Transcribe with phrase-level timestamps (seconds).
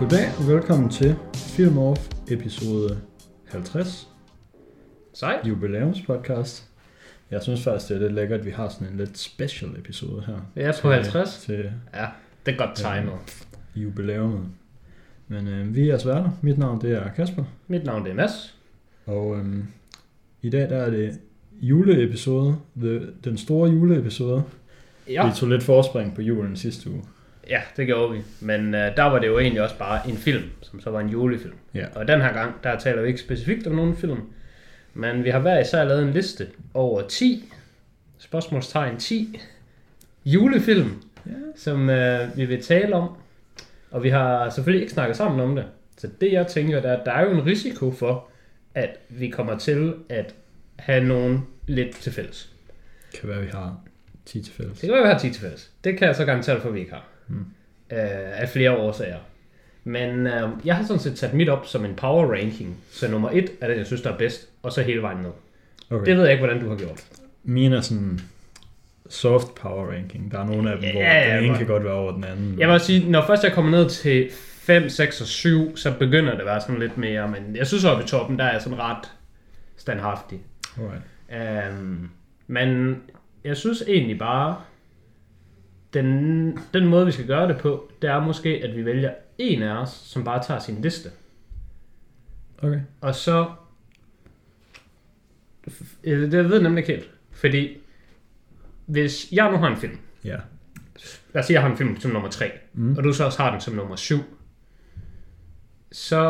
[0.00, 2.98] Goddag og velkommen til Film Off episode
[3.48, 4.08] 50,
[5.14, 5.46] Sejt.
[5.48, 6.66] jubilæumspodcast.
[7.30, 10.22] Jeg synes faktisk, det er lidt lækkert, at vi har sådan en lidt special episode
[10.26, 10.36] her.
[10.56, 11.38] Ja, på til- 50.
[11.38, 12.06] Til Ja,
[12.46, 13.44] det er godt timet.
[13.76, 14.40] jubilæumet.
[15.28, 16.30] Men øh, vi er jeres værter.
[16.42, 17.44] Mit navn det er Kasper.
[17.68, 18.58] Mit navn det er Mads.
[19.06, 19.64] Og øhm,
[20.42, 21.18] i dag der er det
[21.60, 22.56] juleepisode.
[22.80, 24.42] The, den store juleepisode.
[25.08, 25.26] Ja.
[25.26, 27.02] Vi tog lidt forspring på julen sidste uge.
[27.50, 28.20] Ja, det gjorde vi.
[28.40, 31.08] Men uh, der var det jo egentlig også bare en film, som så var en
[31.08, 31.54] julefilm.
[31.74, 31.86] Ja.
[31.94, 34.18] Og den her gang, der taler vi ikke specifikt om nogen film.
[34.94, 37.52] Men vi har hver især lavet en liste over 10,
[38.18, 39.40] spørgsmålstegn 10,
[40.24, 41.32] julefilm, Ja.
[41.56, 43.08] som uh, vi vil tale om.
[43.90, 45.64] Og vi har selvfølgelig ikke snakket sammen om det.
[45.98, 48.28] Så det jeg tænker, der, der er jo en risiko for,
[48.74, 50.34] at vi kommer til at
[50.76, 52.50] have nogen lidt til fælles.
[53.20, 53.80] Kan være, vi har
[54.26, 54.78] 10 til fælles.
[54.80, 55.70] Det kan være, vi har 10 til fælles.
[55.84, 57.06] Det kan jeg så garantere for, at vi ikke har.
[57.30, 57.96] Mm.
[57.96, 59.18] Øh, af flere årsager.
[59.84, 62.76] Men øh, jeg har sådan set sat mit op som en power ranking.
[62.90, 65.30] Så nummer 1 er den, jeg synes, der er bedst, og så hele vejen ned.
[65.90, 66.06] Okay.
[66.06, 67.04] Det ved jeg ikke, hvordan du har gjort.
[67.44, 68.20] Mine er sådan
[69.08, 70.32] soft power ranking.
[70.32, 72.24] Der er nogle af dem, Ja, hvor ja, den ene kan godt være over den
[72.24, 72.58] anden.
[72.58, 75.92] Jeg vil også sige, når først jeg kommer ned til 5, 6 og 7, så
[75.98, 77.28] begynder det at være sådan lidt mere.
[77.28, 79.10] Men jeg synes oppe i toppen, der er jeg sådan ret
[79.76, 80.40] standhaftig.
[80.78, 81.72] Alright.
[81.72, 82.10] Um,
[82.46, 82.96] men
[83.44, 84.56] jeg synes egentlig bare,
[85.94, 89.62] den, den måde vi skal gøre det på, det er måske, at vi vælger en
[89.62, 91.10] af os, som bare tager sin liste.
[92.62, 92.80] Okay.
[93.00, 93.50] Og så...
[96.04, 97.10] Det ved jeg nemlig ikke helt.
[97.32, 97.76] Fordi
[98.86, 100.36] hvis jeg nu har en film, Ja.
[101.34, 102.84] lad os sige, jeg har en film som nummer 3, Mm.
[102.84, 102.96] mm.
[102.96, 104.16] og du så også har den som nummer 7,
[105.92, 106.22] så,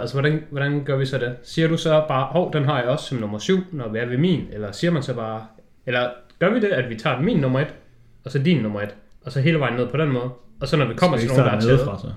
[0.00, 1.36] altså hvordan, hvordan gør vi så det?
[1.42, 4.06] Siger du så bare, hov, den har jeg også som nummer 7, når vi er
[4.06, 5.46] ved min, eller siger man så bare,
[5.86, 7.74] eller gør vi det, at vi tager min nummer 1,
[8.24, 8.94] og så din nummer 1,
[9.28, 10.30] og så hele vejen ned på den måde,
[10.60, 12.12] og så når vi kommer til nogen, der er taget, nedefra, så?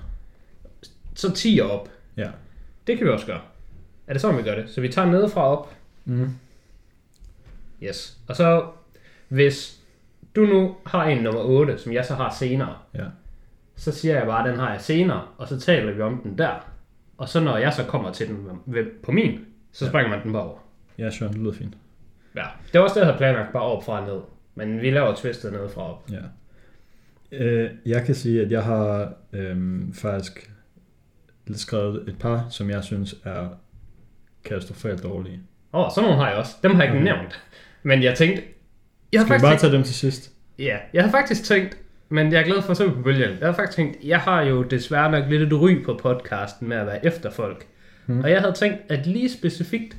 [1.14, 1.88] så 10 op.
[2.16, 2.28] Ja.
[2.86, 3.40] Det kan vi også gøre.
[4.06, 4.70] Er det sådan, vi gør det?
[4.70, 5.74] Så vi tager nedefra op,
[6.04, 6.30] Mm.
[7.82, 8.18] Yes.
[8.28, 8.66] Og så,
[9.28, 9.80] hvis
[10.36, 13.04] du nu har en nummer 8, som jeg så har senere, Ja.
[13.76, 16.38] så siger jeg bare, at den har jeg senere, og så taler vi om den
[16.38, 16.50] der.
[17.18, 18.38] Og så når jeg så kommer til den
[19.02, 19.40] på min,
[19.72, 19.88] så Ja.
[19.90, 20.58] springer man den bare over.
[20.98, 21.74] Ja, sure, det lyder fint.
[22.34, 22.44] Ja.
[22.72, 24.20] Det var også det, jeg havde planlagt, bare op fra ned.
[24.54, 26.04] Men vi laver twistet ned fra op.
[26.10, 26.16] Ja.
[27.32, 30.50] Øh, jeg kan sige, at jeg har øhm, faktisk
[31.54, 33.48] skrevet et par, som jeg synes er
[34.44, 35.40] katastrofalt dårlige.
[35.74, 36.52] Åh, oh, sådan nogle har jeg også.
[36.62, 37.04] Dem har jeg ikke Mhm.
[37.04, 37.42] nævnt.
[37.82, 38.42] Men jeg tænkte...
[39.12, 40.32] Jeg har Skal vi faktisk bare tænkt, tage dem til sidst?
[40.58, 41.78] Ja, jeg har faktisk tænkt,
[42.08, 43.30] men jeg er glad for at se på bølgen.
[43.40, 46.76] Jeg har faktisk tænkt, jeg har jo desværre nok lidt et ry på podcasten med
[46.76, 47.66] at være efter folk.
[48.06, 48.20] Hmm.
[48.20, 49.96] Og jeg havde tænkt, at lige specifikt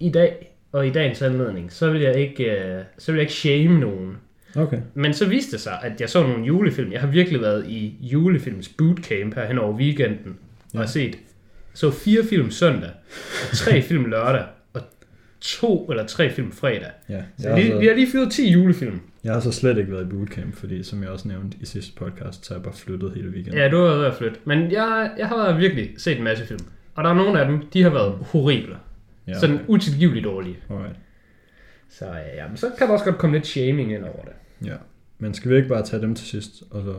[0.00, 3.32] i dag og i dagens anledning, så vil jeg ikke, øh, så vil jeg ikke
[3.32, 4.16] shame nogen.
[4.56, 4.78] Okay.
[4.94, 6.92] Men så viste det sig, at jeg så nogle julefilm.
[6.92, 10.36] Jeg har virkelig været i julefilms bootcamp her hen over weekenden.
[10.64, 10.78] Og Ja.
[10.78, 11.18] har set
[11.74, 12.90] så fire film søndag,
[13.50, 14.80] og tre film lørdag, og
[15.40, 16.90] to eller tre film fredag.
[17.08, 17.22] Ja.
[17.38, 19.00] Så Jeg, vi, har vi så, har lige fyret 10 julefilm.
[19.24, 21.92] jeg har så slet ikke været i bootcamp, fordi som jeg også nævnte i sidste
[21.96, 23.60] podcast, så har jeg bare flyttet hele weekenden.
[23.60, 24.36] Ja, du har været ved at flytte.
[24.44, 26.60] Men jeg, jeg har virkelig set en masse film.
[26.94, 28.76] Og der er nogle af dem, de har været horrible.
[29.26, 30.56] ja Ja, Sådan utilgiveligt dårlige.
[30.70, 30.96] Alright.
[31.90, 34.32] Så ja, ja, men så kan der også godt komme lidt shaming ind over det.
[34.64, 34.76] Ja.
[35.18, 36.94] Men skal vi ikke bare tage dem til sidst, og så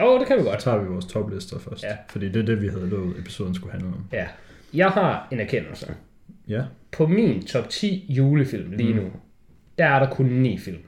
[0.00, 0.60] Jo, det kan vi så godt.
[0.60, 1.82] tager vi vores toplister først?
[1.82, 1.96] Ja.
[2.08, 4.04] Fordi det er det, vi havde lovet, episoden skulle handle om.
[4.12, 4.26] Ja.
[4.74, 5.94] Jeg har en erkendelse.
[6.48, 6.62] Ja.
[6.92, 9.00] På min top 10 julefilm lige Mm.
[9.00, 9.10] nu,
[9.78, 10.82] der er der kun 9 film.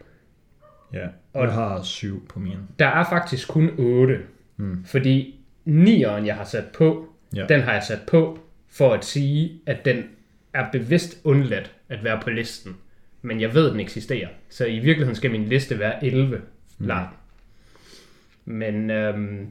[0.93, 1.07] Ja.
[1.33, 2.57] Og- Jeg har syv på min.
[2.79, 4.19] Der er faktisk kun 8.
[4.57, 4.85] Mm.
[4.85, 7.47] Fordi 9'eren, jeg har sat på, Ja.
[7.49, 8.39] den har jeg sat på
[8.69, 10.03] for at sige, at den
[10.55, 12.77] er bevidst undladt at være på listen.
[13.23, 14.29] Men jeg ved, at den eksisterer.
[14.51, 16.41] Så i virkeligheden skal min liste være 11
[16.79, 17.09] lang.
[18.45, 19.47] Men øhm,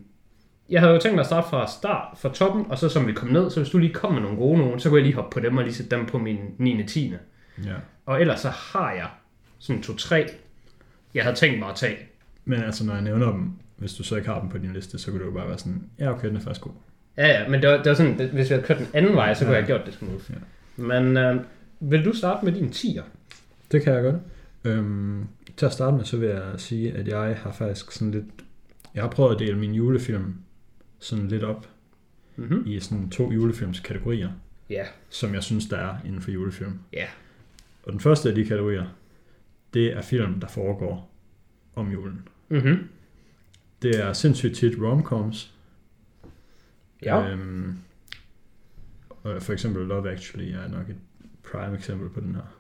[0.69, 3.13] jeg havde jo tænkt mig at starte fra start, fra toppen, og så som vi
[3.13, 5.15] kom ned, så hvis du lige kom med nogle gode nogen, så kunne jeg lige
[5.15, 6.83] hoppe på dem og lige sætte dem på min 9.
[6.88, 7.13] 10.
[7.65, 7.74] Ja.
[8.06, 9.07] Og ellers så har jeg
[9.59, 10.27] sådan to-tre,
[11.13, 11.97] jeg havde tænkt mig at tage.
[12.45, 15.00] Men altså, når jeg nævner dem, hvis du så ikke har dem på din liste,
[15.00, 16.71] så kunne det jo bare være sådan, ja, okay, den er faktisk god.
[17.18, 19.33] Ja, ja, men det var, det var sådan, hvis vi havde kørt den anden vej,
[19.33, 19.57] så kunne Ja.
[19.57, 20.24] jeg have gjort det smooth.
[20.30, 20.36] Ja.
[20.83, 21.42] Men øh,
[21.80, 23.03] vil du starte med din 10'er?
[23.72, 24.16] Det kan jeg godt.
[24.64, 25.28] Øhm,
[25.58, 28.25] til at starte med, så vil jeg sige, at jeg har faktisk sådan lidt...
[28.94, 30.34] Jeg har prøvet at dele min julefilm
[31.00, 31.69] sådan lidt op
[32.40, 32.64] Mm-hmm.
[32.66, 34.30] i sådan to julefilmskategorier,
[34.69, 36.80] Ja, som jeg synes, der er inden for julefilm.
[36.94, 37.06] ja.
[37.84, 38.86] Og den første af de kategorier,
[39.74, 41.12] det er film, der foregår
[41.75, 42.28] om julen.
[42.50, 42.90] Mm-hmm.
[43.81, 45.54] Det er sindssygt tit romcoms.
[47.04, 47.30] Ja.
[47.31, 47.78] Øhm,
[49.10, 50.96] og for eksempel Love Actually er nok et
[51.52, 52.58] prime eksempel på den her.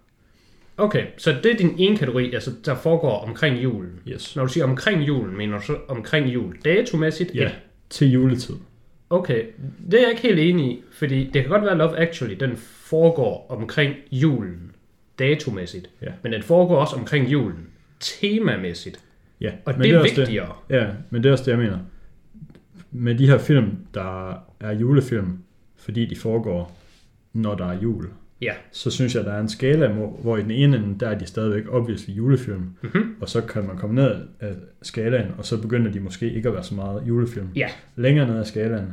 [0.77, 3.99] Okay, så det er din ene kategori, altså der foregår omkring julen.
[4.07, 4.35] Yes.
[4.35, 7.35] Når du siger omkring julen, mener du så omkring jul datomæssigt?
[7.35, 7.51] Ja,
[7.89, 8.55] til juletid.
[9.09, 9.43] Okay,
[9.91, 12.35] det er jeg ikke helt enig i, fordi det kan godt være, at Love Actually,
[12.39, 14.71] den foregår omkring julen,
[15.19, 16.11] datomæssigt, Ja.
[16.23, 17.67] men den foregår også omkring julen,
[17.99, 18.99] temamæssigt,
[19.41, 20.53] Ja, og men det er også vigtigere.
[20.69, 21.77] Ja, men det er også det, jeg mener.
[22.91, 25.37] Med de her film, der er julefilm,
[25.77, 26.77] fordi de foregår,
[27.33, 28.05] når der er jul,
[28.41, 31.17] Ja, så synes jeg, der er en skala, hvor, i den ene ende, der er
[31.19, 33.15] de stadigvæk obviously julefilm, Mhm.
[33.21, 36.53] og så kan man komme ned af skalaen, og så begynder de måske ikke at
[36.53, 37.47] være så meget julefilm.
[37.55, 37.67] Ja.
[37.95, 38.87] Længere ned af skalaen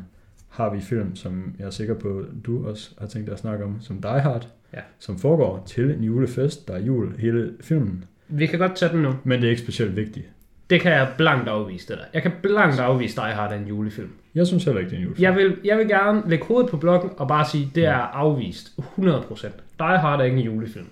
[0.49, 3.65] har vi film, som jeg er sikker på, du også har tænkt dig at snakke
[3.65, 4.81] om, som Die Hard, Ja.
[4.99, 9.03] som foregår til en julefest, der er jul hele filmen, vi kan godt tage den
[9.03, 9.15] nu.
[9.25, 10.27] men det er ikke specielt vigtigt.
[10.71, 12.05] Det kan jeg blankt afvise det der.
[12.15, 14.11] Jeg kan blankt afvise Die Hard er en julefilm.
[14.35, 15.23] Jeg synes heller ikke, det er en julefilm.
[15.23, 18.73] Jeg vil, jeg vil gerne lægge hovedet på blokken og bare sige, det er afvist
[18.79, 19.47] 100%.
[19.79, 20.87] Die Hard er ikke en julefilm.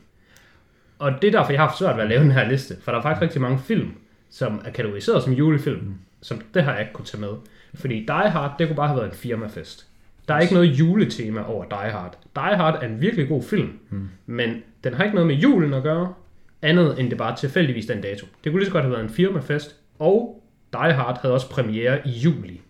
[0.99, 2.77] Og det er derfor, jeg har haft svært ved at lave den her liste.
[2.83, 3.91] For der er faktisk rigtig mange film,
[4.31, 5.95] som er kategoriseret som julefilm.
[6.21, 7.33] Som det har jeg ikke kunne tage med.
[7.75, 9.87] Fordi Die Hard, det kunne bare have været en firmafest.
[10.29, 12.19] Der er ikke noget juletema over Die Hard.
[12.35, 13.79] Die Hard er en virkelig god film.
[13.91, 14.09] Mm.
[14.27, 16.15] Men den har ikke noget med julen at gøre.
[16.63, 18.27] Andet end det bare tilfældigvis den dato.
[18.45, 19.77] Det kunne lige så godt have været en firmafest.
[19.99, 20.43] Og
[20.73, 22.61] Die Hard havde også premiere i juli.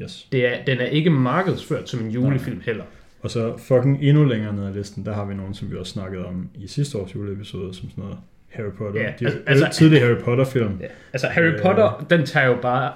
[0.00, 0.28] Yes.
[0.32, 2.84] Det er, den er ikke markedsført som en julefilm heller.
[3.22, 5.92] Og så fucking endnu længere ned ad listen, der har vi nogen, som vi også
[5.92, 8.18] snakkede om i sidste års juleepisode, som sådan noget
[8.48, 9.00] Harry Potter.
[9.00, 10.78] Ja, de altså- altså, altså- tidlige Harry Potter-film.
[10.80, 10.86] Ja.
[11.12, 11.60] Altså Harry Øh.
[11.62, 12.92] Potter, den tager jo bare...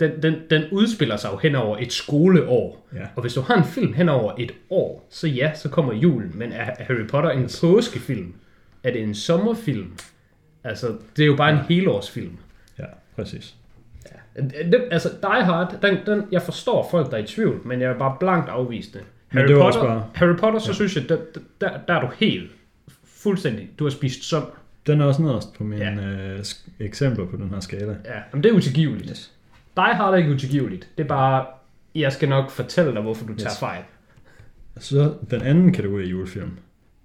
[0.00, 2.86] Den, den, den udspiller sig jo hen over et skoleår.
[2.94, 2.98] Ja.
[3.16, 6.32] Og hvis du har en film hen over et år, så ja, så kommer julen.
[6.34, 8.34] Men er Harry Potter en påskefilm?
[8.84, 9.92] Er det en sommerfilm?
[10.64, 12.36] Altså, det er jo bare en helårsfilm.
[12.78, 12.84] ja,
[13.16, 13.54] præcis.
[14.36, 17.90] Det, altså, Die Hard, den, den, jeg forstår folk, der er i tvivl, men jeg
[17.90, 19.00] er bare blankt afvist det.
[19.30, 20.74] Men Harry det Potter, også bare- Harry Potter, så Ja.
[20.74, 21.16] synes jeg, der,
[21.60, 22.50] der, der er du helt
[23.04, 24.42] fuldstændig, du har spist søm.
[24.86, 25.90] Den er også nederst på mine Ja.
[25.90, 26.34] ja.
[26.36, 26.44] øh,
[26.80, 27.92] eksempler på den her skala.
[28.04, 29.10] Ja, men det er utilgiveligt.
[29.10, 29.32] Yes.
[29.76, 30.88] Die Hard er ikke utilgiveligt.
[30.98, 31.46] Det er bare,
[31.94, 33.58] jeg skal nok fortælle dig, hvorfor du tager Yes.
[33.58, 33.82] fejl.
[34.78, 36.50] Så den anden kategori af julefilm,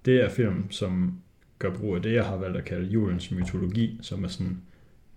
[0.04, 1.14] det er film, som
[1.58, 4.58] gør brug af det, jeg har valgt at kalde julens mytologi, som er sådan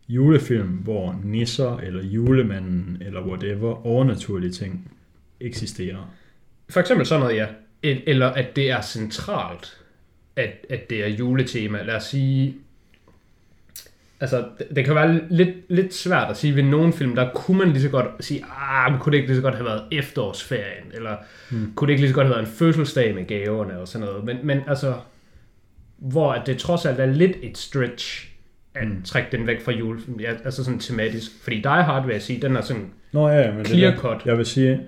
[0.10, 4.92] julefilm, hvor nisser eller julemanden eller whatever overnaturlige ting
[5.40, 6.14] eksisterer.
[6.70, 7.48] For eksempel sådan noget, ja.
[7.84, 9.78] Eller at det er centralt,
[10.36, 11.82] at, at det er juletema.
[11.82, 12.56] Lad os sige...
[14.20, 17.58] Altså, det, det kan være lidt, lidt svært at sige ved nogle film, der kunne
[17.58, 19.84] man lige så godt sige, ah, men kunne det ikke lige så godt have været
[19.92, 21.18] efterårsferien, eller
[21.52, 21.74] hmm.
[21.76, 24.24] kunne det ikke lige så godt have været en fødselsdag med gaverne og sådan noget.
[24.24, 24.96] Men, men altså,
[26.02, 28.28] hvor at det trods alt er lidt et stretch
[28.76, 29.02] at Mm.
[29.04, 31.44] trække den væk fra julefilm, ja, altså sådan tematisk.
[31.44, 34.04] Fordi Die Hard, vil jeg sige, den er sådan Nå ja, ja, men Clear det
[34.04, 34.26] der, cut.
[34.26, 34.82] jeg vil sige,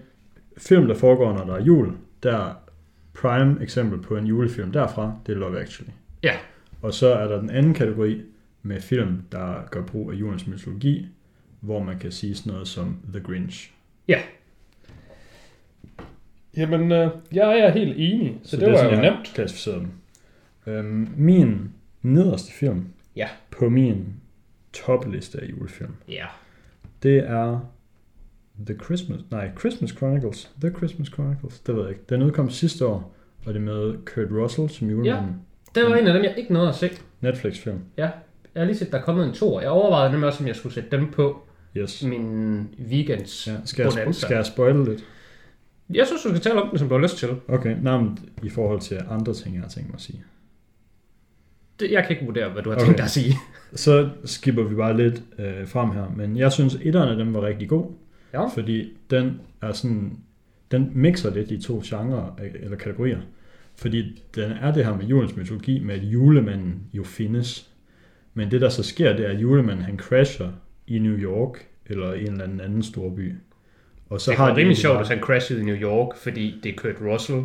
[0.58, 1.92] film, der foregår, når der er jul,
[2.24, 2.54] der er
[3.14, 5.92] prime eksempel på en julefilm derfra, det er Love Actually.
[6.24, 6.34] Ja.
[6.82, 8.22] Og så er der den anden kategori
[8.64, 11.08] med film, der gør brug af julens mytologi,
[11.60, 13.72] hvor man kan sige sådan noget som The Grinch.
[16.58, 19.32] Jamen, øh, jeg er helt enig, så, så det, er var sådan, jo nemt.
[19.34, 19.88] klassificeret dem.
[20.68, 21.70] Øhm, min
[22.02, 23.28] nederste film Ja.
[23.52, 24.06] på min
[24.74, 26.26] topliste af julefilm, Ja.
[27.04, 27.60] det er
[28.66, 30.52] The Christmas, nej, Christmas Chronicles.
[30.62, 32.02] The Christmas Chronicles, det ved jeg ikke.
[32.10, 35.36] Den udkom sidste år, og det er med Kurt Russell som julemanden.
[35.76, 36.90] Det var en af dem, jeg ikke nåede at se.
[37.22, 37.80] Netflix-film.
[37.98, 38.12] Jeg
[38.58, 39.60] har lige set, der er kommet en to.
[39.60, 41.42] Jeg overvejede nemlig også, om jeg skulle sætte dem på
[41.78, 42.04] Yes.
[42.04, 44.20] min weekends Ja, skal, jeg, bonanza.
[44.26, 45.04] skal jeg spoile lidt?
[45.90, 47.30] Jeg synes, du skal tale om den, som du har lyst til.
[47.48, 50.24] Okay, nej, men i forhold til andre ting, jeg har tænkt mig at sige.
[51.80, 52.86] Det, jeg kan ikke vurdere, hvad du har Okay.
[52.86, 53.36] tænkt dig at sige.
[53.76, 57.42] Så skipper vi bare lidt øh, frem her, men jeg synes, etteren af dem var
[57.42, 57.86] rigtig god,
[58.34, 58.48] Ja.
[58.48, 60.18] fordi den er sådan,
[60.72, 63.20] den mixer lidt de to genrer øh, eller kategorier.
[63.76, 67.70] Fordi den er det her med julens mytologi, med at julemanden jo findes.
[68.34, 70.50] Men det der så sker, det er, at julemanden han crasher
[70.88, 73.34] i New York, eller i en eller anden anden storby.
[74.10, 76.60] Og så det har er de rimelig sjovt, hvis han crashede i New York, fordi
[76.64, 77.42] det er Kurt Russell.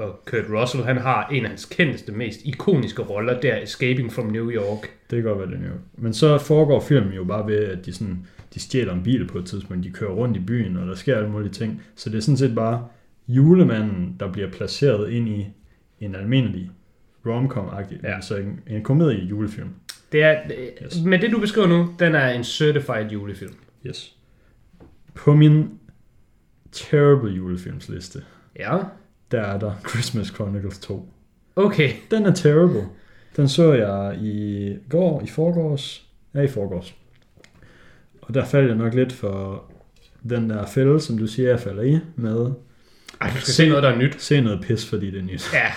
[0.00, 4.26] Og Kurt Russell, han har en af hans kendteste, mest ikoniske roller, der Escaping from
[4.26, 4.82] New York.
[5.10, 5.80] Det kan godt være, det er New York.
[5.98, 9.38] Men så foregår filmen jo bare ved, at de, sådan, de stjæler en bil på
[9.38, 9.84] et tidspunkt.
[9.84, 11.82] De kører rundt i byen, og der sker alle mulige ting.
[11.96, 12.86] Så det er sådan set bare
[13.28, 15.46] julemanden, der bliver placeret ind i
[16.00, 16.70] en almindelig
[17.26, 18.14] rom-com-agtig, Ja.
[18.14, 19.68] altså en, en komedie julefilm.
[20.12, 20.36] Det er,
[20.84, 21.02] Yes.
[21.04, 23.54] med det, du beskriver nu, den er en certified julefilm.
[23.86, 24.16] Yes.
[25.14, 25.68] På min
[26.72, 28.22] terrible julefilmsliste,
[28.58, 28.78] Ja.
[29.30, 31.08] Der er der Christmas Chronicles 2.
[31.56, 31.90] Okay.
[32.10, 32.86] Den er terrible.
[33.36, 36.06] Den så jeg i går, i forgårs.
[36.34, 36.94] Ja, i forgårs.
[38.22, 39.64] Og der faldt jeg nok lidt for
[40.28, 42.50] den der fælde, som du siger, jeg falder i, med
[43.20, 44.22] Ej, du skal se noget, der er nyt.
[44.22, 45.50] se noget pis, fordi det er nyt.
[45.52, 45.72] Ja,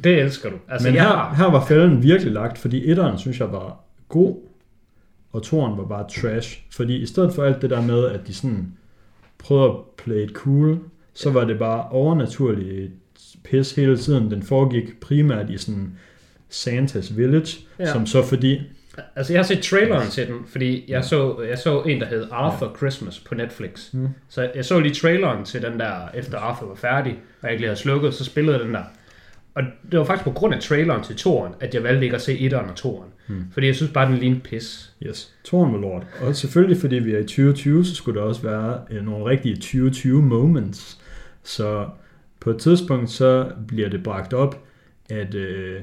[0.00, 0.56] det elsker du.
[0.68, 4.36] Altså, Men jeg her, her var fælden virkelig lagt, fordi etteren synes jeg var god,
[5.32, 6.62] og toeren var bare trash.
[6.72, 8.72] Fordi i stedet for alt det der med, at de sådan
[9.38, 10.78] prøvede at play it cool,
[11.14, 12.92] så var det bare overnaturligt
[13.44, 14.30] pis hele tiden.
[14.30, 15.92] Den foregik primært i sådan
[16.52, 17.84] Santa's Village, Ja.
[17.84, 17.92] ja.
[17.92, 18.60] som så fordi,
[19.16, 22.26] Altså, jeg har set traileren til den, fordi jeg så, jeg så en, der hed
[22.30, 22.76] Arthur ja.
[22.76, 23.92] Christmas på Netflix.
[23.92, 24.08] Mm.
[24.28, 27.60] Så jeg så lige traileren til den der, efter Arthur var færdig, og jeg ikke
[27.60, 28.82] lige havde slukket, så spillede den der.
[29.54, 32.22] Og det var faktisk på grund af traileren til toren, at jeg valgte ikke at
[32.22, 33.08] se etteren og toren.
[33.28, 33.44] Mm.
[33.52, 34.92] Fordi jeg synes bare, den lignede pis.
[35.06, 36.02] yes, toren var lort.
[36.20, 39.54] Og selvfølgelig fordi vi er i 2020, så skulle der også være øh, nogle rigtige
[39.56, 40.98] 2020 moments.
[41.44, 41.88] Så
[42.40, 44.64] på et tidspunkt, så bliver det bragt op,
[45.10, 45.80] at øh,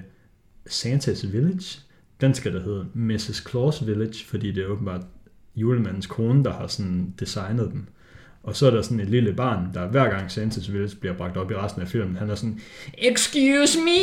[0.69, 1.79] Santa's Village,
[2.21, 3.43] den skal der hedde Mrs.
[3.49, 5.01] Claus Village, fordi det er åbenbart
[5.55, 7.89] julemandens kone, der har sådan designet den.
[8.43, 11.37] Og så er der sådan et lille barn, der hver gang Santa's Village bliver bragt
[11.37, 12.59] op i resten af filmen, han er sådan,
[12.97, 14.01] Excuse me,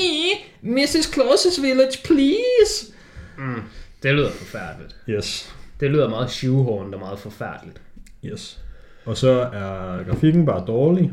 [0.62, 0.96] Mrs.
[1.16, 2.92] Claus's Village, please.
[3.38, 3.62] Mm.
[4.02, 4.96] Det lyder forfærdeligt.
[5.08, 7.80] Yes, Det lyder meget shoehorned og meget forfærdeligt.
[8.24, 8.60] yes.
[9.04, 11.12] Og så er grafikken bare dårlig.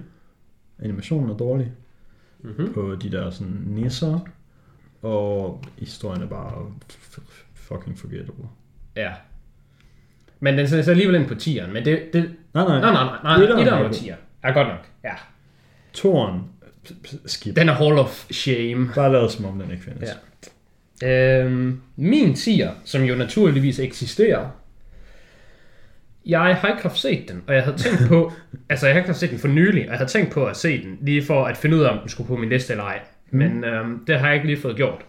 [0.84, 1.72] Animationen er dårlig
[2.44, 2.74] Mm-hmm.
[2.74, 4.20] på de der sådan nisser.
[5.02, 6.72] Og historien er bare
[7.54, 8.46] fucking forgettable.
[8.96, 9.12] Ja.
[10.40, 12.14] Men den sætter alligevel ind på 10'eren, men det...
[12.14, 12.80] det Nej, nej.
[12.80, 13.96] nej, nej, nej, nej, Etteren etteren er var god.
[13.98, 14.16] 10'er.
[14.44, 14.90] Ja, godt nok.
[15.04, 15.14] Ja.
[15.94, 16.42] Toren,
[17.26, 17.56] skip.
[17.56, 18.90] Den er Hall of Shame.
[18.96, 20.10] Bare lavet som om den ikke findes.
[21.02, 21.40] Ja.
[21.46, 24.50] Øhm, min 10'er, som jo naturligvis eksisterer,
[26.26, 28.32] jeg har ikke haft set den, og jeg havde tænkt på,
[28.70, 30.58] altså jeg har ikke haft set den for nylig, og jeg havde tænkt på at
[30.58, 32.84] se den, lige for at finde ud af, om den skulle på min liste eller
[32.84, 33.00] ej.
[33.32, 35.06] Men øhm, det har jeg ikke lige fået gjort.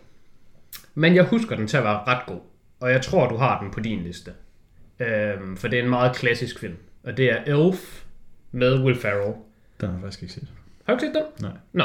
[0.95, 2.41] Men jeg husker den til at være ret god,
[2.81, 4.31] og jeg tror, du har den på din liste.
[5.01, 8.03] Øhm, for det er en meget klassisk film, og det er Elf
[8.53, 9.35] med Will Ferrell.
[9.81, 10.49] Den har jeg faktisk ikke set.
[10.87, 11.43] Har du ikke set den?
[11.49, 11.57] Nej.
[11.73, 11.85] Nå,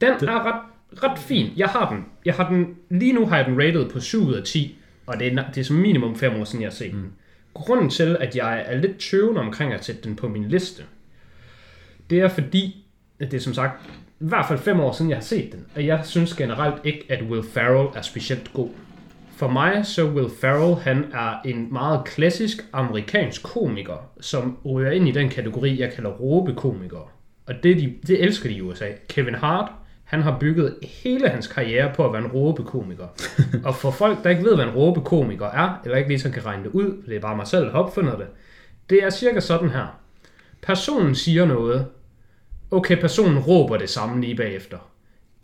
[0.00, 0.62] den Det- er ret,
[1.02, 1.50] ret fin.
[1.56, 2.04] Jeg har den.
[2.24, 2.66] Jeg har den.
[2.90, 5.60] Lige nu har jeg den rated på 7 ud af 10, og det er, det
[5.60, 7.12] er som minimum 5 år siden, jeg har set den.
[7.54, 10.82] Grunden til, at jeg er lidt tøvende omkring at sætte den på min liste,
[12.10, 12.86] det er fordi,
[13.20, 13.86] at det er som sagt
[14.20, 17.06] i hvert fald 5 år siden, jeg har set den, og jeg synes generelt ikke,
[17.08, 18.70] at Will Ferrell er specielt god.
[19.36, 25.08] For mig så Will Ferrell, han er en meget klassisk amerikansk komiker, som ryger ind
[25.08, 27.06] i den kategori, jeg kalder råbekomikere.
[27.46, 28.86] Og det, de, det elsker de i USA.
[29.08, 29.72] Kevin Hart,
[30.12, 33.06] han har bygget hele hans karriere på at være en råbekomiker.
[33.64, 36.46] og for folk, der ikke ved, hvad en råbekomiker er, eller ikke lige så kan
[36.46, 38.26] regne det ud, for det er bare mig selv, der har opfundet det,
[38.90, 40.00] det er cirka sådan her.
[40.62, 41.86] Personen siger noget,
[42.70, 44.78] okay, personen råber det samme lige bagefter.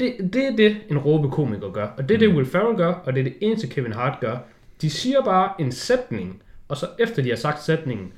[0.01, 1.87] Det, det er det, en råbekomiker gør.
[1.87, 4.39] Og det er det, Will Ferrell gør, og det er det eneste, Kevin Hart gør.
[4.81, 8.13] De siger bare en sætning, og så efter de har sagt sætningen,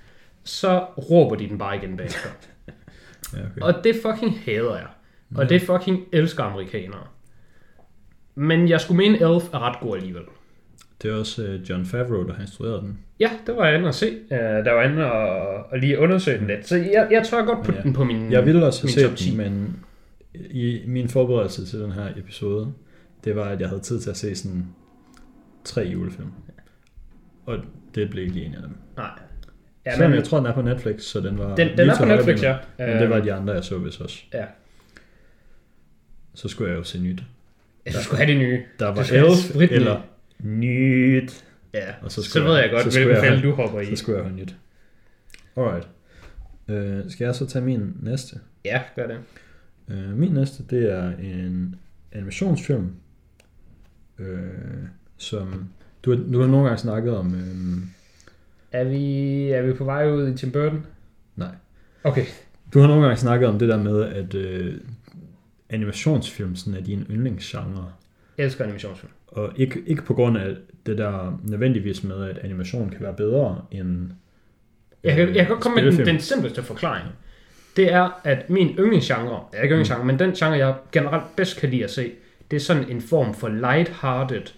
[0.45, 0.79] så
[1.11, 2.29] råber de den bare igen bagefter.
[3.35, 3.61] Ja, okay.
[3.61, 4.87] Og det fucking hader jeg.
[5.37, 7.07] Og det fucking elsker amerikanere.
[8.35, 10.23] Men jeg skulle mene, Elf er ret god alligevel.
[11.03, 12.99] Det er også øh, John Favreau, der har instrueret den.
[13.21, 14.11] Ja, det var jeg inde at se.
[14.31, 16.69] Uh, der var inde og, og lige undersøge den lidt.
[16.69, 17.83] Så jeg, jeg tør godt putte Ja.
[17.83, 19.77] den på min Jeg ville også have set den, men
[20.51, 22.73] i min forberedelse til den her episode,
[23.25, 24.67] det var, at jeg havde tid til at se sådan
[25.65, 26.29] tre julefilm.
[27.47, 27.59] Og
[27.95, 28.71] det blev ikke lige en af dem.
[28.97, 29.07] Nej.
[29.07, 31.89] Ja, Ja, Selvom men, jeg tror, den er på Netflix, så den var den, den
[31.91, 32.57] er på Netflix, ja.
[32.79, 34.23] Men det var Øhm, de andre, jeg så vist også.
[34.35, 34.45] Ja.
[36.41, 37.23] Så skulle jeg jo se nyt.
[37.87, 38.63] Jeg skulle have det nye.
[38.79, 40.01] Der var Du Elf eller
[40.39, 41.45] nyt.
[41.75, 43.87] Ja, Og så så, ved jeg- jeg godt, hvilken fælde du hopper i.
[43.87, 44.57] Så skulle jeg have nyt.
[45.57, 45.89] Alright.
[46.69, 48.37] Øh, skal jeg så tage min næste?
[48.65, 49.19] Ja, gør det.
[49.89, 51.75] Øh, min næste, det er en
[52.13, 52.91] animationsfilm,
[54.19, 54.39] øh,
[55.17, 55.69] som
[56.05, 57.79] du, har- du har nogle gange snakket om, øh,
[58.73, 59.05] Er vi,
[59.51, 60.87] er vi på vej ud i Tim Burton?
[61.37, 61.55] nej,
[62.05, 62.25] Okay.
[62.75, 64.75] du har nogle gange snakket om det der med, at øh,
[65.71, 67.93] animationsfilm sådan er din yndlingsgenre,
[68.39, 69.13] Jeg elsker animationsfilm.
[69.29, 70.55] og ikke, ikke på grund af
[70.87, 74.11] det der nødvendigvis med, at animation kan være bedre end
[75.05, 77.09] Jeg kan, øh, jeg kan godt komme med den, den simpleste forklaring.
[77.77, 81.71] Det er, at min yndlingsgenre, ja, ikke yndlingsgenre, men den genre, jeg generelt bedst kan
[81.71, 82.13] lide at se,
[82.51, 84.53] det er sådan en form for light-hearted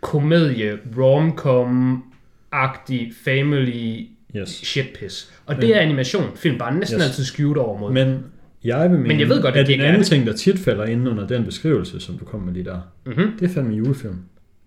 [0.00, 4.06] komedie, rom-com-agtig family
[4.36, 4.48] Yes.
[4.48, 5.32] shitpiss.
[5.46, 6.36] Og det er animation.
[6.36, 7.06] Film bare næsten Yes.
[7.06, 7.92] altid skewed over mod.
[7.92, 8.24] Men
[8.64, 10.58] jeg vil mene, Men jeg ved godt, at at det en anden ting, der tit
[10.58, 13.32] falder ind under den beskrivelse, som du kom med lige der, Mm-hmm.
[13.40, 14.16] det er fandme julefilm.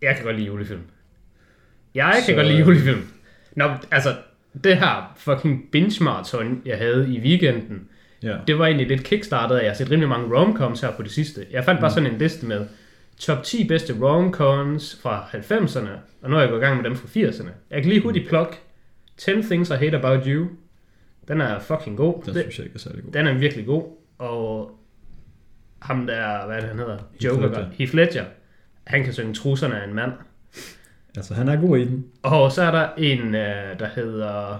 [0.02, 0.82] Jeg kan godt lide julefilm.
[1.96, 3.02] Jeg kan Så- godt lide julefilm.
[3.56, 4.16] Nå, altså,
[4.64, 7.88] det her fucking binge marathon, jeg havde i weekenden,
[8.24, 8.38] Ja.
[8.48, 11.12] det var egentlig lidt kickstartet, at jeg har set rimelig mange romcoms her på det
[11.12, 11.46] sidste.
[11.52, 12.66] Jeg fandt bare sådan en liste med
[13.20, 15.90] top 10 bedste romcoms fra 90'erne,
[16.22, 17.50] og nu er jeg gået i gang med dem fra 80'erne.
[17.72, 18.54] Jeg kan lige hurtigt plukke
[19.18, 20.48] 10 Things I Hate About You.
[21.28, 22.24] Den er fucking god.
[22.26, 23.12] Den Det, synes jeg ikke er særlig god.
[23.12, 23.84] den er virkelig god.
[24.18, 24.72] Og
[25.82, 26.98] ham der, hvad er det, han hedder?
[27.12, 27.48] Heath Joker.
[27.48, 27.66] Ledger.
[27.72, 28.26] Heath Ledger.
[28.88, 30.12] Han kan synge trusserne af en mand.
[31.16, 32.06] Altså, han er god i den.
[32.24, 34.60] Og så er der en, øh, der hedder...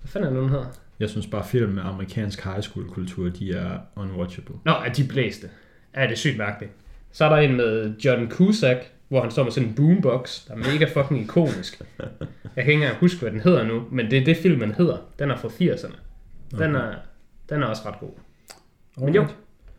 [0.00, 0.66] Hvad fanden er det, den hedder?
[1.00, 4.54] Jeg synes bare, film med amerikansk high school kultur, de er unwatchable.
[4.64, 5.50] Nå, er de blæste.
[5.96, 6.72] Ja, det er sygt mærkeligt.
[7.12, 10.54] Så er der en med John Cusack, hvor han står med sådan en boombox, der
[10.54, 11.80] er mega fucking ikonisk.
[12.56, 14.96] Jeg kan ikke engang huske, hvad den hedder nu, men det er det filmen hedder.
[15.18, 15.96] Den er fra 80'erne.
[16.58, 16.92] Den er,
[17.50, 18.10] den er også ret god.
[18.98, 19.26] Men jo,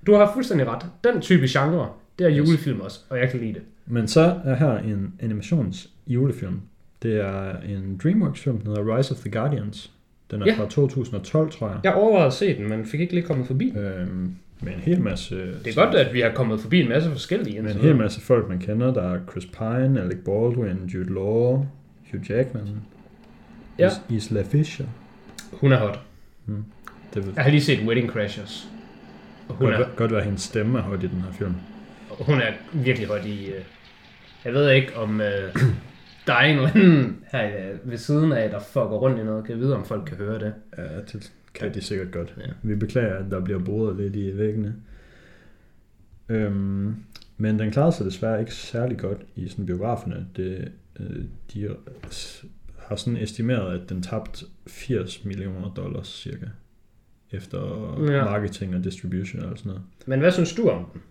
[0.08, 0.86] du har fuldstændig ret.
[1.04, 3.62] Den type genre, det er julefilm også, og jeg kan lide det.
[3.86, 6.62] Men så er her en animations julefilm.
[7.04, 9.92] Det er en DreamWorks-film, der hedder Rise of the Guardians.
[10.32, 10.56] Den er Ja.
[10.58, 11.80] fra 2012, tror jeg.
[11.84, 13.74] Jeg overvejede at se den, men fik ikke lige kommet forbi.
[13.78, 15.36] Øhm, med en hel masse...
[15.66, 17.62] Det er godt, at vi har kommet forbi en masse forskellige.
[17.62, 18.94] Med en indtil hel masse folk, man kender.
[18.94, 21.66] Der er Chris Pine, Alec Baldwin, Jude Law,
[22.12, 22.68] Hugh Jackman,
[23.80, 23.88] Ja.
[23.88, 24.86] Is- Isla Fisher.
[25.54, 26.00] Hun er hot.
[27.14, 28.68] Det vil Jeg har lige set Wedding Crashers.
[29.50, 31.54] Og hun godt, er, godt være, at hendes stemme er højt i den her film.
[32.10, 33.46] hun er virkelig hot i...
[33.46, 33.62] øh,
[34.46, 35.56] Jeg ved ikke, om øh,
[36.28, 39.46] der er en eller anden her øh, ved siden af, der fucker rundt i noget.
[39.46, 40.54] Kan jeg vide, om folk kan høre det?
[40.78, 42.36] Ja, det kan de sikkert godt.
[42.38, 42.52] Ja.
[42.64, 44.76] Vi beklager, at der bliver boret lidt i væggene.
[46.30, 46.96] Øhm,
[47.38, 50.28] men den klarede sig desværre ikke særlig godt i sådan biograferne.
[50.36, 51.24] Det, øh,
[51.54, 51.76] de
[52.78, 56.46] har sådan estimeret, at den tabte 80 millioner dollars cirka.
[57.32, 57.60] Efter
[58.12, 58.24] Ja.
[58.26, 59.84] marketing og distribution og sådan noget.
[60.06, 61.02] Men hvad synes du om den?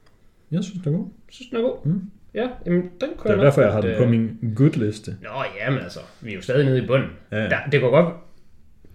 [0.50, 1.09] Jeg synes, det er god.
[1.28, 1.87] Synes den er god?
[1.87, 2.02] Mm.
[2.35, 5.17] Ja, jamen, den kunne Det er jeg derfor, jeg har den på øh, min good-liste.
[5.23, 5.28] Nå,
[5.61, 7.11] jamen altså, vi er jo stadig nede i bunden.
[7.33, 7.37] Ja.
[7.49, 8.14] Der, det kan godt...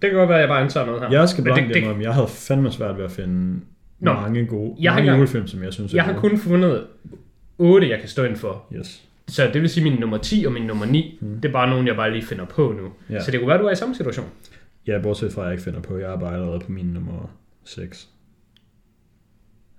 [0.03, 1.09] Det kan godt være, at jeg bare antager noget her.
[1.19, 3.61] Jeg skal det- blankt det- indrømme, jeg havde fandme svært ved at finde
[3.99, 4.13] Nå.
[4.13, 6.87] mange gode Jeg mange julefilm, som jeg synes er Jeg har kun fundet
[7.57, 8.65] 8, jeg kan stå ind for.
[8.75, 9.03] Yes.
[9.27, 11.35] Så det vil sige, min nummer 10 og min nummer 9, Mm.
[11.41, 12.89] det er bare nogen, jeg bare lige finder på nu.
[13.15, 13.19] Ja.
[13.19, 14.25] Så det kunne være, du er i samme situation.
[14.87, 17.31] Ja, bortset fra, at jeg ikke finder på, jeg er bare allerede på min nummer
[17.63, 18.09] 6.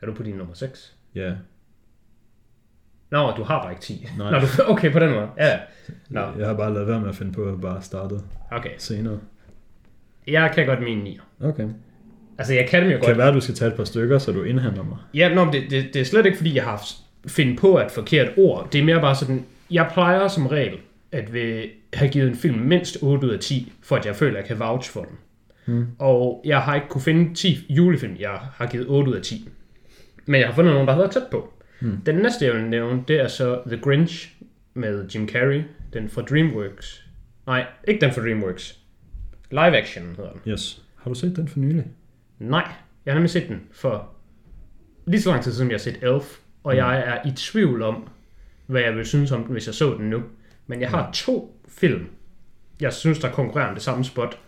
[0.03, 0.95] Er du på din nummer 6?
[1.15, 1.33] Ja,
[3.11, 4.07] Nå, du har bare ikke 10.
[4.19, 4.31] Nej.
[4.31, 5.29] Nå, du, okay, på den måde.
[5.39, 5.59] Ja.
[6.09, 8.71] Nå, jeg har bare lavet være med at finde på, at jeg bare startede okay.
[8.79, 9.19] senere.
[10.27, 11.21] Jeg kan godt min 9.
[11.41, 11.69] Okay.
[12.39, 13.07] Altså, jeg kan dem jo godt.
[13.07, 14.99] kan være, at du skal tage et par stykker, så du indhenter mig.
[15.15, 16.87] Ja, nå, men det, det, det er slet ikke, fordi jeg har
[17.27, 18.69] fundet på et forkert ord.
[18.73, 20.79] Det er mere bare sådan, jeg plejer som regel
[21.13, 24.39] at vil have givet en film mindst 8 ud af 10, for at jeg føler,
[24.39, 25.19] at jeg kan vouch for den.
[25.65, 25.87] Hmm.
[25.99, 29.49] Og jeg har ikke kunne finde 10 julefilm, jeg har givet 8 ud af 10.
[30.27, 31.53] Men jeg har fundet nogle, der har været tæt på.
[31.81, 31.97] Hmm.
[32.07, 34.35] Den næste, jeg vil nævne, det er så The Grinch
[34.75, 35.63] med Jim Carrey.
[35.93, 37.07] Den fra DreamWorks.
[37.47, 38.79] Nej, ikke den fra DreamWorks.
[39.55, 40.41] Live action hedder den.
[40.53, 40.83] Yes.
[40.97, 41.85] Har du set den for nylig?
[42.39, 42.69] Nej,
[43.05, 44.11] jeg har nemlig set den for
[45.07, 46.77] lige så lang tid siden, jeg har set Elf, og Mm.
[46.79, 48.09] jeg er i tvivl om,
[48.67, 50.23] hvad jeg vil synes om den, hvis jeg så den nu.
[50.67, 52.07] Men jeg har to film,
[52.81, 54.39] jeg synes, der konkurrerer om det samme spot.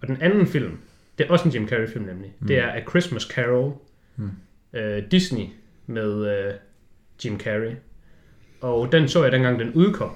[0.00, 0.78] Og den anden film,
[1.18, 2.46] det er også en Jim Carrey-film nemlig, mm.
[2.46, 3.72] det er A Christmas Carol,
[4.16, 4.30] Mm.
[4.72, 5.44] øh, Disney
[5.86, 6.54] med øh,
[7.24, 7.74] Jim Carrey.
[8.60, 10.10] Og den så jeg dengang, den udkom.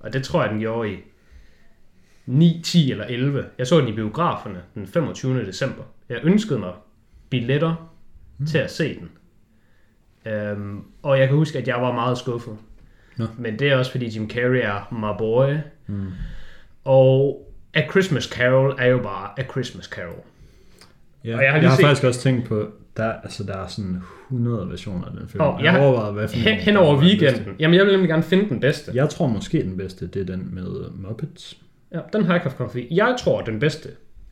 [0.00, 0.96] Og det tror jeg, den gjorde i
[2.26, 3.44] 9, 10 eller 11.
[3.58, 5.46] Jeg så den i biograferne den 25.
[5.46, 5.82] december.
[6.08, 6.72] Jeg ønskede mig
[7.30, 7.90] billetter
[8.38, 8.46] mm.
[8.46, 9.10] til at se den.
[10.56, 12.56] Um, og jeg kan huske, at jeg var meget skuffet.
[13.16, 13.24] Nå.
[13.38, 15.54] Men det er også, fordi Jim Carrey er my boy.
[15.86, 16.06] Mm.
[16.84, 20.22] Og A Christmas Carol er jo bare A Christmas Carol.
[21.24, 21.36] Ja.
[21.36, 24.02] Og jeg har jeg har set- faktisk også tænkt på, der, altså, der er sådan
[24.30, 25.40] 100 versioner af den film.
[25.44, 27.56] Og jeg jeg overvejet, hvad for Hen, en, hen over weekenden.
[27.58, 28.92] Jamen, jeg vil nemlig gerne finde den bedste.
[28.94, 31.58] Jeg tror måske den bedste, det er den med Muppets.
[31.94, 32.86] Ja, den har jeg ikke haft kommet.
[32.90, 33.88] Jeg tror, den bedste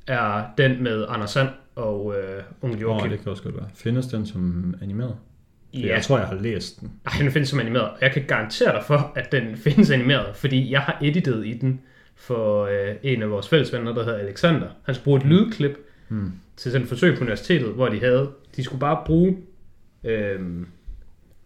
[0.07, 3.11] er den med Anders Sand og øh, Onkel Joachim.
[3.11, 3.69] det kan også godt være.
[3.75, 5.17] Findes den som animeret?
[5.75, 6.93] ja, Jeg tror, jeg har læst den.
[7.07, 7.91] Ej, den findes som animeret.
[8.01, 11.81] Jeg kan garantere dig for, at den findes animeret, fordi jeg har editet i den
[12.17, 14.67] for øh, en af vores fælles venner, der hedder Alexander.
[14.85, 16.33] Han skulle bruge et lydklip Hmm.
[16.57, 19.37] til sådan et forsøg på universitetet, hvor de havde, de skulle bare bruge,
[20.05, 20.41] øh,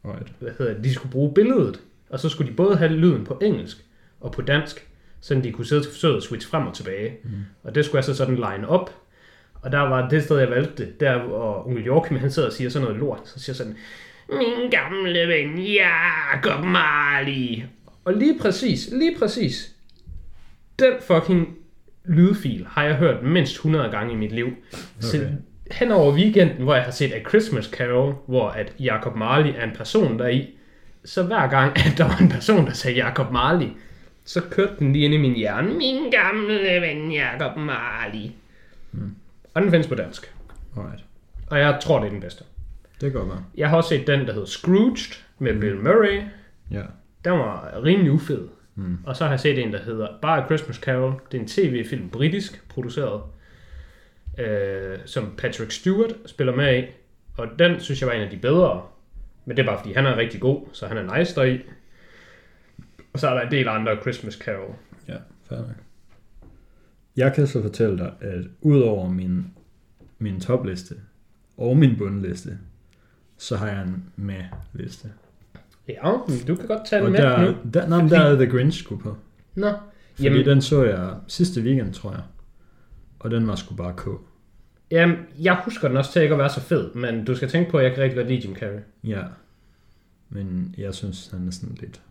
[0.05, 0.33] Right.
[0.39, 3.39] hvad hedder det, de skulle bruge billedet, og så skulle de både have lyden på
[3.43, 3.85] engelsk
[4.21, 4.89] og på dansk,
[5.21, 7.17] så de kunne sidde til forsøget og switch frem og tilbage.
[7.25, 7.31] Mm.
[7.63, 8.91] Og det skulle jeg så sådan line op.
[9.55, 12.71] Og der var det sted, jeg valgte, der hvor onkel Joachim, han sidder og siger
[12.71, 13.77] sådan noget lort, så siger sådan,
[14.29, 17.63] min gamle ven, Jacob Marley.
[18.05, 19.73] Og lige præcis, lige præcis,
[20.79, 21.57] den fucking
[22.05, 24.49] lydfil har jeg hørt mindst 100 gange i mit liv.
[25.01, 25.31] Så Okay.
[25.71, 29.65] hen over weekenden, hvor jeg har set A Christmas Carol, hvor at Jacob Marley er
[29.65, 30.47] en person der i,
[31.05, 33.69] så hver gang, at der var en person, der sagde Jacob Marley,
[34.27, 35.75] så kørte den lige ind i min hjerne.
[35.75, 38.31] Min gamle ven Jacob Marley.
[38.93, 39.15] Mm.
[39.55, 40.35] Og den findes på dansk.
[40.77, 41.05] Alright.
[41.51, 42.45] Og jeg tror, det er den bedste.
[43.01, 43.39] Det kan godt.
[43.57, 45.61] Jeg har også set den, der hedder Scrooged med Mm.
[45.61, 46.23] Bill Murray.
[46.71, 46.83] Ja.
[47.25, 48.49] Den var rimelig ufed.
[48.75, 48.99] Mm.
[49.07, 51.21] Og så har jeg set en, der hedder Bare Christmas Carol.
[51.33, 53.23] Det er en tv-film, britisk produceret,
[54.39, 56.85] øh, som Patrick Stewart spiller med i.
[57.39, 58.83] Og den synes jeg var en af de bedre.
[59.45, 61.61] Men det er bare fordi, han er rigtig god, så han er nice deri.
[63.17, 64.75] Og så er der en del andre Christmas Carol.
[65.09, 65.17] Ja,
[65.49, 65.77] fair nok.
[67.17, 69.47] Jeg kan så fortælle dig, at udover min,
[70.19, 70.95] min topliste
[71.57, 72.59] og min bundliste,
[73.39, 75.09] så har jeg en med liste.
[75.89, 77.57] Ja, men du kan godt tage Og den med der, nu.
[77.75, 79.17] der, nej, men der er The Grinch sgu på.
[79.55, 79.71] Nå,
[80.15, 80.47] Fordi Jamen- Jamen.
[80.51, 82.23] den så jeg sidste weekend, tror jeg.
[83.19, 84.07] Og den var sgu bare K.
[84.91, 87.71] Jamen, jeg husker den også til ikke at være så fed, men du skal tænke
[87.71, 88.81] på, at jeg kan rigtig godt lide Jim Carrey.
[89.05, 89.23] Ja.
[90.29, 92.03] Men jeg synes, han er sådan lidt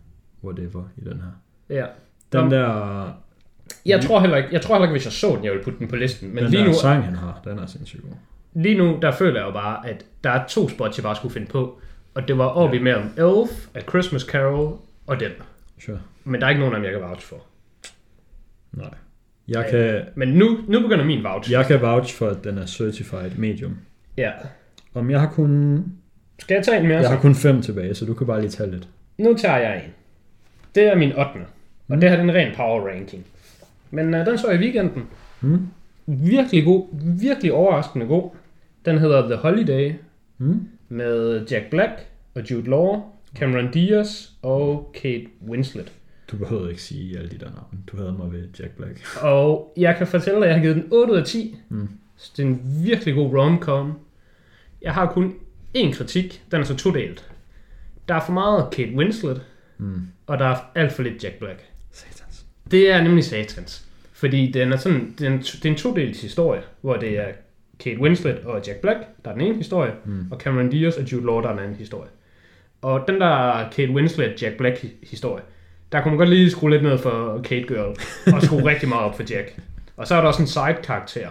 [0.44, 1.32] whatever i den her.
[1.78, 1.86] Ja.
[2.34, 2.50] Den Nå.
[2.56, 3.08] der,
[3.86, 5.80] Jeg tror heller ikke, jeg tror heller ikke, hvis jeg så den, jeg ville putte
[5.80, 6.30] den på listen.
[6.36, 8.12] Men den lige der nu, sang, han har, den er sindssygt god.
[8.54, 11.34] lige nu, der føler jeg jo bare, at der er to spots, jeg bare skulle
[11.34, 11.80] finde på.
[12.14, 12.80] Og det var op ja.
[12.80, 15.32] imellem Elf, A Christmas Carol og den.
[15.80, 16.00] Sure.
[16.24, 17.38] Men der er ikke nogen af dem, jeg kan vouch for.
[18.72, 18.90] Nej.
[19.48, 21.52] Jeg kan, Men nu, nu begynder min vouch.
[21.52, 23.78] jeg kan vouch for, at den er certified medium.
[24.18, 24.32] ja.
[24.94, 25.84] Om jeg har kun,
[26.40, 26.96] Skal jeg tage en mere?
[26.98, 27.12] jeg så?
[27.12, 28.88] har kun fem tilbage, så du kan bare lige tage lidt.
[29.18, 29.92] Nu tager jeg en.
[30.76, 31.22] Det er min 8.
[31.88, 33.26] Og det her er en ren power ranking.
[33.92, 35.04] Men uh, den så jeg i weekenden.
[35.42, 35.68] Mm.
[36.06, 36.88] Virkelig god.
[37.20, 38.30] Virkelig overraskende god.
[38.86, 39.94] Den hedder The Holiday
[40.38, 40.68] Mm.
[40.90, 41.92] med Jack Black
[42.36, 43.02] og Jude Law,
[43.36, 45.92] Cameron Diaz og Kate Winslet.
[46.32, 47.80] Du behøver ikke sige alle de der navne.
[47.92, 49.02] Du havde mig ved Jack Black.
[49.22, 51.56] Og jeg kan fortælle dig, at jeg har givet den 8 ud af 10.
[51.70, 51.90] Mm.
[52.18, 53.94] Så det er en virkelig god rom-com.
[54.82, 55.34] Jeg har kun
[55.78, 56.44] én kritik.
[56.52, 57.30] Den er så todelt.
[58.08, 59.42] Der er for meget Kate Winslet,
[59.78, 60.02] Mm.
[60.28, 61.60] og der er alt for lidt Jack Black.
[61.92, 62.46] Satans.
[62.72, 63.86] Det er nemlig satans.
[64.14, 67.28] Fordi den er sådan, den, det er en todelt historie, hvor det er
[67.80, 70.28] Kate Winslet og Jack Black, der er den ene historie, Mm.
[70.32, 72.10] og Cameron Diaz og Jude Law, der er den anden historie.
[72.82, 75.44] Og den der Kate Winslet, Jack Black hi- historie,
[75.92, 77.96] der kunne man godt lige skrue lidt ned for Kate Girl,
[78.36, 79.60] og skrue rigtig meget op for Jack.
[79.98, 81.28] Og så er der også en side-karakter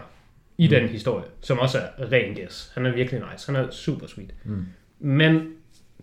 [0.58, 2.70] i den historie, som også er ren gas.
[2.74, 3.52] Han er virkelig nice.
[3.52, 4.34] Han er super sweet.
[4.44, 4.64] Mm.
[5.00, 5.34] Men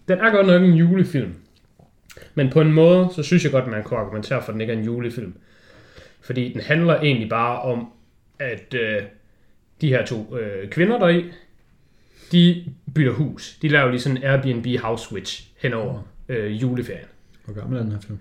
[0.07, 1.33] den er godt nok en julefilm.
[2.35, 4.73] Men på en måde, så synes jeg godt, man kunne argumentere for, at den ikke
[4.73, 5.33] er en julefilm.
[6.21, 7.87] Fordi den handler egentlig bare om,
[8.39, 9.01] at øh,
[9.81, 11.31] de her to øh, kvinder deri,
[12.31, 13.57] de bytter hus.
[13.61, 17.05] De laver lige sådan en Airbnb house switch henover øh, juleferien.
[17.45, 18.19] Hvor gammel er den her film?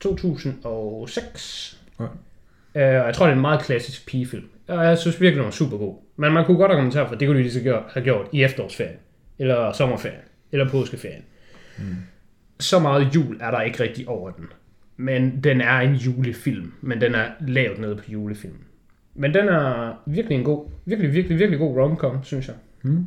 [0.00, 1.80] 2006.
[2.00, 2.04] Ja.
[2.04, 4.48] Øh, og jeg tror, det er en meget klassisk pigefilm.
[4.68, 5.96] Og jeg synes virkelig, den var super god.
[6.16, 8.42] Men man kunne godt argumentere for, at det kunne de lige så have gjort i
[8.42, 8.96] efterårsferien.
[9.38, 10.20] Eller sommerferien.
[10.52, 11.24] Eller påskeferien.
[11.78, 11.96] Mm.
[12.60, 14.46] Så meget jul er der ikke rigtig over den.
[14.96, 16.72] Men den er en julefilm.
[16.80, 18.58] Men den er lavet nede på julefilm.
[19.14, 22.56] Men den er virkelig en god, virkelig, virkelig, virkelig god romcom, synes jeg.
[22.82, 23.06] Mm.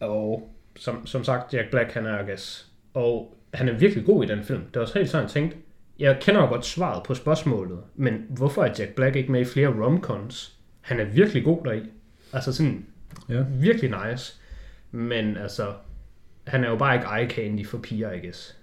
[0.00, 2.70] Og som, som sagt, Jack Black, han er gas.
[2.94, 4.60] Og han er virkelig god i den film.
[4.60, 5.56] Det var også helt sådan, jeg tænkte,
[5.98, 9.44] jeg kender jo godt svaret på spørgsmålet, men hvorfor er Jack Black ikke med i
[9.44, 10.58] flere romcons?
[10.80, 11.80] Han er virkelig god deri.
[12.32, 12.86] Altså sådan,
[13.28, 13.44] Ja.
[13.50, 14.40] virkelig nice.
[14.90, 15.72] Men altså,
[16.46, 18.58] han er jo bare ikke eye candy for piger, I guess.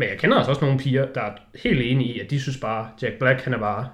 [0.00, 1.32] Men jeg kender altså også nogle piger, der er
[1.62, 3.88] helt enige i, at de synes bare, Jack Black, han er bare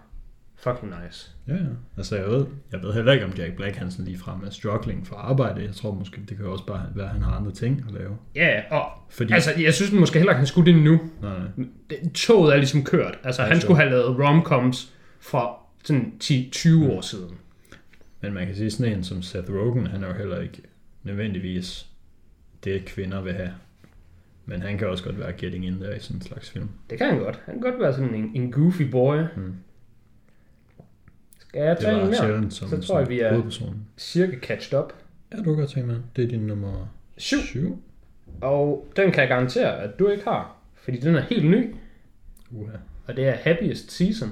[0.57, 1.31] fucking nice.
[1.49, 1.61] Ja, ja.
[1.97, 4.51] Altså, jeg ved, jeg ved heller ikke, om Jack Black han sådan lige frem er
[4.51, 5.62] struggling for arbejde.
[5.64, 8.16] Jeg tror måske, det kan også bare være, at han har andre ting at lave.
[8.35, 11.01] Ja, og Fordi, altså, jeg synes måske heller ikke, han skulle det nu.
[11.23, 11.66] nej, nej.
[11.90, 13.19] det- toget er ligesom kørt.
[13.25, 17.35] Altså, Ja, han skulle have lavet romcoms fra sådan 10-20 år siden.
[18.21, 20.62] Men man kan sige, sådan en som Seth Rogen, han er jo heller ikke
[21.03, 21.87] nødvendigvis
[22.64, 23.51] det, kvinder vil have.
[24.47, 26.69] Men han kan også godt være getting in there i sådan en slags film.
[26.91, 27.41] Det kan han godt.
[27.45, 29.17] Han kan godt være sådan en, en goofy boy.
[29.37, 29.55] Mm.
[31.39, 32.07] Skal jeg Det tage en var
[32.39, 32.51] mere?
[32.51, 33.43] som, Så tror jeg, vi er-.
[33.97, 34.93] Cirka catched up.
[35.33, 35.97] Ja, du kan godt tage med.
[36.17, 37.37] Det er din nummer 7.
[37.41, 37.83] 7.
[38.41, 40.57] Og den kan jeg garantere, at du ikke har.
[40.75, 41.75] Fordi den er helt ny.
[42.51, 42.73] Uha.
[43.07, 44.29] Og det er Happiest Season.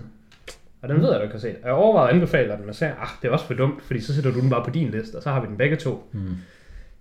[0.82, 1.56] Og den ved jeg, du ikke har set.
[1.62, 3.82] Og jeg overvejede at anbefale dig den, og sagde, ah, det er også for dumt,
[3.82, 5.76] fordi så sætter du den bare på din liste, og så har vi den begge
[5.76, 6.08] to.
[6.12, 6.28] Mm.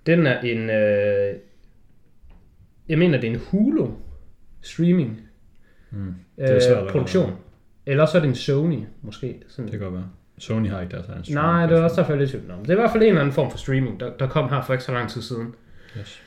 [0.05, 1.35] Den er en, øh,
[2.93, 3.87] jeg mener, det er en Hulu
[4.61, 5.21] streaming
[5.95, 6.15] Mm.
[6.37, 7.31] Det er øh, produktion.
[7.85, 9.41] Eller så er det en Sony, måske.
[9.47, 9.71] Sådan.
[9.71, 10.09] Det kan godt være.
[10.37, 11.45] Sony har ikke deres egen streaming.
[11.45, 12.59] Nej, det var også derfor, jeg er lidt tvivl om.
[12.59, 14.61] Det er i hvert fald en eller anden form for streaming, der, der kom her
[14.61, 15.55] for ikke så lang tid siden.
[15.99, 16.21] Yes.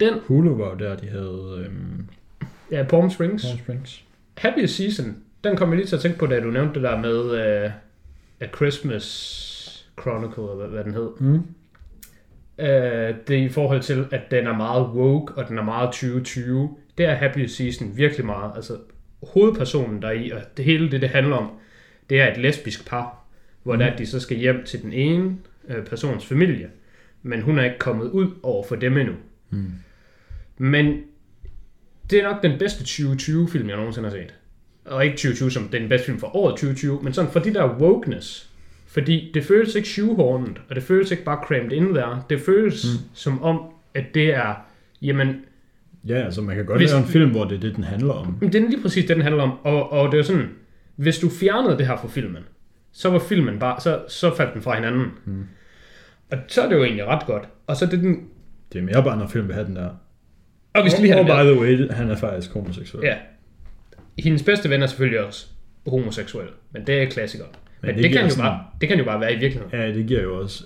[0.00, 2.06] Den, Hulu var jo der, de havde øhm,
[2.70, 3.44] ja, Palm Springs.
[3.44, 4.04] Palm Springs.
[4.38, 7.00] Happy Season, den kom jeg lige til at tænke på, da du nævnte det der
[7.00, 7.20] med
[7.66, 7.72] uh,
[8.40, 9.04] A Christmas
[10.00, 11.08] Chronicle, eller hvad, hvad den hed.
[11.20, 11.42] Mm.
[12.58, 12.64] Uh,
[13.28, 16.76] det er i forhold til, at den er meget woke, og den er meget 2020.
[16.98, 18.52] Det er Happy Season virkelig meget.
[18.56, 18.76] Altså,
[19.22, 21.50] hovedpersonen der i, og det hele det, det handler om,
[22.10, 23.24] det er et lesbisk par,
[23.62, 23.78] hvor mm.
[23.78, 26.68] der, de så skal hjem til den ene uh, persons familie,
[27.22, 29.14] men hun er ikke kommet ud over for dem endnu.
[29.50, 29.72] Mm.
[30.58, 31.02] Men
[32.10, 34.34] det er nok den bedste 2020-film, jeg nogensinde har set.
[34.84, 37.78] Og ikke 2020 som den bedste film for året 2020, men sådan for de der
[37.78, 38.50] wokeness.
[38.94, 42.26] Fordi det føles ikke shoehornet, og det føles ikke bare crammed in der.
[42.30, 43.08] Det føles mm.
[43.14, 43.60] som om,
[43.94, 44.54] at det er,
[45.02, 45.36] jamen,
[46.08, 48.12] Ja, altså man kan godt Hvis- lave en film, hvor det er det, den handler
[48.14, 48.36] om.
[48.40, 49.52] men det er lige præcis det, den handler om.
[49.64, 50.48] Og, og det er sådan,
[50.96, 52.42] hvis du fjernede det her fra filmen,
[52.92, 55.04] så var filmen bare, så, så faldt den fra hinanden.
[55.24, 55.44] Mm.
[56.32, 57.48] Og så er det jo egentlig ret godt.
[57.66, 58.28] Og så det den,
[58.72, 59.88] Det er mere bare, når film vil have den der.
[60.74, 63.04] og vi skal lige have den by the way, han er faktisk homoseksuel.
[63.06, 63.16] Ja.
[64.18, 65.46] Hendes bedste ven er selvfølgelig også
[65.86, 67.50] homoseksuel, men det er klassikeren.
[67.86, 69.80] Men, det det, det, kan jo sådan- bare, det kan jo bare være i virkeligheden.
[69.80, 70.64] ja, det giver jo også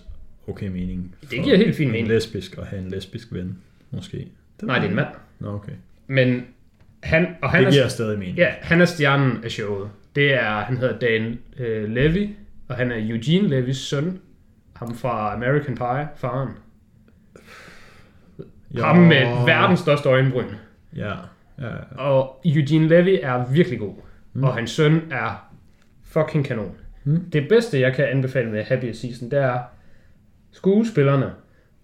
[0.48, 1.14] okay mening.
[1.31, 2.09] Det giver helt fin en mening.
[2.09, 3.59] lesbisk at have en lesbisk ven,
[3.90, 4.28] måske.
[4.62, 5.07] Nej, det er en mand.
[5.38, 5.72] Nå, okay.
[6.07, 6.44] Men
[7.02, 8.37] han, og han Det er, giver stadig mening.
[8.37, 9.90] ja, han er stjernen af showet.
[10.16, 12.28] Det er, han hedder Dan øh, Levy,
[12.68, 14.18] og han er Eugene Levys søn.
[14.76, 16.48] Ham fra American Pie, faren.
[18.74, 18.83] Ja.
[18.87, 20.44] Ham med verdens største øjenbryn.
[20.96, 21.09] Ja,
[21.59, 21.70] ja, ja.
[21.98, 23.94] Og Eugene Levy er virkelig god.
[24.33, 24.44] Mm.
[24.44, 25.50] Og hans søn er
[26.04, 26.74] fucking kanon.
[27.09, 27.31] Mm.
[27.31, 29.59] Det bedste, jeg kan anbefale med Happy Season, det er
[30.53, 31.33] skuespillerne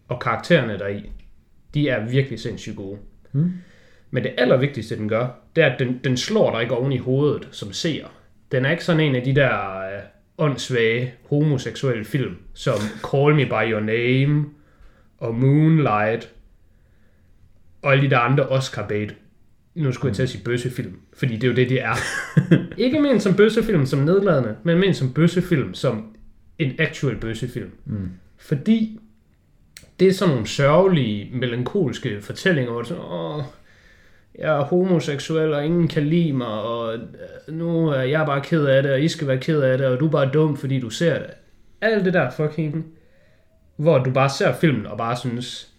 [0.09, 1.11] og karaktererne deri.
[1.75, 2.99] De er virkelig sindssygt gode.
[3.33, 3.53] Mm.
[4.11, 6.99] Men det allervigtigste, den gør, det er, at den, den slår dig ikke oven i
[6.99, 8.07] hovedet som seer.
[8.53, 10.03] Den er ikke sådan en af de der øh,
[10.39, 12.79] åndssvage homoseksuelle film, som
[13.11, 14.47] Call Me By Your Name
[15.19, 16.33] og Moonlight
[17.83, 19.17] og alle de der andre oscar bait
[19.75, 21.95] nu skulle jeg til at sige bøssefilm, fordi det er jo det, de er.
[22.85, 26.17] ikke ment som bøssefilm som nedladende, men ment som bøssefilm som
[26.59, 27.71] en actual bøssefilm.
[27.85, 28.11] Mm.
[28.37, 29.01] Fordi
[30.01, 33.43] det er sådan nogle sørgelige, melankolske fortællinger, hvor det sådan, åh,
[34.39, 37.01] jeg er homoseksuel, og ingen kan lide mig, og øh,
[37.55, 40.01] nu er jeg bare ked af det, og I skal være ked af det, og
[40.01, 41.31] du er bare dum, fordi du ser det.
[41.81, 42.87] Alt det der fucking,
[43.77, 45.73] hvor du bare ser filmen og bare synes,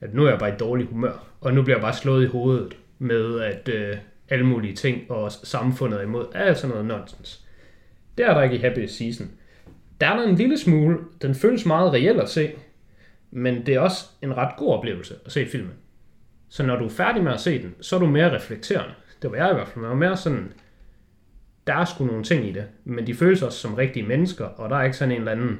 [0.00, 2.26] at nu er jeg bare i dårlig humør, og nu bliver jeg bare slået i
[2.26, 3.96] hovedet med, at øh,
[4.28, 7.44] alle mulige ting og samfundet er imod, alt sådan noget nonsens.
[8.18, 9.30] Det er der ikke i Happy Season.
[10.00, 12.50] Der er der en lille smule, den føles meget reel at se,
[13.30, 15.72] men det er også en ret god oplevelse at se filmen.
[16.48, 18.94] Så når du er færdig med at se den, så er du mere reflekterende.
[19.22, 19.84] Det var jeg i hvert fald.
[19.84, 20.52] Jeg var mere sådan,
[21.66, 24.70] der er sgu nogle ting i det, men de føles også som rigtige mennesker, og
[24.70, 25.58] der er ikke sådan en eller anden...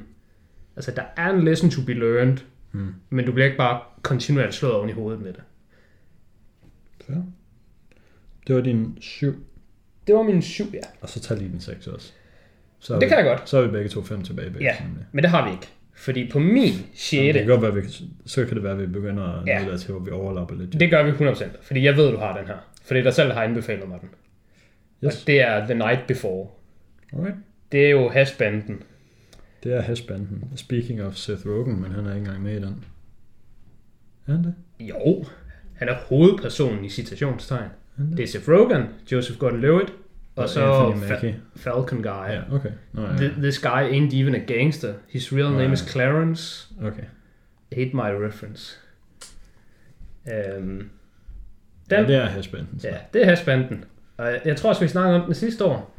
[0.76, 2.38] Altså, der er en lesson to be learned,
[2.72, 2.94] Mm.
[3.10, 5.42] men du bliver ikke bare kontinuerligt slået oven i hovedet med det.
[7.08, 7.14] Ja.
[8.46, 9.34] Det var din syv,
[10.06, 10.78] Det var min syv, ja.
[11.00, 12.12] og så tager lige den seks også.
[12.78, 13.48] Så Det vi, kan jeg godt.
[13.48, 14.50] Så er vi begge to fem tilbage.
[14.50, 15.04] Begge Ja, nemlig.
[15.12, 15.66] men det har vi ikke.
[15.94, 17.32] Fordi på min Det 6.
[17.36, 17.82] kan godt være, vi,
[18.26, 19.62] så kan det være, at vi begynder at Ja.
[19.70, 19.76] ja.
[19.76, 20.72] til, hvor vi overlapper lidt.
[20.80, 22.56] Det gør vi 100%, fordi jeg ved, du har den her.
[22.84, 24.08] For det er dig selv, der har anbefalet mig den.
[25.04, 25.20] Yes.
[25.22, 26.48] Og det er The Night Before.
[27.12, 27.36] Alright.
[27.72, 28.82] Det er jo hashbanden.
[29.64, 30.44] Det er hashbanden.
[30.56, 32.84] Speaking of Seth Rogen, men han er ikke engang med i den.
[34.26, 34.54] Er han det?
[34.80, 35.24] Jo,
[35.78, 37.68] han er hovedpersonen i citationstegn.
[38.16, 39.92] Det er Seth Rogen, Joseph Gordon-Levitt,
[40.36, 41.32] og Og så Fa-.
[41.56, 42.28] Falcon Guy.
[42.32, 42.70] Ja, okay.
[42.92, 43.08] Nå, ja.
[43.08, 44.94] Th- This guy ain't even a gangster.
[45.08, 45.72] His real name Nej.
[45.72, 46.66] is Clarence.
[46.82, 47.02] Okay.
[47.72, 48.78] Hate my reference.
[50.58, 50.90] Um,
[51.90, 52.80] Ja, den, det er hashbanden.
[52.80, 52.88] Så.
[52.88, 53.84] ja, det er hashbanden.
[54.16, 55.94] Og jeg, tror også, vi snakkede om den sidste år.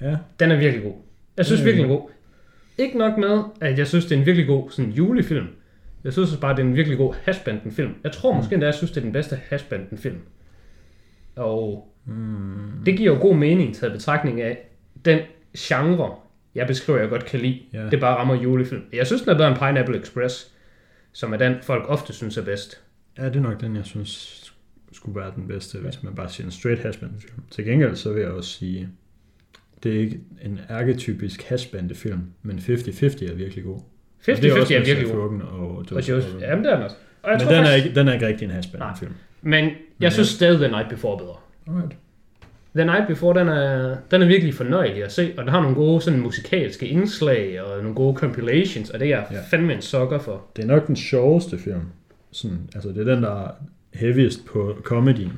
[0.00, 0.16] ja.
[0.40, 0.94] Den er virkelig god.
[1.36, 1.64] Jeg synes Mm.
[1.66, 2.08] virkelig, god.
[2.78, 5.46] Ikke nok med, at jeg synes, det er en virkelig god sådan julefilm.
[6.04, 7.94] Jeg synes også bare, det er en virkelig god hashbanden film.
[8.04, 10.18] Jeg tror måske endda, jeg synes, det er den bedste hashbanden film.
[11.36, 12.70] Og Mm.
[12.86, 14.58] det giver jo god mening taget i betragtning af
[15.04, 15.18] den
[15.58, 16.14] genre,
[16.54, 17.60] jeg beskriver, jeg godt kan lide.
[17.72, 17.88] Ja.
[17.90, 18.82] Det bare rammer julefilm.
[18.92, 20.52] Jeg synes, den er bedre end Pineapple Express,
[21.12, 22.82] som er den, folk ofte synes er bedst.
[23.18, 24.44] ja, det er nok den, jeg synes
[24.92, 27.32] skulle være den bedste, hvis man bare siger en straight hashbanden film.
[27.50, 28.88] Til gengæld så vil jeg også sige,
[29.82, 33.80] det er ikke en arketypisk hashbande film, men 50-50 er virkelig god.
[34.20, 35.40] Og det 50-50 er, med virkelig god.
[35.40, 36.96] Og Og Joseph jamen det er den også.
[37.22, 38.96] Og jeg Men tror den er, ikke, den er ikke rigtig en Nej.
[38.98, 39.12] film.
[39.42, 41.36] men jeg Men synes stadig, The Night Before er bedre.
[41.68, 41.96] Alright.
[42.76, 45.76] The Night Before, den er, den er virkelig fornøjelig at se, og den har nogle
[45.76, 49.36] gode sådan, musikalske indslag, og nogle gode compilations, og det er jeg Ja.
[49.50, 50.44] fandme en sukker for.
[50.56, 51.80] Det er nok den sjoveste film.
[52.32, 53.50] Sådan, altså det er den, der er
[53.94, 55.32] heaviest på comedyen.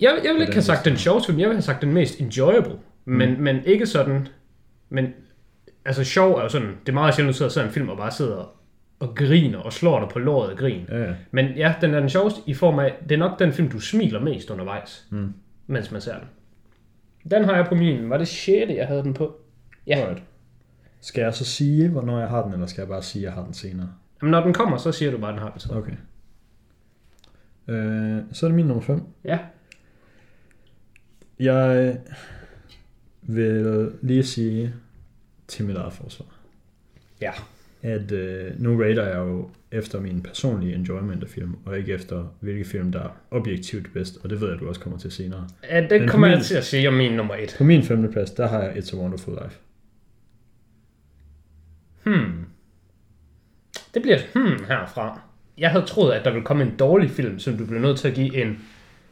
[0.00, 2.20] Jeg, jeg vil ikke have sagt den sjoveste film, jeg vil have sagt den mest
[2.20, 2.72] enjoyable,
[3.04, 4.28] men, men ikke sådan,
[4.90, 5.06] men
[5.84, 7.70] altså sjov er jo sådan, det er meget sjældent, at du sidder og ser en
[7.70, 8.54] film og bare sidder
[9.00, 10.86] og griner og slår dig på låret af grin.
[10.88, 11.14] Ja.
[11.30, 13.80] Men ja, den er den sjoveste i form af, det er nok den film, du
[13.80, 15.32] smiler mest undervejs, Mm.
[15.66, 16.28] mens man ser den.
[17.30, 18.70] Den har jeg på min, var det 6.
[18.72, 19.36] jeg havde den på?
[19.86, 19.94] Ja.
[19.94, 20.22] Alright.
[21.00, 23.32] Skal jeg så sige, hvornår jeg har den, eller skal jeg bare sige, at jeg
[23.32, 23.88] har den senere?
[24.22, 25.70] Jamen, når den kommer, så siger du bare, at den har det.
[25.70, 25.92] Okay.
[27.68, 29.02] Øh, så er det min nummer 5.
[29.24, 29.38] Ja.
[31.38, 31.98] Jeg
[33.22, 34.74] vil lige sige
[35.48, 36.26] til mit eget forsvar,
[37.20, 37.32] Ja.
[37.82, 42.24] at øh, nu rater jeg jo efter min personlige enjoyment af film, og ikke efter
[42.40, 45.48] hvilke film, der er objektivt bedst, og det ved jeg, du også kommer til senere.
[45.70, 47.54] ja det Men kommer min- jeg til at sige om min nummer 1.
[47.58, 49.56] På min femte plads, der har jeg It's a Wonderful Life.
[52.02, 52.44] Hmm.
[53.94, 55.20] Det bliver et hmm herfra.
[55.58, 58.08] Jeg havde troet, at der ville komme en dårlig film, som du blev nødt til
[58.08, 58.58] at give en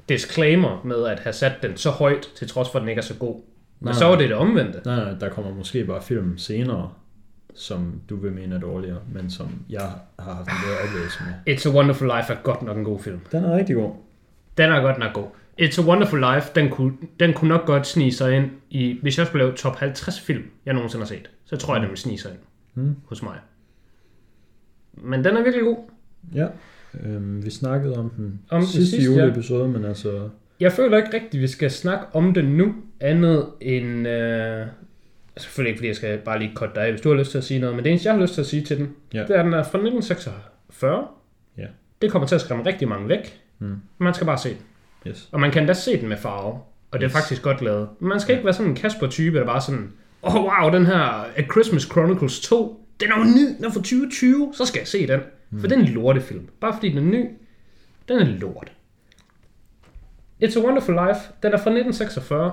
[0.08, 3.02] disclaimer med at have sat den så højt, til trods for, at den ikke er
[3.04, 3.40] så god.
[3.88, 4.80] Og så var det det omvendte.
[4.84, 6.90] Nej, nej, der kommer måske bare film senere,
[7.54, 9.80] som du vil mene er dårligere, men som jeg
[10.18, 11.54] har haft en bedre oplevelse med.
[11.56, 13.20] It's a Wonderful Life er godt nok en god film.
[13.32, 13.90] Den er rigtig god.
[14.58, 15.26] Den er godt nok god.
[15.60, 18.98] It's a Wonderful Life, den kunne, den kunne nok godt snige sig ind i...
[19.02, 21.90] Hvis jeg skulle lave top 50 film, jeg nogensinde har set, så tror jeg, den
[21.90, 22.38] vil snige sig ind
[22.74, 22.96] Mm.
[23.06, 23.36] hos mig.
[24.94, 25.76] Men den er virkelig god.
[26.34, 26.46] Ja,
[27.04, 29.20] øhm, vi snakkede om den Om den sidste sidste, ja.
[29.20, 30.28] juleepisode, men altså...
[30.60, 34.08] Jeg føler ikke rigtigt, vi skal snakke om det nu, andet end...
[34.08, 34.66] Øh,
[35.36, 37.44] selvfølgelig ikke, fordi jeg skal bare lige korte dig hvis du har lyst til at
[37.44, 39.22] sige noget, men det eneste, jeg har lyst til at sige til den, Ja.
[39.22, 41.06] det er, at den er fra 1946.
[41.58, 41.66] Ja.
[42.02, 43.40] Det kommer til at skræmme rigtig mange væk.
[43.58, 43.76] Mm.
[43.98, 44.58] Man skal bare se den.
[45.06, 45.28] Yes.
[45.32, 46.52] Og man kan da se den med farve,
[46.90, 47.12] og det er Yes.
[47.12, 47.88] faktisk godt lavet.
[48.00, 50.86] Men man skal ikke være sådan en Kasper-type, der bare sådan, åh oh, wow, den
[50.86, 51.00] her
[51.36, 54.88] A Christmas Chronicles 2, den er jo ny, den er fra 2020, så skal jeg
[54.88, 55.20] se den.
[55.50, 55.60] Mm.
[55.60, 56.48] For den er en lortefilm.
[56.60, 57.28] Bare fordi den er ny,
[58.08, 58.72] den er lort.
[60.44, 62.52] It's a Wonderful Life, den er fra 1946.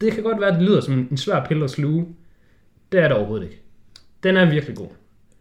[0.00, 2.06] Det kan godt være, at det lyder som en svær pille at sluge.
[2.92, 3.62] Det er det overhovedet ikke.
[4.22, 4.88] Den er virkelig god.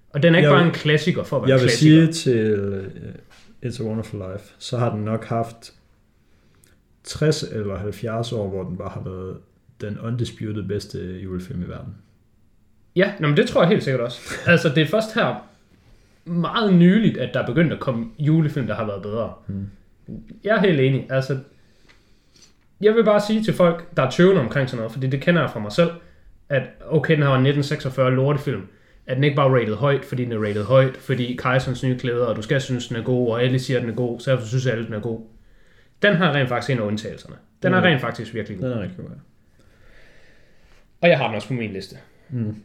[0.09, 2.11] Og den er ikke Jeg bare vil- en klassiker for at være Jeg vil klassiker.
[2.11, 2.85] sige til uh,
[3.65, 5.73] It's a Wonderful Life, så har den nok haft
[7.03, 9.37] 60 eller 70 år, hvor den bare har været
[9.81, 11.95] den undisputed bedste julefilm i verden.
[12.95, 14.21] Ja, nå, men det tror jeg helt sikkert også.
[14.47, 15.35] Altså, det er først her
[16.25, 19.33] meget nyligt, at der er begyndt at komme julefilm, der har været bedre.
[19.47, 19.69] Hmm.
[20.43, 21.07] Jeg er helt enig.
[21.09, 21.37] Altså,
[22.81, 25.41] jeg vil bare sige til folk, der er tøvende omkring sådan noget, fordi det kender
[25.41, 25.91] jeg fra mig selv,
[26.49, 28.67] at okay, den her var en 1946 lortefilm,
[29.07, 32.25] at den ikke bare rated højt, fordi den er rated højt, fordi Kejserens nye klæder,
[32.25, 34.45] og du skal synes, den er god, og alle siger, den er god, så derfor
[34.45, 35.21] synes alle, den er god.
[36.01, 37.35] Den har rent faktisk en af undtagelserne.
[37.63, 37.83] Den er Mm.
[37.83, 38.69] rent faktisk virkelig god.
[38.69, 39.05] Den er rigtig god.
[39.09, 39.15] ja.
[41.01, 41.95] Og jeg har den også på min liste.
[42.29, 42.55] Mm.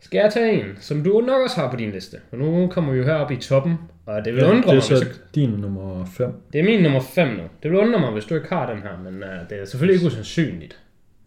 [0.00, 2.16] Skal jeg tage en, som du nok også har på din liste?
[2.32, 3.74] Og nu kommer vi jo herop i toppen,
[4.08, 5.34] og det vil Ja, undre det er mig, så hvis jeg...
[5.34, 6.32] din nummer 5.
[6.52, 7.42] Det er min nummer 5 nu.
[7.62, 9.94] Det vil undre mig, hvis du ikke har den her, men uh, det er selvfølgelig
[9.94, 10.82] ikke usandsynligt.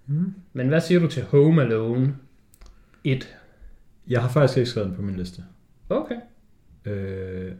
[0.07, 0.33] Mm.
[0.53, 2.15] Men hvad siger du til Home Alone
[3.03, 3.35] 1?
[4.07, 5.43] Jeg har faktisk ikke skrevet den på min liste.
[5.89, 6.15] Okay.
[6.85, 7.51] Øh,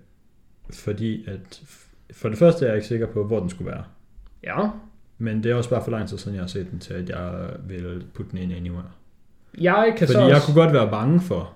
[0.74, 1.62] fordi at
[2.14, 3.84] for det første er jeg ikke sikker på, hvor den skulle være.
[4.44, 4.70] Ja.
[5.18, 7.10] Men det er også bare for lang tid siden, jeg har set den til, at
[7.10, 8.92] jeg vil putte den ind anywhere.
[9.62, 10.46] Jeg kan Fordi så jeg også...
[10.48, 11.54] kunne godt være bange for,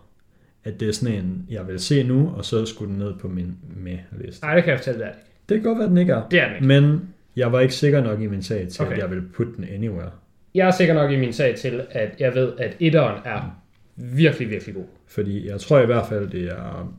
[0.66, 3.28] at det er sådan en, jeg vil se nu, og så skulle den ned på
[3.28, 4.46] min med-liste.
[4.46, 5.14] Nej, det kan jeg fortælle dig.
[5.50, 6.28] Det kan godt være, den ikke er.
[6.32, 6.68] Det er den ikke.
[6.68, 8.94] Men jeg var ikke sikker nok i min sag til, okay.
[8.94, 10.12] At jeg ville putte den anywhere.
[10.56, 13.62] Jeg er sikker nok i min sag til, at jeg ved, at etteren er
[13.96, 14.86] virkelig, virkelig god.
[15.08, 16.96] Fordi jeg tror i hvert fald, det er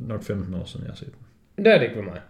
[0.00, 1.08] nok 15 år siden, jeg har set
[1.56, 1.64] den.
[1.64, 2.20] Det er det ikke ved mig.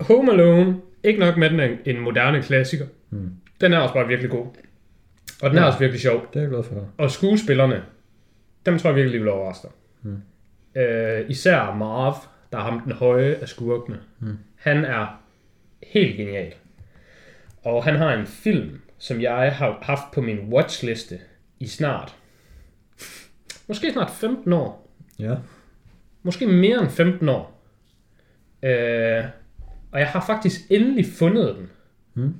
[0.00, 2.86] Home Alone, ikke nok med, den er en moderne klassiker.
[3.10, 3.30] Mm.
[3.60, 4.46] Den er også bare virkelig god.
[5.42, 5.66] Og den er Ja.
[5.66, 6.26] også virkelig sjov.
[6.32, 6.88] Det er jeg glad for.
[6.98, 7.82] Og skuespillerne,
[8.66, 9.70] dem tror jeg virkelig vil overraske dig.
[10.02, 10.22] Mm.
[10.74, 12.16] Øh, især Marv,
[12.52, 14.00] der er ham den høje af skurkene.
[14.20, 14.38] Mm.
[14.56, 15.22] Han er
[15.82, 16.54] helt genial.
[17.64, 21.20] Og han har en film, som jeg har haft på min watchliste
[21.60, 22.16] i snart.
[23.68, 24.92] Måske snart 15 år.
[25.18, 25.34] Ja.
[26.22, 27.62] Måske mere end 15 år.
[28.62, 29.24] Øh,
[29.92, 31.70] og jeg har faktisk endelig fundet den.
[32.14, 32.34] Mm.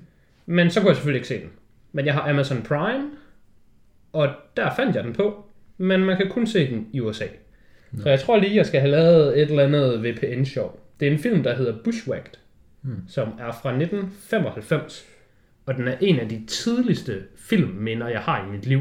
[0.47, 1.51] Men så kunne jeg selvfølgelig ikke se den.
[1.93, 3.11] Men jeg har Amazon Prime,
[4.13, 5.47] og der fandt jeg den på.
[5.79, 7.27] Men man kan kun se den i USA.
[8.03, 10.71] Så jeg tror lige, jeg skal have lavet et eller andet VPN-show.
[11.01, 12.33] Det er en film, der hedder Bushwhacked,
[12.85, 12.97] Mm.
[13.09, 15.05] som er fra 1995.
[15.67, 18.81] Og den er en af de tidligste filmminder, jeg har i mit liv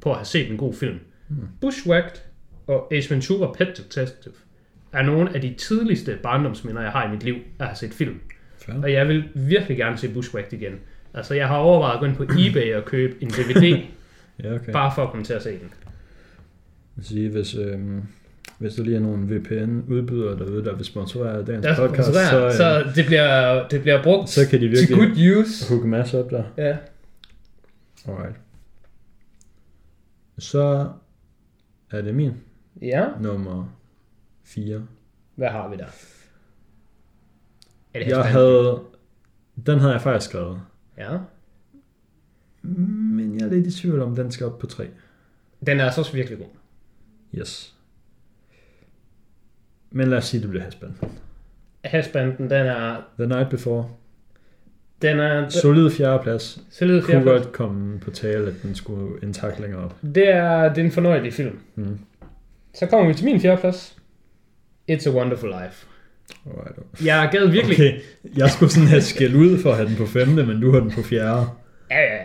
[0.00, 0.98] på at have set en god film.
[1.28, 1.36] Mm.
[1.60, 2.20] Bushwhacked
[2.66, 4.34] og Ace Ventura Pet Detective
[4.92, 8.20] er nogle af de tidligste barndomsminder, jeg har i mit liv at have set film.
[8.58, 8.76] Fair.
[8.82, 10.74] Og jeg vil virkelig gerne se Bushwhacked igen.
[11.14, 13.82] Altså, jeg har overvejet at gå ind på eBay og købe en DVD,
[14.42, 14.72] Ja, okay.
[14.72, 15.58] bare for at komme til at se den.
[15.60, 18.02] Jeg vil sige, hvis, øhm,
[18.58, 22.46] hvis der lige er nogle VPN-udbydere derude, der vil sponsorere dagens Der podcast, så, så,
[22.46, 25.68] øh, så det, bliver, det bliver brugt så kan de til virkelig good use.
[25.68, 26.44] hooke masser op der.
[26.56, 26.76] Ja.
[28.08, 28.36] Alright.
[30.38, 30.88] Så
[31.90, 32.32] er det min
[32.82, 33.76] ja, nummer
[34.44, 34.86] 4.
[35.34, 35.86] hvad har vi der?
[37.94, 38.80] Er det Jeg havde...
[39.66, 40.60] Den havde jeg faktisk skrevet.
[40.98, 41.18] Ja.
[42.62, 44.88] Men jeg er lidt i tvivl om, den skal op på 3.
[45.66, 46.46] Den er også virkelig god.
[47.34, 47.74] Yes.
[49.92, 50.92] Men lad os sige, det bliver Hasband.
[51.84, 52.96] Hasbanden, den er...
[53.18, 53.88] The Night Before.
[55.02, 55.48] Den er...
[55.48, 56.58] Solid fjerdeplads.
[56.70, 57.42] Solid Kunne fjerdeplads.
[57.44, 59.96] godt komme på tale, at den skulle en tak længere op.
[60.14, 61.58] Det er, det er en fornøjelig film.
[61.74, 61.98] Mm.
[62.74, 63.96] Så kommer vi til min fjerdeplads.
[64.90, 65.86] It's a Wonderful Life.
[66.46, 67.04] Alright.
[67.04, 67.76] Jeg gad virkelig...
[67.76, 68.00] Okay,
[68.36, 70.80] jeg skulle sådan have skæld ud for at have den på femte, men du har
[70.80, 71.46] den på fjerde.
[71.90, 72.16] Ja, ja,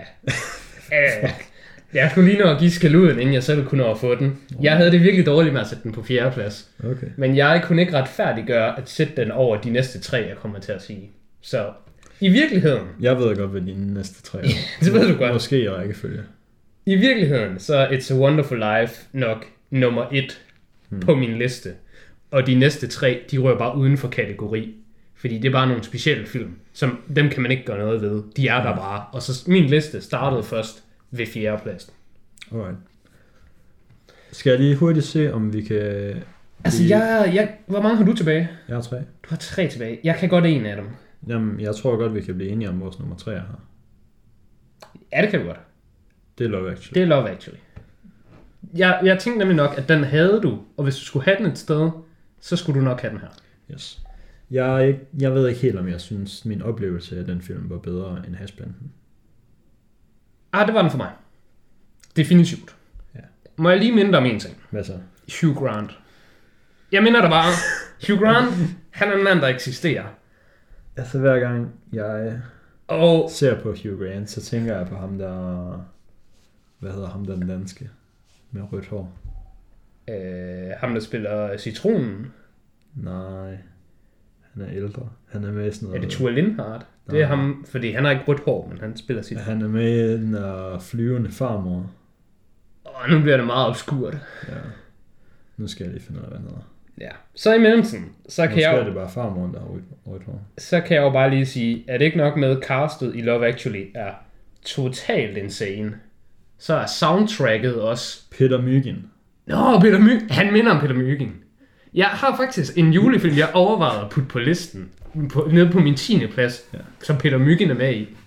[0.91, 1.32] ja.
[1.93, 4.15] Jeg skulle lige nå at give skal ud, inden jeg selv kunne nå at få
[4.15, 4.38] den.
[4.61, 6.69] Jeg havde det virkelig dårligt med at sætte den på fjerde plads.
[6.83, 7.07] Okay.
[7.17, 10.71] Men jeg kunne ikke retfærdiggøre at sætte den over de næste tre, jeg kommer til
[10.71, 11.11] at sige.
[11.41, 11.65] Så
[12.19, 14.49] I virkeligheden, Jeg ved godt, hvad dine næste tre er.
[14.85, 15.33] det ved du godt.
[15.33, 16.21] Måske i rækkefølge.
[16.85, 20.41] I virkeligheden, så er It's a Wonderful Life nok nummer et
[20.89, 20.99] hmm.
[20.99, 21.73] på min liste.
[22.31, 24.75] Og de næste tre, de rører bare uden for kategori.
[25.15, 28.23] Fordi det er bare nogle specielle film, som dem kan man ikke gøre noget ved.
[28.38, 29.05] De er der bare.
[29.11, 31.93] Og så min liste startede først ved fjerdepladsen.
[32.51, 32.78] Alright.
[34.32, 35.78] Skal jeg lige hurtigt se, om vi kan...
[36.64, 38.49] Altså, jeg, jeg, hvor mange har du tilbage?
[38.68, 38.97] Jeg har tre.
[38.97, 39.99] Du har tre tilbage.
[40.03, 40.86] Jeg kan godt en af dem.
[41.28, 43.62] Jamen, jeg tror godt, vi kan blive enige om vores nummer tre her.
[45.14, 45.60] Ja, det kan du godt.
[46.38, 46.93] Det er Love Actually.
[46.93, 47.60] Det er Love Actually.
[48.76, 51.45] Jeg, jeg tænkte nemlig nok, at den havde du, og hvis du skulle have den
[51.45, 51.89] et sted,
[52.41, 53.30] så skulle du nok have den her.
[53.72, 54.01] Yes.
[54.51, 58.24] Jeg, jeg ved ikke helt, om jeg synes, min oplevelse af den film var bedre
[58.28, 58.91] end Hashbanden.
[60.58, 61.12] Ah, det var den for mig.
[62.16, 62.76] Definitivt.
[63.16, 63.20] Ja.
[63.58, 64.58] Må jeg lige minde om en ting?
[64.70, 64.99] Hvad så?
[65.41, 65.99] Hugh Grant.
[66.91, 67.51] Jeg minder dig bare.
[68.08, 68.53] Hugh Grant,
[68.89, 70.05] han er en mand, der eksisterer.
[70.95, 72.41] Altså hver gang jeg
[72.88, 75.88] Og ser på Hugh Grant, så tænker jeg på ham der...
[76.80, 77.89] Hvad hedder ham der den danske?
[78.51, 79.18] Med rødt hår.
[80.10, 82.34] øh, ham, der spiller Citronen,
[82.95, 83.58] Nej.
[84.53, 85.10] Han er ældre.
[85.32, 86.10] Han er med i sådan er noget...
[86.10, 86.86] det Tue Lindhardt?
[87.12, 89.38] Det er ham, fordi han har ikke rødt hår, men han spiller sit.
[89.38, 91.91] Han er med i den der flyvende farmor.
[92.86, 94.18] Og nu bliver det meget obskurt.
[94.49, 94.53] Ja.
[95.58, 96.62] Nu skal jeg lige finde ud af, hvad han hedder.
[97.01, 97.10] Ja.
[97.36, 99.68] Så i mellemtiden, så kan, Måske jeg, jo- det bare farmoren, der har
[100.05, 100.41] rødt, hår.
[100.58, 103.47] så kan jeg jo bare lige sige, at det ikke nok med, castet i Love
[103.47, 104.12] Actually er
[104.66, 105.93] totalt insane.
[106.58, 109.12] Så er soundtracket også Peter Myggen.
[109.45, 111.32] Nå, Peter My Han minder om Peter Mygind.
[111.93, 114.89] Jeg har faktisk en julefilm, jeg overvejede at putte på listen.
[115.34, 116.28] På, nede på min 10.
[116.28, 116.78] plads, Ja.
[117.03, 118.18] som Peter Mygind er med i.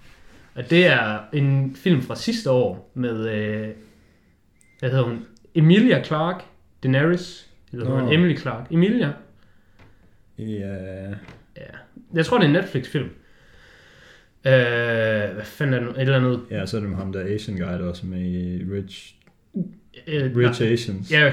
[0.54, 3.68] Og det er en film fra sidste år med, øh,
[4.78, 5.24] hvad hedder hun?
[5.54, 6.44] Emilia Clarke
[6.82, 7.46] Daenerys.
[7.72, 7.98] Eller Nå.
[8.00, 8.66] hun Emily Clark?
[8.70, 9.12] Emilia?
[10.38, 10.74] Ja,
[11.56, 11.62] Ja.
[12.14, 13.08] Jeg tror, det er en Netflix-film.
[14.46, 14.52] Øh,
[15.34, 15.94] hvad fanden er det nu?
[15.94, 16.40] Et eller andet...
[16.50, 19.14] ja, så er det ham der Asian guy, der også med i Rich,
[20.06, 21.12] Øh, Rich nej, Asians.
[21.12, 21.32] Ja,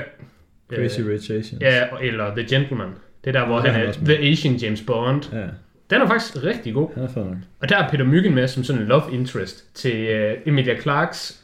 [0.75, 1.61] Crazy øh, Rich Asians.
[1.61, 2.89] ja, eller The Gentleman.
[3.27, 3.91] Det er der, hvor er han er.
[3.91, 5.23] The Asian James Bond.
[5.33, 5.45] ja.
[5.89, 6.89] Den er faktisk rigtig god.
[6.93, 7.23] Han er fed.
[7.59, 11.41] Og der er Peter Myggen med som sådan en love interest til uh, Emilia Clarks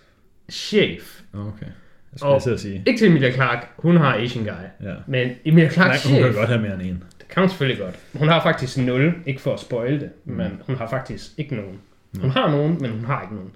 [0.52, 1.22] chef.
[1.34, 1.66] Okay.
[1.66, 2.84] Jeg skal Og- at sige.
[2.86, 4.88] Ikke til Emilia Clark, hun har Asian guy.
[4.90, 4.94] Ja.
[5.08, 7.04] Men Emilia Nej, Clarks hun kan chef, godt have mere end en.
[7.20, 7.96] det kan hun selvfølgelig godt.
[8.14, 11.80] Hun har faktisk 0, ikke for at spoil det, men hun har faktisk ikke nogen.
[12.22, 13.52] Hun har nogen, men hun har ikke nogen.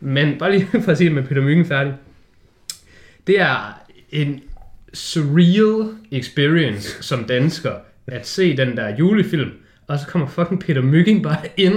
[0.00, 1.94] Men bare lige for at sige det med Peter Myggen færdig.
[3.26, 4.40] Det er en
[4.94, 7.72] surreal experience som dansker,
[8.06, 9.50] at se den der julefilm,
[9.86, 11.74] og så kommer fucking Peter Myggen bare ind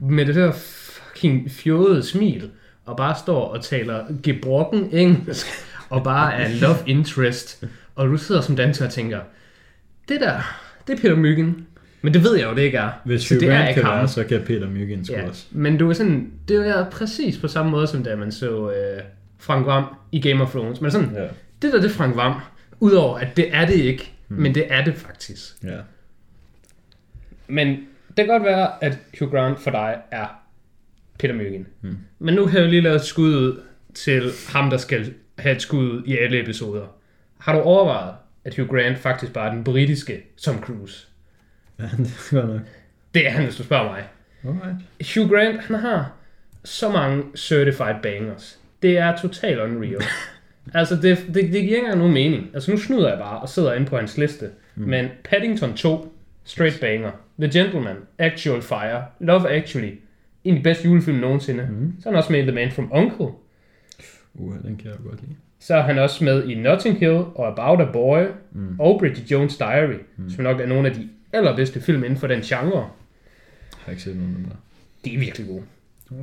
[0.00, 0.12] mm.
[0.14, 2.50] med det der fucking fjodede smil,
[2.86, 5.46] og bare står og taler gebrokken engelsk,
[5.90, 9.20] og bare er love interest, og du sidder som dansker og tænker,
[10.08, 10.40] det der,
[10.86, 11.66] det er Peter Myggen.
[12.02, 12.90] Men det ved jeg jo, det ikke er.
[13.04, 13.98] Hvis så det er ikke kan ham.
[13.98, 15.44] være, så kan Peter Myggen Ja, også.
[15.50, 19.02] men du er sådan, det er præcis på samme måde, som da man så øh,
[19.38, 20.80] Frank Vam i Game of Thrones.
[20.80, 21.22] Men sådan, Ja.
[21.62, 22.32] det der, det er Frank Vam.
[22.80, 24.36] Udover, at det er det ikke, mm.
[24.36, 25.64] men det er det faktisk.
[25.64, 25.78] Ja.
[27.46, 27.68] Men
[28.08, 30.26] det kan godt være, at Hugh Grant for dig er
[31.18, 31.66] Peter Myggen.
[31.82, 31.98] Mm.
[32.18, 33.62] Men nu kan jeg lige lave et skud ud
[33.94, 36.86] til ham, der skal have et skud ud i alle episoder.
[37.38, 38.14] Har du overvejet,
[38.44, 41.06] at Hugh Grant faktisk bare er den britiske Tom Cruise?
[41.78, 42.60] Ja, det er nok.
[42.60, 42.62] Det
[43.14, 44.04] Det er han, hvis du spørger mig.
[44.44, 45.14] Alright.
[45.14, 46.12] Hugh Grant, han har
[46.64, 48.58] så mange certified bangers.
[48.82, 50.02] Det er totalt unreal.
[50.74, 52.50] altså, det, det, det giver ikke engang nogen mening.
[52.54, 54.50] Altså, nu snyder jeg bare og sidder inde på hans liste.
[54.74, 54.88] Mm.
[54.88, 57.10] Men Paddington 2, straight banger.
[57.38, 59.92] The Gentleman, Actual Fire, Love Actually,
[60.44, 61.68] en af de bedste julefilm nogensinde.
[61.70, 61.94] Mm.
[62.00, 63.26] Så er han også med i The Man from Uncle.
[64.34, 65.34] Uh, den kan jeg godt lide.
[65.58, 68.80] Så er han også med i Notting Hill og About a Boy mm.
[68.80, 70.30] og Bridget Jones' Diary, mm.
[70.30, 72.78] som nok er nogle af de allerbedste film inden for den genre.
[72.78, 72.88] Jeg
[73.84, 74.56] har ikke set nogen af dem der.
[75.04, 75.62] De er virkelig gode.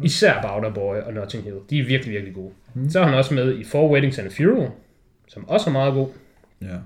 [0.03, 1.55] Især About a Boy og Notting Hill.
[1.69, 2.53] De er virkelig, virkelig gode.
[2.73, 2.89] Mm.
[2.89, 4.71] Så er han også med i Four Weddings and a Funeral,
[5.27, 6.09] som også er meget god.
[6.61, 6.77] Ja.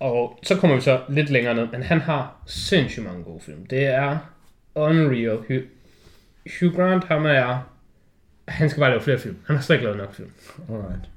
[0.00, 3.66] Og så kommer vi så lidt længere ned, men han har sindssygt mange gode film.
[3.66, 4.18] Det er
[4.74, 5.36] unreal.
[5.36, 5.62] Hugh,
[6.60, 7.72] Hugh Grant, ham er...
[8.48, 9.36] Han skal bare lave flere film.
[9.46, 10.30] Han har slet ikke lavet nok film.
[10.70, 11.10] Alright.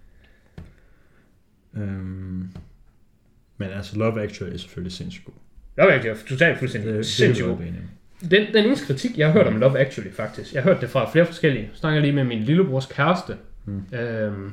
[1.74, 2.50] Øhm,
[3.58, 5.34] men altså, Love Actually er selvfølgelig sindssygt god.
[5.78, 7.58] Love Actually er totalt fuldstændig det, sindssygt god.
[8.32, 10.54] Den, den eneste kritik, jeg har hørt om Love Actually, faktisk.
[10.54, 11.64] Jeg har hørt det fra flere forskellige.
[11.64, 13.34] Jeg snakker lige med min lillebrors kæreste.
[13.66, 13.98] Mm.
[13.98, 14.52] Øhm,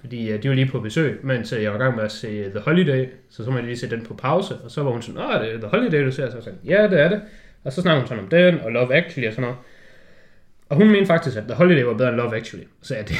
[0.00, 2.12] fordi øh, de var lige på besøg, mens øh, jeg var i gang med at
[2.12, 3.06] se The Holiday.
[3.30, 4.54] Så så jeg lige se den på pause.
[4.64, 6.30] Og så var hun sådan, åh, det er The Holiday, du ser.
[6.30, 7.20] Så jeg sagde, ja, det er det.
[7.64, 9.56] Og så snakker hun sådan om den, og Love Actually og sådan noget.
[10.68, 12.66] Og hun mente faktisk, at The Holiday var bedre end Love Actually.
[12.82, 13.16] Så jeg, det,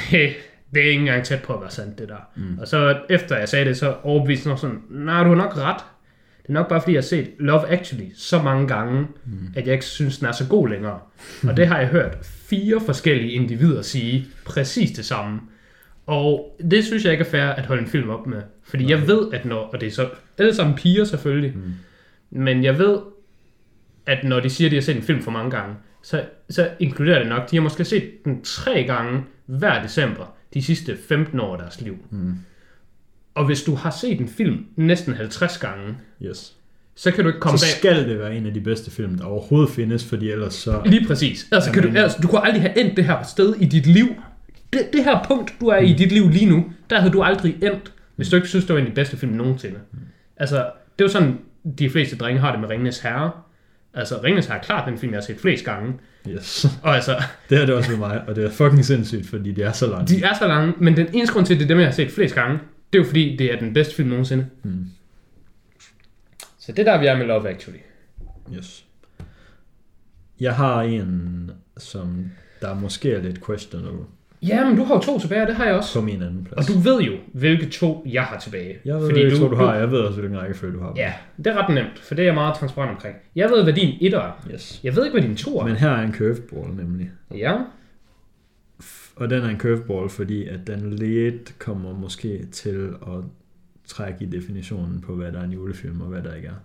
[0.74, 2.28] det er ikke engang tæt på at være sandt, det der.
[2.36, 2.58] Mm.
[2.58, 5.84] Og så efter jeg sagde det, så overbeviste hun sådan, nej, du har nok ret.
[6.42, 9.52] Det er nok bare, fordi jeg har set Love Actually så mange gange, mm.
[9.56, 10.98] at jeg ikke synes, den er så god længere.
[11.48, 15.40] Og det har jeg hørt fire forskellige individer sige præcis det samme.
[16.06, 18.42] Og det synes jeg ikke er fair at holde en film op med.
[18.62, 21.72] Fordi jeg ved, at når, og det er så alle sammen piger selvfølgelig, mm.
[22.30, 22.98] men jeg ved,
[24.06, 26.70] at når de siger, at de har set en film for mange gange, så, så
[26.80, 31.40] inkluderer det nok, de har måske set den tre gange hver december de sidste 15
[31.40, 31.96] år af deres liv.
[32.10, 32.34] Mm.
[33.34, 35.94] Og hvis du har set en film næsten 50 gange,
[36.26, 36.52] Yes.
[36.94, 37.78] så kan du ikke komme Så bag...
[37.92, 40.80] skal det være en af de bedste film, der overhovedet findes, fordi ellers så...
[40.84, 41.46] Lige præcis.
[41.52, 44.06] Altså, kan du, altså, du kunne aldrig have endt det her sted i dit liv.
[44.72, 47.56] Det, det her punkt, du er i dit liv lige nu, der havde du aldrig
[47.62, 49.76] endt, hvis du ikke synes, det var en af de bedste film nogensinde.
[50.36, 51.38] Altså, det er jo sådan,
[51.78, 53.30] de fleste drenge har det med Ringenes Herre.
[53.94, 55.92] Altså, Ringenes Herre er klart den film, jeg har set flest gange.
[56.28, 56.66] Yes.
[56.82, 57.16] Og altså,
[57.50, 59.86] Det er det også med mig, og det er fucking sindssygt, fordi det er så
[59.86, 60.08] langt.
[60.10, 61.92] de er så lange, men den eneste grund til, at det er dem, jeg har
[61.92, 62.58] set flest gange,
[62.92, 64.46] det er jo fordi, det er den bedste film nogensinde.
[64.62, 64.84] Mm.
[66.58, 67.78] Så det er der, vi er med Love Actually.
[68.56, 68.84] Yes.
[70.40, 72.24] Jeg har en, som
[72.60, 74.00] der måske er lidt questionable
[74.42, 75.98] Ja, men du har jo to tilbage, og det har jeg også.
[76.00, 76.66] på min anden Og plads.
[76.66, 78.78] du ved jo, hvilke to jeg har tilbage.
[78.84, 80.92] jeg ved, fordi du, du har, jeg ved også, hvilken rækkefølge du har.
[80.96, 83.16] Ja, det er ret nemt, for det er jeg meget transparent omkring.
[83.36, 84.46] Jeg ved, hvad din etter er.
[84.54, 84.80] Yes.
[84.84, 85.64] Jeg ved ikke, hvad din to er.
[85.66, 87.10] Men her er en curveball nemlig.
[87.34, 87.56] Ja,
[89.16, 93.24] Og den er en curveball, fordi at den lidt kommer måske til at
[93.84, 96.64] trække i definitionen på, hvad der er en julefilm og hvad der ikke er.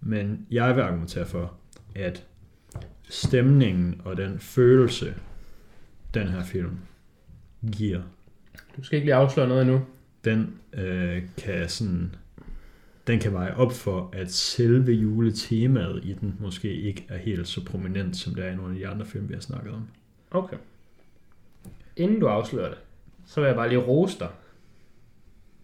[0.00, 1.54] Men jeg vil argumentere for,
[1.94, 2.26] at
[3.08, 5.14] stemningen og den følelse,
[6.14, 6.78] den her film
[7.72, 8.02] giver,
[8.76, 9.80] du skal ikke lige afsløre noget endnu.
[10.24, 12.14] den øh, kan sådan
[13.06, 17.64] den kan veje op for, at selve juletemaet i den måske ikke er helt så
[17.64, 19.88] prominent, som det er i nogle af de andre film, vi har snakket om.
[20.30, 20.56] Okay.
[22.00, 22.78] Inden du afslører det,
[23.26, 24.28] så vil jeg bare lige rose dig.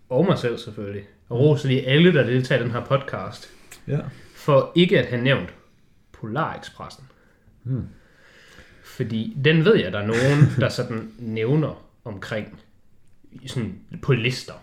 [0.08, 1.04] Og mig selv selvfølgelig.
[1.28, 3.50] Og rose lige alle, der deltager i den her podcast.
[3.88, 4.00] Ja.
[4.34, 5.54] For ikke at have nævnt
[6.12, 7.04] Polarekspressen.
[7.62, 7.84] Hmm.
[8.84, 12.60] Fordi den ved jeg, der er nogen, der sådan nævner omkring
[13.46, 14.54] sådan på lister.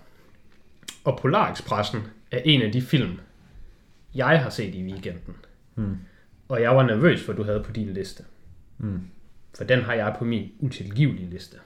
[1.03, 2.01] Og Polarekspressen
[2.31, 3.19] er en af de film,
[4.15, 5.35] jeg har set i weekenden.
[5.75, 5.97] Hmm.
[6.47, 8.23] Og jeg var nervøs for, at du havde på din liste.
[8.77, 9.01] Hmm.
[9.57, 11.57] For den har jeg på min utilgivelige liste.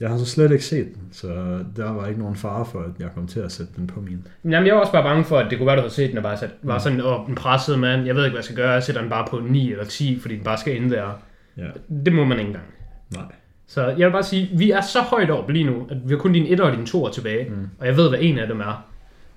[0.00, 1.28] Jeg har så slet ikke set den, så
[1.76, 4.26] der var ikke nogen fare for, at jeg kom til at sætte den på min.
[4.44, 6.16] Jamen, jeg var også bare bange for, at det kunne være, du havde set den
[6.16, 8.06] og bare sat, var sådan oh, en presset mand.
[8.06, 8.70] Jeg ved ikke, hvad jeg skal gøre.
[8.70, 11.22] Jeg sætter den bare på 9 eller 10, fordi den bare skal ind der.
[11.56, 11.68] Ja,
[12.04, 12.66] Det må man ikke engang.
[13.12, 13.24] nej.
[13.66, 16.18] Så jeg vil bare sige, vi er så højt op lige nu, at vi har
[16.18, 17.50] kun din 1 og din 2 tilbage.
[17.50, 17.68] Mm.
[17.78, 18.86] Og jeg ved, hvad en af dem er.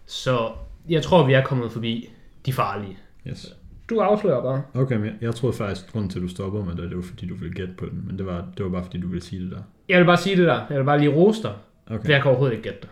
[0.06, 0.50] Så
[0.90, 2.10] jeg tror, vi er kommet forbi
[2.46, 2.98] de farlige.
[3.28, 3.56] Yes.
[3.90, 4.64] Du afslører bare.
[4.74, 6.96] Okay, men jeg, jeg troede faktisk, at grunden til, at du stopper med det, det
[6.98, 8.04] var fordi, du ville gætte på den.
[8.08, 9.62] Men det var, det var bare fordi, du ville sige det der.
[9.90, 10.66] Jeg vil bare sige det der.
[10.70, 11.54] Jeg vil bare lige rose dig.
[11.88, 12.06] Okay.
[12.06, 12.90] For jeg kan overhovedet ikke gætte det.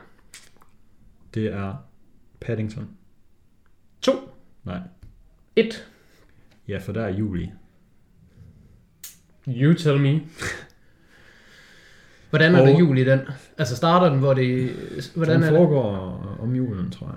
[1.34, 1.74] Det er
[2.42, 2.88] Paddington.
[4.02, 4.12] 2.
[4.64, 4.80] Nej.
[5.56, 5.88] 1.
[6.68, 7.52] Ja, for der er juli.
[9.48, 10.22] You tell me.
[12.30, 13.20] Hvordan er Og- det jul i den?
[13.58, 14.72] Altså starter den, hvor det...
[15.16, 15.58] Hvordan den er det?
[15.58, 15.88] foregår
[16.42, 17.16] om julen, tror jeg.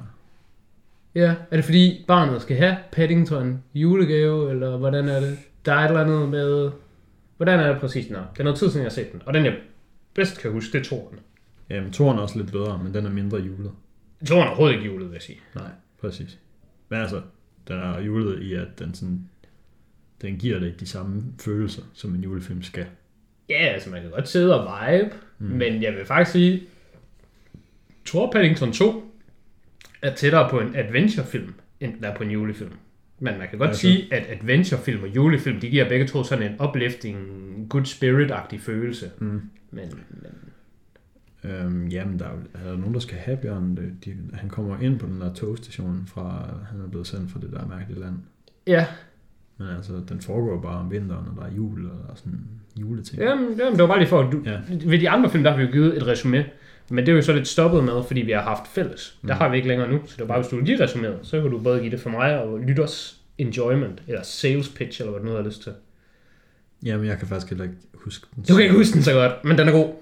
[1.15, 5.39] Ja, er det fordi barnet skal have Paddington julegave, eller hvordan er det?
[5.65, 6.71] Der er et eller andet med...
[7.37, 8.27] Hvordan er det præcis den er?
[8.33, 9.23] Det er noget tid siden, jeg har set den.
[9.27, 9.57] Og den, jeg
[10.15, 11.19] bedst kan huske, det er toren.
[11.71, 13.73] Jamen, toren er også lidt bedre, men den er mindre julet.
[14.27, 15.39] Toren er overhovedet ikke julet, vil jeg sige.
[15.55, 16.39] Nej, præcis.
[16.89, 17.21] Men altså,
[17.69, 19.29] den er julet i, at den sådan...
[20.23, 22.87] Den giver dig de samme følelser, som en julefilm skal.
[23.49, 25.47] Ja, altså man kan godt sidde og vibe, mm.
[25.47, 26.63] men jeg vil faktisk sige,
[28.07, 29.14] Thor Paddington 2
[30.11, 32.71] er tættere på en adventurefilm, end den er på en julefilm.
[33.19, 36.53] Men man kan godt Altså- sige, at adventurefilm og julefilm, de giver begge to sådan
[36.53, 37.17] en uplifting,
[37.69, 39.11] good spirit-agtig følelse.
[39.19, 39.27] Mm.
[39.71, 40.31] Men, men
[41.45, 42.31] Øhm, jamen, der er,
[42.65, 43.77] er der nogen, der skal have Bjørn.
[44.05, 47.51] De, han kommer ind på den der togstation fra, han er blevet sendt fra det
[47.53, 48.15] der mærkelige land.
[48.67, 48.87] ja,
[49.59, 52.41] Men altså, den foregår bare om vinteren, og der er jul, og der er sådan
[52.81, 53.23] juleting.
[53.23, 54.61] jamen, jamen, det var bare lige for, at du, Ja.
[54.91, 56.45] ved de andre film, der har vi jo givet et resume,
[56.91, 59.19] men det er jo så lidt stoppet med, fordi vi har haft fælles.
[59.27, 59.39] Der Mm.
[59.39, 61.41] har vi ikke længere nu, så det var bare, hvis du vil give resuméet, så
[61.41, 65.21] kan du både give det for mig og lytters enjoyment, eller sales pitch, eller hvad
[65.21, 65.73] du nu har lyst til.
[66.85, 68.45] Jamen, jeg kan faktisk heller ikke huske den.
[68.49, 69.93] Du kan ikke huske den så godt, men den er god.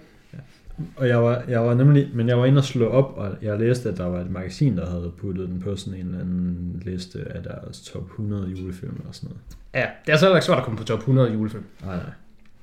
[0.96, 3.58] Og jeg var, jeg var nemlig, men jeg var inde og slå op, og jeg
[3.58, 6.82] læste, at der var et magasin, der havde puttet den på sådan en eller anden
[6.84, 9.42] liste af deres top 100 julefilm eller sådan noget.
[9.74, 11.64] Ja, det er så heller ikke svært at komme på top 100 julefilm.
[11.84, 12.04] Nej, nej.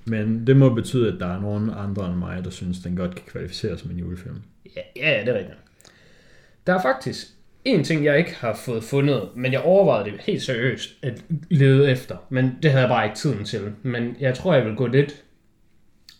[0.05, 3.15] Men det må betyde, at der er nogen andre end mig, der synes, den godt
[3.15, 4.41] kan kvalificeres som en julefilm.
[4.75, 5.57] Ja, ja, det er rigtigt.
[6.67, 7.27] Der er faktisk
[7.65, 11.91] en ting, jeg ikke har fået fundet, men jeg overvejede det helt seriøst at lede
[11.91, 12.17] efter.
[12.29, 13.73] Men det havde jeg bare ikke tiden til.
[13.83, 15.23] Men jeg tror, jeg vil gå lidt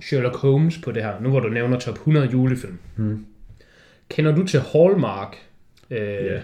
[0.02, 2.80] Sherlock Holmes på det her, nu hvor du nævner top 100 julefilm.
[2.96, 3.26] Hmm.
[4.10, 5.36] Kender du til Hallmark
[5.90, 6.42] øh, Ja.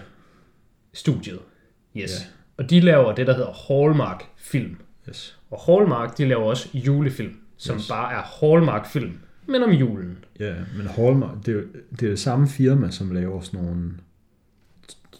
[0.92, 1.38] studiet?
[1.96, 2.10] Yes.
[2.20, 2.26] Ja.
[2.56, 4.76] Og de laver det, der hedder Hallmark-film.
[5.08, 5.35] Yes.
[5.50, 7.88] Og Hallmark, de laver også julefilm, som Yes.
[7.88, 9.12] bare er Hallmark-film,
[9.46, 10.18] men om julen.
[10.40, 11.60] Ja, men Hallmark, det er,
[12.00, 13.90] det er det samme firma, som laver sådan nogle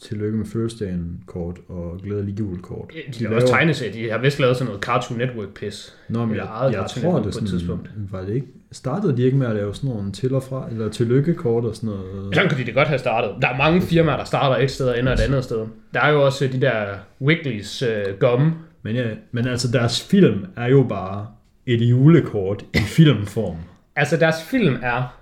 [0.03, 2.91] tillykke med fødselsdagen kort og glædelig jul kort.
[2.93, 3.93] De, de laver også tegneserier.
[3.93, 5.93] De har vist lavet sådan noget Cartoon Network-pis.
[6.09, 7.91] Nå, men jeg, jeg Cartoon tror, Network det på et sådan, tidspunkt.
[8.11, 10.89] var det ikke, startede de ikke med at lave sådan nogle til og fra, eller
[10.89, 12.35] tillykkekort og sådan noget?
[12.35, 13.31] Sådan kunne de det godt have startet.
[13.43, 15.67] Der er mange firmaer, der starter et sted og ender et andet sted.
[15.95, 16.87] Der er jo også øh, de der
[17.23, 18.55] Wiggly's øh, gum.
[18.87, 21.27] Men, ja, men altså, deres film er jo bare
[21.67, 23.57] et julekort i filmform.
[23.97, 25.19] Altså deres film er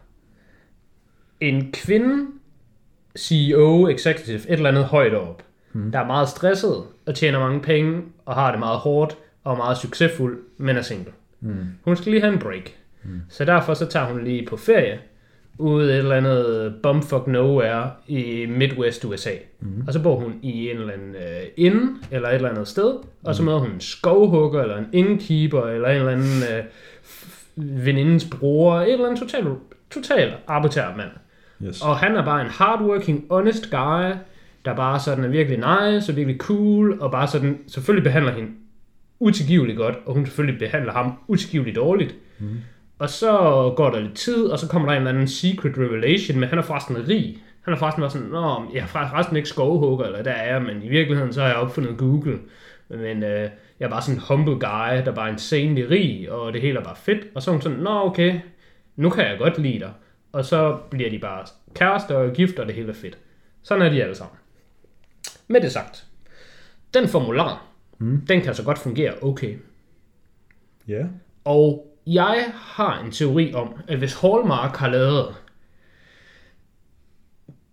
[1.40, 2.26] en kvinde,
[3.18, 5.42] CEO, executive, et eller andet højt op,
[5.72, 5.92] hmm.
[5.92, 9.56] der er meget stresset og tjener mange penge og har det meget hårdt og er
[9.56, 11.12] meget succesfuld, men er single.
[11.40, 11.66] Mm.
[11.84, 12.70] Hun skal lige have en break.
[13.04, 13.20] Mm.
[13.28, 15.00] Så derfor så tager hun lige på ferie
[15.58, 19.30] ude et eller andet bumfuck nowhere i Midwest USA.
[19.60, 19.84] Mm.
[19.86, 22.94] Og så bor hun i en eller anden øh, inn eller et eller andet sted,
[23.24, 26.64] og så møder hun en skovhugger eller en innkeeper eller en eller anden øh,
[27.84, 29.46] venindens bror, et eller andet total,
[29.90, 31.10] total arbitrær mand.
[31.66, 31.82] Yes.
[31.82, 34.12] Og han er bare en hardworking, honest guy,
[34.64, 38.50] der bare sådan er virkelig nice og virkelig cool, og bare sådan selvfølgelig behandler hende
[39.20, 42.14] utilgiveligt godt, og hun selvfølgelig behandler ham utilgiveligt dårligt.
[42.38, 42.46] Mm.
[42.98, 43.32] Og så
[43.76, 46.58] går der lidt tid, og så kommer der en eller anden secret revelation, men han
[46.58, 47.42] er forresten rig.
[47.62, 50.62] Han er forresten bare sådan, Nå, jeg er forresten ikke skovhugger, eller der er jeg,
[50.62, 52.38] men i virkeligheden så har jeg opfundet Google.
[52.88, 56.52] Men øh, jeg er bare sådan en humble guy, der bare er insanely rig, og
[56.52, 57.26] det hele er bare fedt.
[57.34, 58.40] Og så er hun sådan, nå okay,
[58.96, 59.92] nu kan jeg godt lide dig.
[60.32, 63.18] Og så bliver de bare kærester og gift, og det hele er fedt.
[63.62, 64.38] Sådan er de alle sammen.
[65.48, 66.06] Med det sagt,
[66.94, 67.66] den formular,
[67.98, 68.26] mm.
[68.28, 69.56] den kan så godt fungere okay.
[70.88, 71.04] Ja.
[71.44, 75.34] Og jeg har en teori om, at hvis Hallmark har lavet...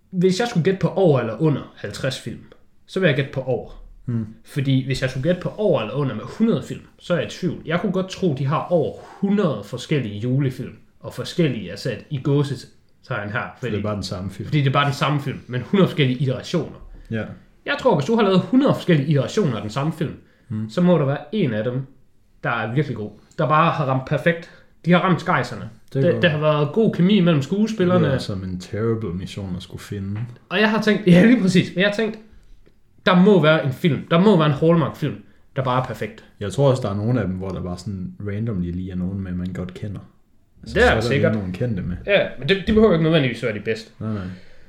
[0.09, 2.43] Hvis jeg skulle gætte på over eller under 50 film,
[2.85, 3.83] så vil jeg gætte på over.
[4.05, 4.25] Mm.
[4.45, 7.27] Fordi hvis jeg skulle gætte på over eller under med 100 film, så er jeg
[7.27, 7.61] i tvivl.
[7.65, 12.21] Jeg kunne godt tro, de har over 100 forskellige julefilm, og forskellige er sat i
[12.23, 13.43] gåsetegn her.
[13.59, 14.47] Fordi, det er bare den samme film.
[14.47, 16.89] fordi det er bare den samme film, men 100 forskellige iterationer.
[17.11, 17.23] Ja.
[17.65, 20.15] Jeg tror, hvis du har lavet 100 forskellige iterationer af den samme film,
[20.49, 20.69] mm.
[20.69, 21.85] så må der være en af dem,
[22.43, 23.11] der er virkelig god.
[23.37, 24.51] Der bare har ramt perfekt.
[24.85, 25.69] De har ramt skejserne.
[25.93, 28.05] Det Det der har været god kemi mellem skuespillerne.
[28.05, 30.21] Det er som en terrible mission at skulle finde.
[30.49, 32.19] Og jeg har tænkt, ja lige præcis, men jeg har tænkt,
[33.05, 35.15] der må være en film, der må være en Hallmark-film,
[35.55, 36.25] der bare er perfekt.
[36.39, 38.95] Jeg tror også, der er nogle af dem, hvor der bare sådan randomly lige er
[38.95, 39.99] nogen med, man godt kender.
[40.61, 41.33] Altså, Det er så der der sikkert.
[41.33, 41.97] nogen kendte med.
[42.05, 43.91] Ja, men det, de behøver ikke nødvendigvis være de bedste.
[43.99, 44.23] Nej, nej.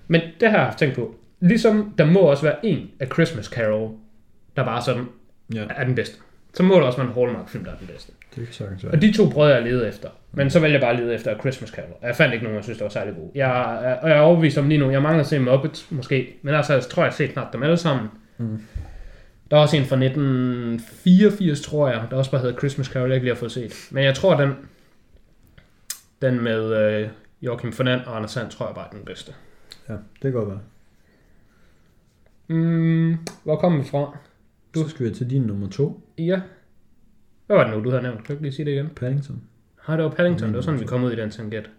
[0.09, 1.15] Men det har jeg haft tænkt på.
[1.41, 3.91] Ligesom der må også være en af Christmas Carol,
[4.57, 5.05] der bare sådan
[5.55, 6.17] Ja, er den bedste.
[6.55, 8.13] Så må der også være en Hallmark-film, der er den bedste.
[8.37, 8.93] Det kan sagtens være.
[8.93, 10.09] Og de to prøvede jeg at lede efter.
[10.33, 11.91] Men så valgte jeg bare at lede efter Christmas Carol.
[12.01, 13.31] Og jeg fandt ikke nogen, jeg synes, der var særlig gode.
[13.35, 13.51] Jeg,
[14.03, 16.37] og jeg er overbevist om lige nu, jeg mangler at se Muppets måske.
[16.43, 18.09] Men altså, jeg tror, jeg har set snart dem alle sammen.
[18.39, 18.63] Mm.
[19.51, 23.15] Der er også en fra 1984, tror jeg, der også bare hedder Christmas Carol, jeg
[23.15, 23.89] ikke lige har fået set.
[23.91, 24.53] Men jeg tror, den,
[26.23, 27.09] den med øh,
[27.43, 29.33] Joachim Fernand og Anders Sand, tror jeg bare er den bedste.
[29.89, 30.61] Ja, det kan godt være.
[32.49, 34.19] Mm, hvor kom vi fra?
[34.75, 36.41] Du skal vi til din nummer to, Ja.
[37.53, 38.25] Hvad var det nu, du havde nævnt?
[38.25, 38.89] Kan du lige sige det igen?
[38.89, 39.43] Paddington.
[39.89, 40.49] Nej, det var Paddington.
[40.49, 41.71] Det var sådan, vi kom ud i den tangent.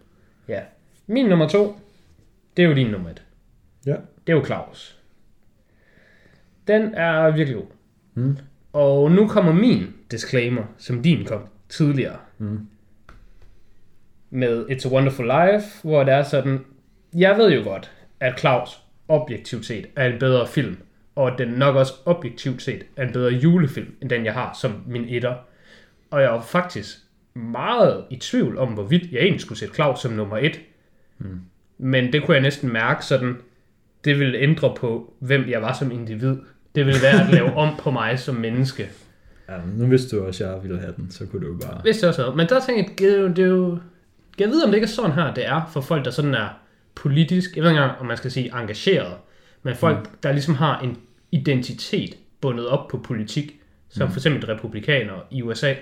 [0.48, 0.60] Ja.
[1.06, 1.80] Min nummer to,
[2.56, 3.22] det er jo din nummer et.
[3.86, 3.96] Ja.
[4.26, 4.98] Det er jo Claus.
[6.66, 7.66] Den er virkelig god.
[8.14, 8.36] Mm.
[8.72, 12.16] Og nu kommer min disclaimer, som din kom tidligere.
[12.38, 12.68] Mm.
[14.30, 16.64] Med It's a Wonderful Life, hvor det er sådan,
[17.14, 20.76] jeg ved jo godt, at Claus objektivt set er en bedre film,
[21.14, 24.58] og at den nok også objektivt set er en bedre julefilm, end den jeg har
[24.60, 25.34] som min etter.
[26.14, 26.96] Og jeg var faktisk
[27.34, 30.60] meget i tvivl om, hvorvidt jeg egentlig skulle sætte Claus som nummer et.
[31.18, 31.40] Mm.
[31.78, 33.36] Men det kunne jeg næsten mærke sådan,
[34.04, 36.36] det ville ændre på, hvem jeg var som individ.
[36.74, 38.88] Det ville være at lave om på mig som menneske.
[39.48, 41.80] Ja, nu vidste du også, at jeg ville have den, så kunne du jo bare...
[41.82, 42.32] Hvis det også.
[42.36, 43.78] Men der tænkte jeg, det er jo- det er jo...
[44.38, 46.48] Jeg ved, om det ikke er sådan her, det er for folk, der sådan er
[46.94, 49.14] politisk, jeg ved ikke engang, om man skal sige engageret,
[49.62, 50.18] men folk, mm.
[50.22, 50.96] der ligesom har en
[51.32, 54.12] identitet bundet op på politik, som mm.
[54.12, 55.74] for eksempel republikanere i USA.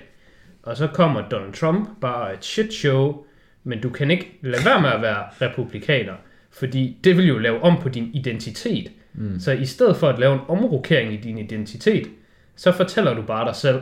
[0.63, 3.23] Og så kommer Donald Trump, bare et shit show,
[3.63, 6.13] men du kan ikke lade være med at være republikaner,
[6.51, 8.91] fordi det vil jo lave om på din identitet.
[9.13, 9.39] Mm.
[9.39, 12.07] Så i stedet for at lave en omrokering i din identitet,
[12.55, 13.81] så fortæller du bare dig selv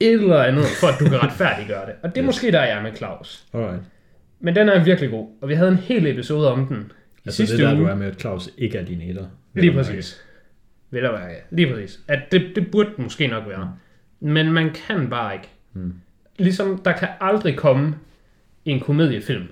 [0.00, 1.94] et eller andet, for at du kan retfærdiggøre det.
[2.02, 2.26] Og det er Yes.
[2.26, 3.46] måske der, jeg er med Claus.
[3.52, 3.82] Alright.
[4.40, 7.36] Men den er virkelig god, og vi havde en hel episode om den i Altså
[7.36, 7.82] sidste det der, uge.
[7.82, 9.26] du er med, at Claus ikke er din etter.
[9.54, 10.22] Lige præcis.
[10.90, 11.34] Vil der være, ja.
[11.50, 12.00] Lige præcis.
[12.08, 13.64] At det, det burde måske nok være.
[13.64, 13.70] Mm.
[14.20, 15.48] Men man kan bare ikke.
[15.72, 15.94] Mm.
[16.38, 17.94] Ligesom der kan aldrig komme
[18.64, 19.46] en komediefilm,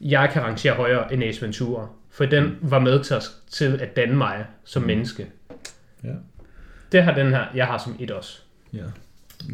[0.00, 1.88] jeg kan rangere højere end Ace Ventura.
[2.10, 5.26] for den var med til at, til at danne mig som menneske.
[6.04, 6.14] Ja.
[6.92, 8.40] Det har den her, jeg har som et også.
[8.72, 8.84] Ja.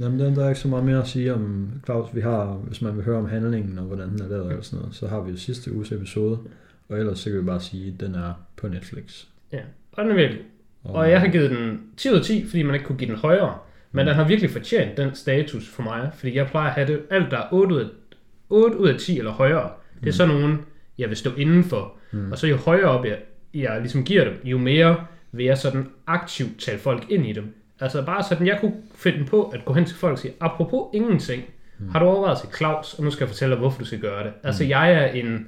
[0.00, 2.08] Jamen, der, der er ikke så meget mere at sige om Claus.
[2.14, 4.78] Vi har, hvis man vil høre om handlingen og hvordan den er lavet og sådan
[4.78, 6.38] noget, så har vi jo sidste uges episode.
[6.88, 9.24] Og ellers så kan vi bare sige, at den er på Netflix.
[9.52, 9.60] Ja,
[9.92, 10.42] og den er virkelig.
[10.84, 13.18] Og jeg har givet den 10 ud af 10, fordi man ikke kunne give den
[13.18, 13.58] højere.
[13.94, 17.00] Men den har virkelig fortjent den status for mig, fordi jeg plejer at have det,
[17.10, 17.86] alt der er 8 ud af,
[18.48, 19.70] 8 ud af 10 eller højere,
[20.00, 20.58] det er sådan nogen,
[20.98, 21.92] jeg vil stå indenfor.
[22.12, 22.32] Mm.
[22.32, 23.18] Og så jo højere op jeg,
[23.54, 24.96] jeg ligesom giver dem, jo mere
[25.32, 27.54] vil jeg sådan aktivt tale folk ind i dem.
[27.80, 30.86] Altså bare sådan, jeg kunne finde på at gå hen til folk og sige, apropos
[30.94, 31.44] ingenting,
[31.78, 31.88] mm.
[31.88, 34.24] har du overvejet til Claus, og nu skal jeg fortælle dig, hvorfor du skal gøre
[34.24, 34.32] det.
[34.42, 35.46] Altså jeg er en,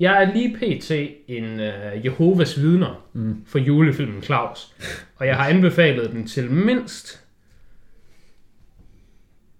[0.00, 0.90] jeg er lige pt.
[1.28, 3.36] en uh, Jehovas vidner mm.
[3.46, 4.74] for julefilmen Claus.
[5.16, 7.19] Og jeg har anbefalet den til mindst,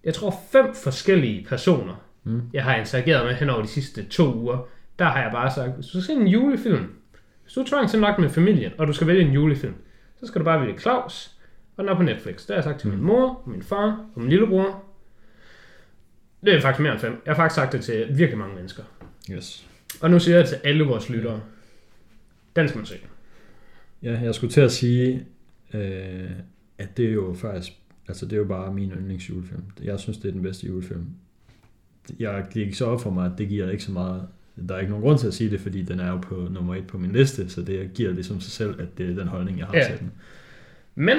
[0.03, 2.41] jeg tror fem forskellige personer, mm.
[2.53, 4.67] jeg har interageret med hen over de sidste to uger.
[4.99, 6.93] Der har jeg bare sagt, hvis du skal se en julefilm,
[7.43, 9.73] hvis du er tvangsanlagt med familien, og du skal vælge en julefilm,
[10.19, 11.31] så skal du bare vælge Claus,
[11.77, 12.39] og den er på Netflix.
[12.39, 14.83] Det har jeg sagt til min mor, min far og min lillebror.
[16.45, 17.21] Det er faktisk mere end fem.
[17.25, 18.83] Jeg har faktisk sagt det til virkelig mange mennesker.
[19.31, 19.67] Yes.
[20.01, 21.41] Og nu siger jeg til alle vores lyttere,
[22.55, 22.95] den skal man se.
[24.03, 25.25] Ja, jeg skulle til at sige,
[25.73, 26.31] øh,
[26.77, 27.71] at det er jo faktisk,
[28.11, 29.63] altså det er jo bare min yndlingsjulefilm.
[29.83, 31.05] Jeg synes, det er den bedste julefilm.
[32.19, 34.27] Jeg gik så op for mig, at det giver ikke så meget,
[34.69, 36.75] der er ikke nogen grund til at sige det, fordi den er jo på nummer
[36.75, 39.59] et på min liste, så det giver ligesom sig selv, at det er den holdning,
[39.59, 39.85] jeg har Ja.
[39.89, 40.11] til den.
[40.95, 41.17] Men,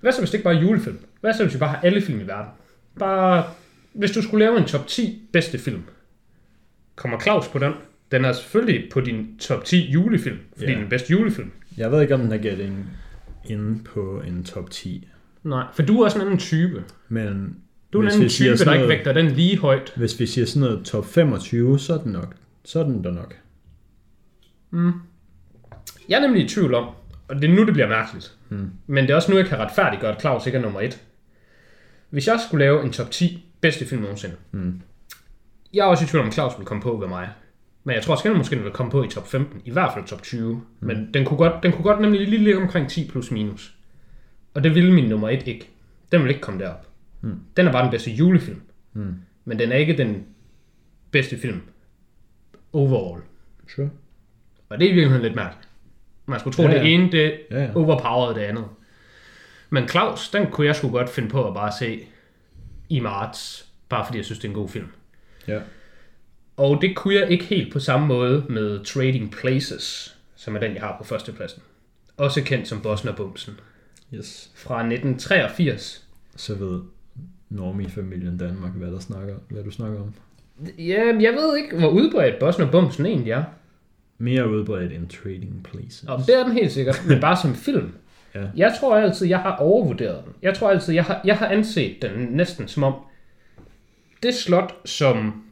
[0.00, 0.98] hvad så hvis det ikke bare er julefilm?
[1.20, 2.50] Hvad så hvis vi bare har alle film i verden?
[2.98, 3.44] Bare,
[3.92, 5.82] hvis du skulle lave en top 10 bedste film,
[6.94, 7.72] kommer Claus på den?
[8.12, 10.70] Den er selvfølgelig på din top 10 julefilm, fordi Ja.
[10.70, 10.80] yeah.
[10.82, 11.50] den bedste julefilm.
[11.76, 12.86] Jeg ved ikke, om den er getting
[13.48, 15.08] inde på en top 10,
[15.44, 16.84] Nej, for du er også en anden type.
[17.08, 17.56] men
[17.92, 19.92] Du er en anden type, der ikke vægter den lige højt.
[19.96, 22.34] hvis vi siger sådan noget top 25, så er den nok,
[22.64, 23.34] så er den der nok.
[26.08, 26.88] Jeg er nemlig i tvivl om,
[27.28, 28.36] og det er nu, det bliver mærkeligt.
[28.48, 28.70] Mm.
[28.86, 31.00] Men det er også nu, jeg kan retfærdiggøre, at Claus ikke er nummer 1.
[32.10, 34.80] Hvis jeg skulle lave en top 10 bedste film nogensinde, Mm.
[35.74, 37.28] jeg er også i tvivl om, Claus vil komme på ved mig.
[37.84, 39.90] Men jeg tror også, at måske den vil komme på i top 15, i hvert
[39.94, 40.52] fald top 20.
[40.54, 40.86] Mm.
[40.86, 43.74] Men den kunne, godt, den kunne godt nemlig lige ligge omkring 10 plus minus.
[44.54, 45.68] Og det ville min nummer 1 ikke.
[46.12, 46.86] Den vil ikke komme derop.
[47.20, 47.40] Mm.
[47.56, 48.60] Den er bare den bedste julefilm.
[48.92, 49.14] Mm.
[49.44, 50.26] Men den er ikke den
[51.10, 51.60] bedste film
[52.72, 53.22] overall.
[53.74, 53.90] Sure.
[54.68, 55.68] Og det er i virkeligheden lidt mærkeligt.
[56.26, 57.70] Man skulle tro, Ja, ja, det ene, det Ja, ja.
[57.74, 58.64] overpowered det andet.
[59.70, 62.06] Men Claus, den kunne jeg sgu godt finde på at bare se
[62.88, 64.86] i marts, bare fordi jeg synes, det er en god film.
[65.48, 65.60] Ja.
[66.56, 70.74] Og det kunne jeg ikke helt på samme måde med Trading Places, som er den,
[70.74, 71.62] jeg har på førstepladsen.
[72.16, 73.60] Også kendt som Bosner Bumsen.
[74.14, 74.50] Yes.
[74.54, 76.06] Fra 1983.
[76.36, 76.80] Så ved
[77.48, 80.14] Normie-familien Danmark, hvad, der snakker, hvad du snakker om.
[80.78, 83.44] Ja, jeg ved ikke, hvor udbredt Bosner Bumsen egentlig er.
[84.18, 86.04] Mere udbredt end Trading Places.
[86.08, 87.92] Og det er den helt sikkert, men bare som film.
[88.34, 88.44] Ja.
[88.56, 90.32] Jeg tror altid, jeg har overvurderet den.
[90.42, 92.94] Jeg tror altid, jeg har, jeg har anset den næsten som om,
[94.22, 95.44] det slot, som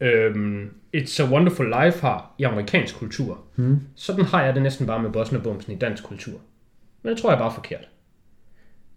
[0.00, 3.80] øhm, It's a Wonderful Life har i amerikansk kultur, Hmm.
[3.94, 6.40] sådan har jeg det næsten bare med Boston Bumsen i dansk kultur.
[7.04, 7.88] Men det tror jeg bare er forkert.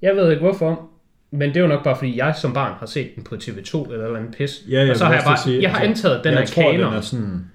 [0.02, 0.90] Jeg ved ikke hvorfor,
[1.32, 3.92] men det er jo nok bare fordi, jeg som barn har set den på TV2
[3.92, 4.64] eller eller andet pis.
[4.70, 6.24] Ja, jeg og så vil har jeg også bare, sige, jeg har altså, antaget, at
[6.24, 6.88] den jeg er tror, kanon.
[6.88, 7.46] den er sådan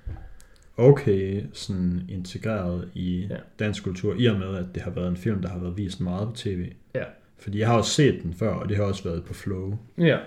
[0.76, 3.36] okay sådan integreret i ja.
[3.58, 6.00] dansk kultur, i og med, at det har været en film, der har været vist
[6.00, 6.66] meget på tv.
[6.94, 7.04] Ja.
[7.38, 9.78] Fordi jeg har også set den før, og det har også været på Flow.
[9.98, 10.18] Ja.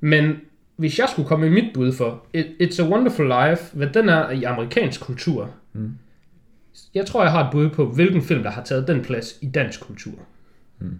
[0.00, 0.40] Men
[0.76, 4.08] hvis jeg skulle komme med mit bud for It, It's a Wonderful Life, hvad den
[4.08, 5.92] er i amerikansk kultur, Mm.
[6.94, 9.46] Jeg tror, jeg har et bud på, hvilken film, der har taget den plads i
[9.50, 10.18] dansk kultur.
[10.78, 10.98] Mm.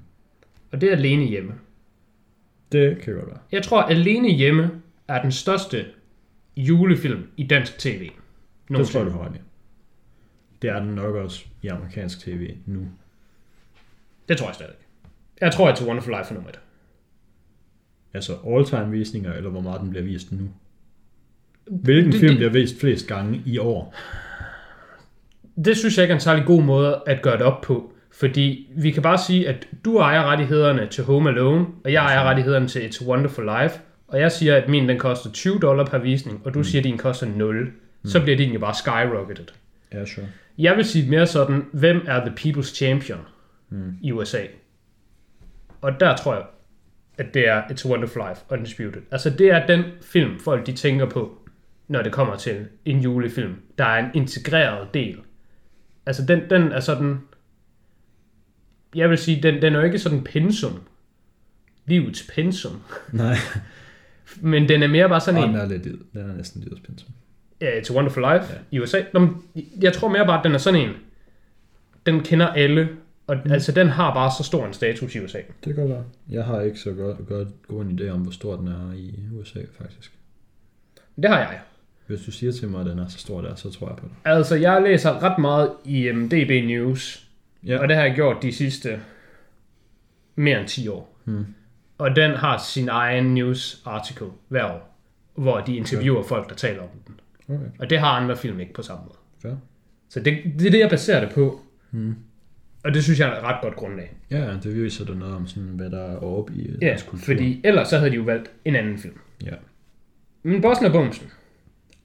[0.72, 1.54] Og det er Alene Hjemme.
[2.72, 3.38] Det kan godt være.
[3.52, 4.70] Jeg tror, Alene Hjemme
[5.08, 5.84] er den største
[6.56, 8.10] julefilm i dansk tv.
[8.68, 9.38] Det tror jeg, du har ret i.
[10.62, 12.80] Det er den nok også i amerikansk tv nu.
[14.28, 14.74] Det tror jeg stadig.
[15.40, 16.60] Jeg tror, It's a Wonderful Life er nummer et.
[18.14, 20.48] Altså all-time visninger, eller hvor meget den bliver vist nu.
[21.70, 23.94] Hvilken Det- film det- bliver vist flest gange i år?
[25.64, 27.92] Det synes jeg ikke er en særlig god måde at gøre det op på.
[28.12, 32.22] Fordi vi kan bare sige, at du ejer rettighederne til Home Alone, og jeg ejer
[32.22, 33.80] rettighederne til It's a Wonderful Life.
[34.08, 36.84] Og jeg siger, at min den koster 20 dollar per visning, og du siger, at
[36.84, 37.72] din koster 0.
[38.04, 39.44] Så bliver din jo bare skyrocketed.
[39.92, 40.26] Ja, sure.
[40.58, 43.18] Jeg vil sige mere sådan, hvem er the people's champion
[43.68, 43.92] Mm.
[44.02, 44.38] i USA?
[45.80, 46.42] Og der tror jeg,
[47.18, 49.02] at det er It's a Wonderful Life, Undisputed.
[49.10, 51.38] Altså det er den film, folk de tænker på,
[51.88, 53.54] når det kommer til en julefilm.
[53.78, 55.16] Der er en integreret del.
[56.06, 57.20] Altså den, den er sådan,
[58.94, 60.82] jeg vil sige, den, den er jo ikke sådan pensum.
[61.86, 62.82] Livets pensum.
[63.12, 63.36] Nej,
[64.40, 66.78] Men den er mere bare sådan og en, den er lidt, den er næsten lidt
[66.78, 67.06] spændt.
[67.60, 68.58] uh, It's a Wonderful Life ja.
[68.70, 69.02] i USA.
[69.12, 69.36] Nå, men
[69.80, 70.90] jeg tror mere bare, at den er sådan en,
[72.06, 72.88] den kender alle,
[73.26, 73.52] og mm.
[73.52, 75.38] altså den har bare så stor en status i USA.
[75.64, 76.04] Det kan være.
[76.28, 79.20] Jeg har ikke så godt, godt god en idé om, hvor stor den er i
[79.32, 80.12] USA, faktisk.
[81.16, 81.60] Det har jeg.
[82.06, 84.06] Hvis du siger til mig, at den er så stor der, så tror jeg på
[84.06, 84.14] det.
[84.24, 87.28] Altså, jeg læser ret meget i um, DB News,
[87.66, 87.78] Ja.
[87.78, 89.00] og det har jeg gjort de sidste
[90.36, 91.18] mere end 10 år.
[91.24, 91.44] Hmm.
[91.98, 94.98] Og den har sin egen news article hver år,
[95.34, 96.28] hvor de interviewer okay.
[96.28, 97.20] folk, der taler om den.
[97.56, 99.18] Okay, Og det har andre film ikke på samme måde.
[99.42, 99.52] fair.
[100.08, 101.60] Så det, det er det, jeg baserer det på.
[101.90, 102.14] Hmm.
[102.84, 104.16] Og det synes jeg er et ret godt grundlag.
[104.30, 107.24] Ja, det viser der noget om, sådan, hvad der er oppe i Ja, deres kultur.
[107.24, 109.18] fordi ellers så havde de jo valgt en anden film.
[109.44, 109.54] Ja.
[110.42, 111.26] Men Bossen og Bumsen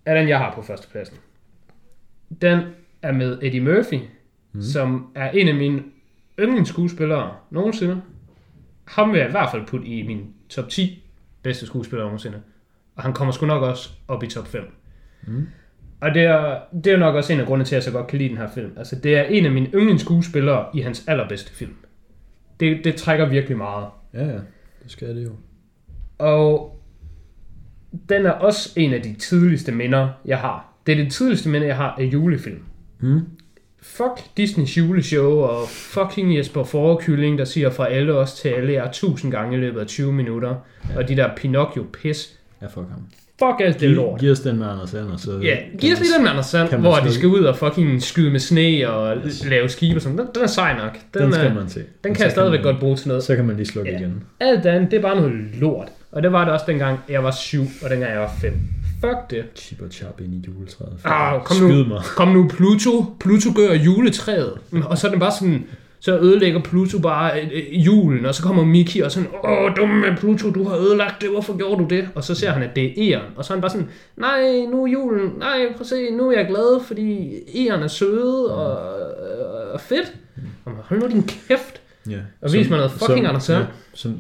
[0.06, 1.18] er den, jeg har på førstepladsen.
[2.42, 2.60] Den
[3.02, 4.00] er med Eddie Murphy,
[4.54, 4.62] mm.
[4.62, 5.84] som er en af mine
[6.40, 8.02] yndlingsskuespillere nogensinde.
[8.88, 11.04] Ham vil jeg i hvert fald putte i min top 10
[11.44, 12.42] bedste skuespillere nogensinde.
[12.96, 14.64] Og han kommer sgu nok også op i top 5.
[15.28, 15.48] Mm.
[16.02, 18.08] Og det er, det er nok også en af grundene til, at jeg så godt
[18.08, 18.74] kan lide den her film.
[18.78, 21.76] Altså, det er en af mine yndlingsskuespillere i hans allerbedste film.
[22.60, 23.88] Det, det trækker virkelig meget.
[24.14, 24.40] Ja, ja,
[24.84, 25.32] det skal det jo.
[26.18, 26.81] Og
[28.10, 30.74] den er også en af de tidligste minder, jeg har.
[30.88, 32.60] Det er det tidligste minde, jeg har af julefilm.
[33.00, 33.20] Mm.
[33.82, 38.92] Fuck Disneys juleshow og fucking Jesper Forekylling, der siger fra alle os til alle jer
[38.92, 40.56] tusind gange i løbet af 20 minutter.
[40.96, 42.40] Og de der Pinocchio pis.
[42.62, 43.02] Ja, fuck ham.
[43.40, 44.20] Fuck alt det lort.
[44.20, 45.40] giv os den med Anders Sander, så...
[45.44, 48.32] Ja, giv os lige den med Anders Sand, hvor de skal ud og fucking skyde
[48.32, 49.18] med sne og
[49.50, 50.18] lave skibe og sådan.
[50.18, 50.98] Den, den er sej nok.
[51.14, 51.84] Den, Den skal er, man se.
[52.04, 53.24] den kan jeg stadigvæk man, godt bruge til noget.
[53.24, 53.98] Så kan man lige slukke Ja.
[54.00, 54.24] igen.
[54.40, 55.88] Alt andet, det er bare noget lort.
[56.12, 58.54] Og det var det også dengang, jeg var syv, og dengang jeg var fem.
[59.00, 59.46] Fuck det.
[59.56, 61.00] Chip og chap ind i juletræet.
[61.04, 61.84] Ah, kom nu.
[61.84, 62.02] mig.
[62.04, 63.06] Kom nu, Pluto.
[63.20, 64.58] Pluto gør juletræet.
[64.86, 65.66] Og så er den bare sådan,
[66.00, 70.16] så ødelægger Pluto bare øh, øh, julen, og så kommer Mickey og sådan, åh, dumme
[70.18, 72.10] Pluto, du har ødelagt det, hvorfor gjorde du det?
[72.16, 74.42] Og så ser han, at det er Eon, og så er han bare sådan, nej,
[74.72, 78.56] nu er julen, nej, prøv at se, nu er jeg glad, fordi Eon er søde
[78.56, 80.14] og, øh, og fedt.
[80.66, 81.82] Og man, hold nu din kæft.
[82.10, 82.18] Ja.
[82.42, 83.60] Og vis mig noget fucking Anders Sand.
[83.60, 84.18] ja, som,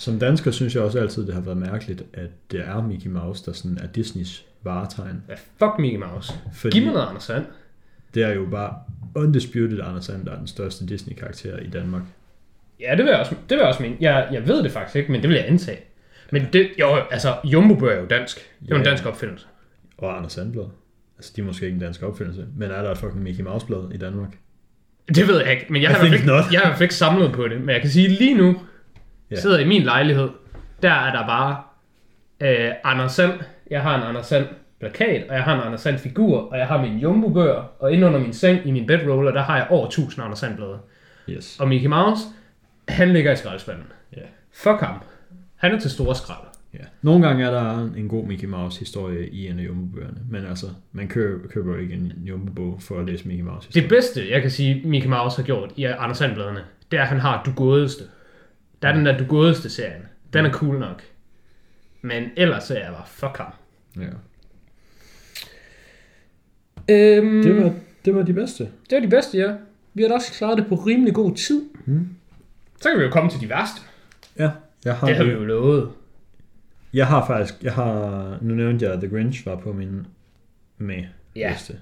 [0.00, 3.44] som dansker synes jeg også altid, det har været mærkeligt, at det er Mickey Mouse,
[3.46, 5.22] der sådan er Disneys varetegn.
[5.28, 6.32] Ja, fuck Mickey Mouse.
[6.54, 7.44] Fordi Giv mig noget Anders Sand.
[8.14, 8.74] det er jo bare
[9.14, 12.02] undisputed Anders Sand, der er den største Disney-karakter i Danmark.
[12.80, 13.96] Ja, det vil jeg også, det vil jeg også mene.
[14.00, 15.78] Jeg, jeg ved det faktisk ikke, men det vil jeg antage.
[16.32, 18.36] Men det, jo, altså, Jumbo er jo dansk.
[18.60, 18.88] Det er jo en Ja.
[18.90, 19.46] dansk opfindelse.
[19.98, 20.64] Og Anders Sandblad.
[21.18, 23.90] Altså, de er måske ikke en dansk opfindelse, men er der et fucking Mickey Mouse-blad
[23.94, 24.36] i Danmark?
[25.08, 27.32] Det ved jeg ikke, men jeg har, ikke, jeg har i hvert fald ikke samlet
[27.32, 27.60] på det.
[27.60, 28.56] Men jeg kan sige, lige nu
[29.30, 29.40] Ja.
[29.40, 30.28] sidder i min lejlighed,
[30.82, 31.62] der er der bare
[32.40, 33.32] øh, Anders Sand.
[33.70, 34.46] Jeg har en Anders Sand
[34.80, 38.06] plakat, og jeg har en Anders Sand figur, og jeg har min Jumbo-bøger, og inde
[38.06, 40.78] under min seng i min bedroller, der har jeg over 1000 Anders Sand blade.
[41.28, 41.60] Yes.
[41.60, 42.22] Og Mickey Mouse,
[42.88, 43.84] han ligger i skraldespanden.
[44.16, 44.22] Ja.
[44.52, 44.94] Fuck ham.
[45.56, 46.44] Han er til store skrald.
[46.74, 46.84] Ja.
[47.02, 51.08] Nogle gange er der en god Mickey Mouse-historie i en af Jumbo-bøgerne, men altså, man
[51.08, 53.82] køber, køber ikke en Jumbo-bog for at læse Mickey Mouse-historie.
[53.82, 56.60] Det bedste, jeg kan sige, Mickey Mouse har gjort i Anders Sandbladene,
[56.90, 58.04] det er, at han har Du Godeste.
[58.82, 60.02] Der er den der Du Godeste serien.
[60.32, 61.02] Den er cool nok.
[62.02, 63.52] Men ellers så er jeg bare, fuck ham.
[63.96, 64.06] Ja.
[66.88, 67.74] Øhm, Det, var,
[68.04, 68.64] det var de bedste.
[68.90, 69.54] det var de bedste, ja.
[69.94, 71.62] Vi har da også klaret det på rimelig god tid.
[71.84, 72.08] Mm.
[72.80, 73.80] Så kan vi jo komme til de værste.
[74.38, 74.50] Ja,
[74.84, 75.90] jeg har, Det har vi jo lovet.
[76.92, 80.06] jeg har faktisk, jeg har, nu nævnte jeg, at The Grinch var på min
[80.78, 81.04] med
[81.36, 81.50] Ja.
[81.52, 81.78] liste.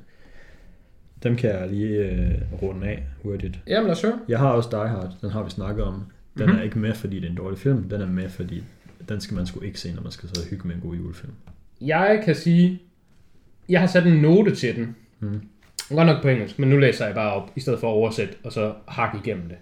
[1.22, 3.58] Dem kan jeg lige øh, runde af hurtigt.
[3.66, 4.20] Jamen lad os høre.
[4.28, 6.02] Jeg har også Die Hard, den har vi snakket om.
[6.38, 6.50] Den Mhm.
[6.50, 6.58] mm-hmm.
[6.60, 7.88] er ikke med, fordi det er en dårlig film.
[7.88, 8.62] Den er med, fordi
[9.08, 10.94] den skal man sgu ikke se, når man skal sidde og hygge med en god
[10.96, 11.32] julefilm.
[11.80, 12.78] Jeg kan sige,
[13.68, 14.96] jeg har sat en note til den.
[15.20, 15.40] Mm.
[15.94, 18.34] Godt nok på engelsk, men nu læser jeg bare op, i stedet for at oversætte,
[18.44, 19.56] og så hakke igennem det.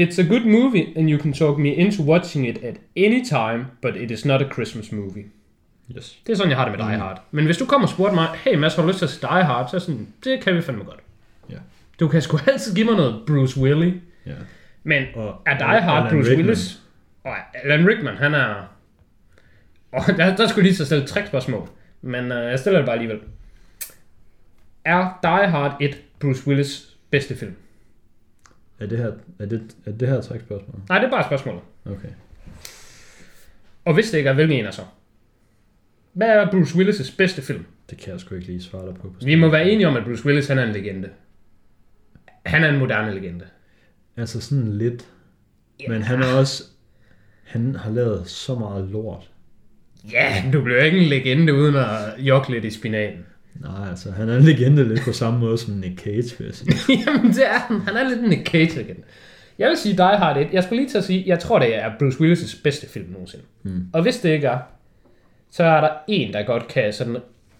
[0.00, 3.66] It's a good movie, and you can talk me into watching it at any time,
[3.82, 5.24] but it is not a Christmas movie.
[5.96, 6.18] Yes.
[6.26, 7.22] Det er sådan, jeg har det med Die Hard.
[7.30, 9.20] Men hvis du kommer og spurgte mig, hey Mads, har du lyst til at se
[9.20, 9.68] Die Hard?
[9.70, 11.00] Så er sådan, det kan vi fandme godt.
[11.50, 11.56] Ja.
[12.00, 13.94] Du kan sgu altid give mig noget Bruce Willis.
[14.26, 14.32] Ja.
[14.86, 16.46] Men Og er Die Hard Alan Bruce Rickman.
[16.46, 16.82] Willis?
[17.24, 18.76] Og Alan Rickman, han er...
[19.92, 21.68] Og der, der skulle lige så stille et trickspørgsmål.
[22.02, 23.20] Men øh, jeg stiller det bare alligevel.
[24.84, 27.54] Er Die Hard et Bruce Willis bedste film?
[28.78, 30.80] Er det her, er det, er det her et trækspørgsmål?
[30.88, 31.62] Nej, det er bare spørgsmålet.
[31.84, 32.08] Okay.
[33.84, 34.82] Og hvis det ikke er, hvilken en er så?
[36.12, 37.64] Hvad er Bruce Willis' bedste film?
[37.90, 39.02] Det kan jeg sgu ikke lige svare dig på.
[39.02, 41.10] på Vi må være enige om, at Bruce Willis han er en legende.
[42.46, 43.46] Han er en moderne legende.
[44.16, 45.06] Altså sådan lidt.
[45.88, 46.64] Men han er også...
[47.44, 49.30] Han har lavet så meget lort.
[50.12, 51.86] Ja, du bliver ikke en legende uden at
[52.18, 53.26] jokke lidt i spinaten.
[53.60, 56.54] Nej, altså han er en legende lidt på samme måde som Nick Cage, vil jeg
[56.54, 56.76] sige.
[57.06, 57.80] Jamen, det er han.
[57.80, 59.02] Han er lidt en Nick Cage legende.
[59.58, 60.48] Jeg vil sige Die Hard 1.
[60.52, 63.44] Jeg skulle lige til at sige, jeg tror, det er Bruce Willis' bedste film nogensinde.
[63.62, 63.86] Hmm.
[63.92, 64.58] Og hvis det ikke er,
[65.50, 67.16] så er der en, der godt kan sådan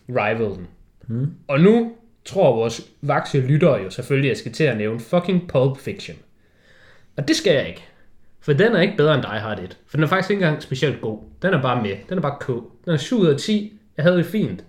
[0.08, 0.66] rivalen.
[1.08, 1.30] Mm.
[1.48, 1.92] Og nu
[2.24, 6.16] tror vores vakse lyttere jo selvfølgelig, at jeg skal til at nævne fucking Pulp Fiction.
[7.16, 7.84] Og det skal jeg ikke.
[8.40, 9.78] For den er ikke bedre end Die Hard 1.
[9.86, 11.22] For den er faktisk ikke engang specielt god.
[11.42, 11.96] Den er bare med.
[12.08, 12.46] Den er bare k.
[12.84, 13.80] Den er 7 ud af 10.
[13.96, 14.64] Jeg havde det fint.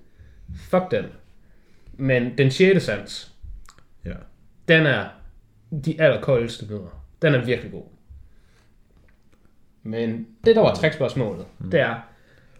[0.56, 1.06] Fuck den.
[1.94, 2.84] Men den 6.
[2.84, 3.34] sans,
[4.06, 4.14] Ja.
[4.68, 5.06] den er
[5.86, 7.04] de allerkoldeste nødder.
[7.22, 7.84] Den er virkelig god.
[9.84, 11.72] Men det, der var trickspørgsmålet, mm.
[11.72, 11.96] det er,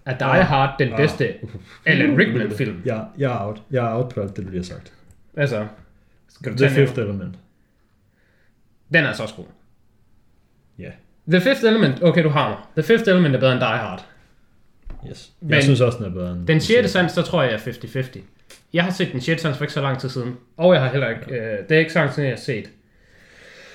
[0.06, 0.98] er Die Hard den Ah.
[0.98, 1.34] bedste
[1.86, 2.82] Alan Rickman-film?
[2.86, 3.62] Jeg, jeg, er out.
[3.72, 4.94] jeg er out på alt det, du lige har sagt.
[5.38, 5.68] Altså,
[6.28, 7.40] skal du The Fifth Element.
[8.94, 9.46] Den er så også god.
[10.80, 10.90] Ja.
[11.32, 12.58] The Fifth Element, okay, du har mig.
[12.84, 14.06] The Fifth Element er bedre end Die Hard.
[15.10, 15.32] Yes.
[15.42, 16.48] Men jeg synes også, den er bedre end...
[16.48, 16.92] Den 6.
[16.92, 18.20] sans, der tror jeg er 50-50.
[18.74, 19.42] Jeg har set den 6.
[19.42, 20.36] sans for ikke så lang tid siden.
[20.58, 22.70] Og jeg har heller ikke, øh, det er ikke så lang tid, jeg har set.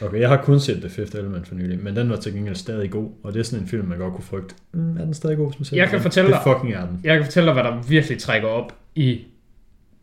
[0.03, 2.55] Okay, jeg har kun set The Fifth Element for nylig, men den var til gengæld
[2.55, 4.55] stadig god, og det er sådan en film, man godt kunne frygte.
[4.73, 6.87] Mm, er den stadig god, hvis man ser Jeg kan fortælle det dig- fucking er
[6.87, 7.01] den.
[7.05, 9.21] Jeg kan fortælle dig, hvad der virkelig trækker op i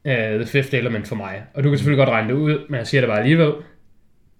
[0.05, 1.43] uh, The Fifth Element for mig.
[1.53, 3.51] Og du kan selvfølgelig godt regne det ud, men jeg siger det bare alligevel.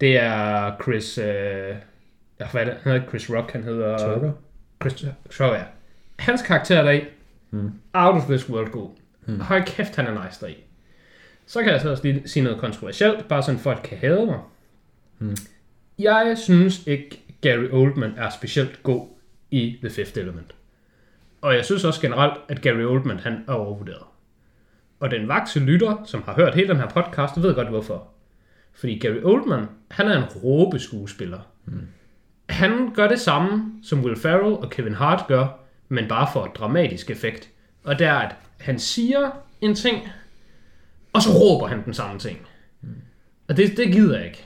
[0.00, 1.18] Det er Chris...
[1.18, 1.76] Uh,
[2.40, 2.74] ja, hvad er det?
[2.82, 4.14] Han hedder Chris Rock, han hedder...
[4.14, 4.32] Tucker?
[4.82, 5.64] Chris Rock, ja.
[6.18, 7.04] Hans karakter deri,
[7.52, 7.72] Mm.
[7.92, 8.90] out of this world god.
[9.26, 9.40] Mm.
[9.40, 10.56] Hold kæft, han er nice deri.
[11.46, 14.38] Så kan jeg så også lige sige noget kontroversielt, bare sådan folk kan hade mig.
[15.18, 15.36] Mm.
[15.98, 19.06] Jeg synes ikke, Gary Oldman er specielt god
[19.50, 20.54] i The Fifth Element.
[21.40, 24.02] Og jeg synes også generelt, at Gary Oldman han er overvurderet.
[25.00, 28.08] Og den vakse lytter, som har hørt hele den her podcast, ved godt hvorfor.
[28.72, 31.40] Fordi Gary Oldman, han er en råbe skuespiller.
[31.64, 31.86] Mm.
[32.50, 35.46] Han gør det samme, som Will Ferrell og Kevin Hart gør,
[35.88, 37.50] men bare for et dramatisk effekt.
[37.84, 39.30] Og det er, at han siger
[39.60, 40.08] en ting,
[41.12, 42.38] og så råber han den samme ting.
[42.80, 42.88] Mm.
[43.48, 44.44] Og det, det gider jeg ikke.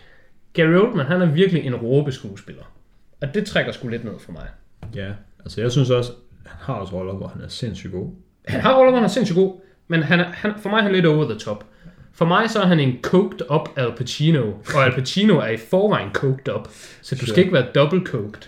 [0.52, 2.64] Gary Oldman, han er virkelig en råbe skuespiller.
[3.20, 4.48] Og det trækker sgu lidt ned for mig.
[4.94, 6.12] Ja, altså jeg synes også,
[6.46, 8.11] han har også roller, hvor han er sindssygt god.
[8.48, 10.82] Han har roller, hvor han er sindssygt god, men han er, han, for mig er
[10.82, 11.64] han lidt over the top.
[12.15, 15.57] For mig så er han en coked up Al Pacino, og Al Pacino er i
[15.57, 16.69] forvejen coked up,
[17.03, 17.41] så du skal Sure.
[17.41, 18.43] ikke være double coked.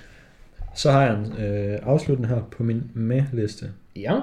[0.75, 4.21] Så har jeg en øh, afslutning her på min med-liste, Ja,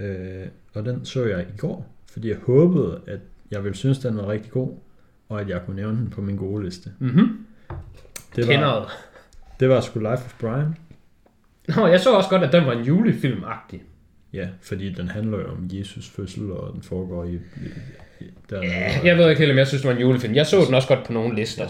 [0.00, 4.16] øh, og den så jeg i går, fordi jeg håbede, at jeg ville synes, den
[4.16, 4.74] var rigtig god,
[5.28, 6.90] og at jeg kunne nævne den på min gode liste.
[6.98, 7.46] mhm.
[8.36, 8.90] Det var, Kender.
[9.60, 10.76] det var sgu Life of Brian.
[11.76, 13.80] Nå, jeg så også godt, at den var en julefilm-agtig.
[14.32, 17.38] Ja, fordi den handler jo om Jesus fødsel, og den foregår i...
[18.50, 20.34] der, Ja, jeg ved ikke helt, om jeg synes, det var en julefilm.
[20.34, 21.68] Jeg så den også godt på nogle lister.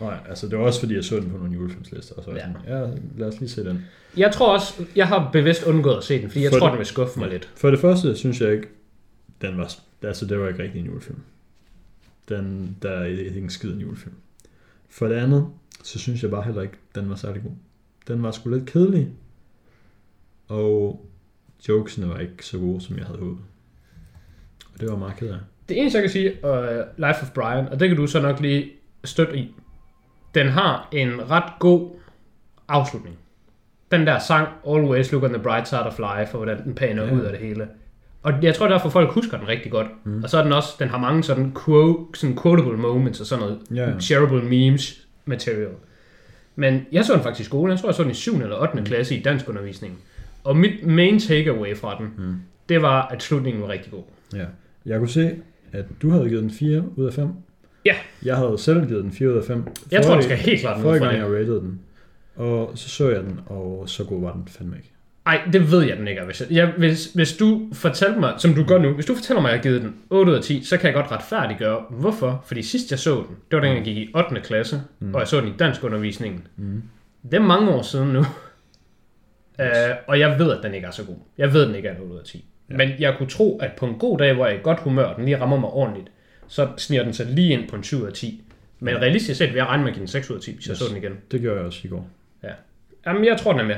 [0.00, 2.36] Nej, altså det var også fordi, jeg så den på nogle julefilmslister, og så Ja.
[2.38, 2.86] sådan, ja,
[3.16, 3.84] lad os lige se den.
[4.16, 6.72] Jeg tror også, jeg har bevidst undgået at se den, fordi jeg For tror, det-
[6.72, 7.50] den vil skuffe mig lidt.
[7.56, 8.68] For det første synes jeg ikke,
[9.42, 11.18] den var, altså det var ikke rigtig en julefilm.
[12.28, 14.14] Den, der er ikke en skid en julefilm.
[14.88, 15.46] For det andet,
[15.84, 17.52] så synes jeg bare heller ikke, den var særlig god.
[18.08, 19.08] Den var sgu lidt kedelig,
[20.48, 21.06] og
[21.68, 23.44] jokesene var ikke så gode, som jeg havde håbet.
[24.80, 25.36] Det var meget ked af.
[25.68, 26.50] Det eneste, jeg kan sige, uh,
[26.96, 28.70] Life of Brian, og det kan du så nok lige
[29.04, 29.54] støtte i,
[30.34, 31.90] den har en ret god
[32.68, 33.16] afslutning.
[33.92, 37.04] Den der sang, Always Look on the Bright Side of Life, og hvordan den paner
[37.04, 37.12] Ja.
[37.14, 37.68] ud af det hele.
[38.22, 39.86] Og jeg tror derfor, folk husker den rigtig godt.
[40.04, 40.22] Mm.
[40.22, 43.44] Og så er den også, den har mange sådan, quote, sådan quotable moments og sådan
[43.44, 43.98] noget Ja, ja.
[44.00, 45.70] shareable memes material.
[46.56, 47.70] Men jeg så den faktisk i skolen.
[47.70, 48.34] Jeg tror, jeg så den i 7.
[48.40, 48.78] eller 8.
[48.78, 48.84] Mm.
[48.84, 49.98] klasse i danskundervisning.
[50.44, 52.34] Og mit main takeaway fra den, Mm.
[52.68, 54.02] det var, at slutningen var rigtig god.
[54.34, 54.44] Ja.
[54.88, 55.36] Jeg kunne se,
[55.72, 57.28] at du havde givet den 4 ud af 5.
[57.84, 57.94] Ja.
[58.24, 59.64] Jeg havde selv givet den 4 ud af 5.
[59.90, 61.80] Jeg tror, den skal helt klart Forrige for gang, jeg rated den.
[62.36, 64.92] Og så så jeg den, og så god var den fandme ikke.
[65.26, 66.22] Ej, det ved jeg den ikke.
[66.22, 69.40] Hvis, jeg, jeg, hvis, hvis du fortæller mig, som du gør nu, hvis du fortæller
[69.40, 71.84] mig, at jeg har givet den 8 ud af 10, så kan jeg godt retfærdiggøre,
[71.90, 72.44] hvorfor.
[72.46, 74.40] Fordi sidst jeg så den, det var dengang jeg gik i 8.
[74.40, 75.14] klasse, mm.
[75.14, 76.46] og jeg så den i danskundervisningen.
[76.56, 76.82] Mm.
[77.22, 78.24] Det er mange år siden nu.
[79.62, 79.64] Uh,
[80.06, 81.16] og jeg ved, at den ikke er så god.
[81.38, 82.44] Jeg ved, at den ikke er en 8 ud af 10.
[82.70, 82.72] Ja.
[82.72, 82.76] Ja.
[82.88, 85.04] Men jeg kunne tro, at på en god dag, hvor jeg er i godt humør,
[85.04, 86.10] og den lige rammer mig ordentligt,
[86.48, 88.42] så sniger den sig lige ind på en 7 ud af 10.
[88.80, 89.00] Men Ja.
[89.00, 90.68] realistisk set vil jeg regne med at give den 6 ud af 10, hvis yes.
[90.68, 91.12] jeg så den igen.
[91.30, 92.08] Det gjorde jeg også i går.
[93.06, 93.76] Jamen, jeg tror, den er med.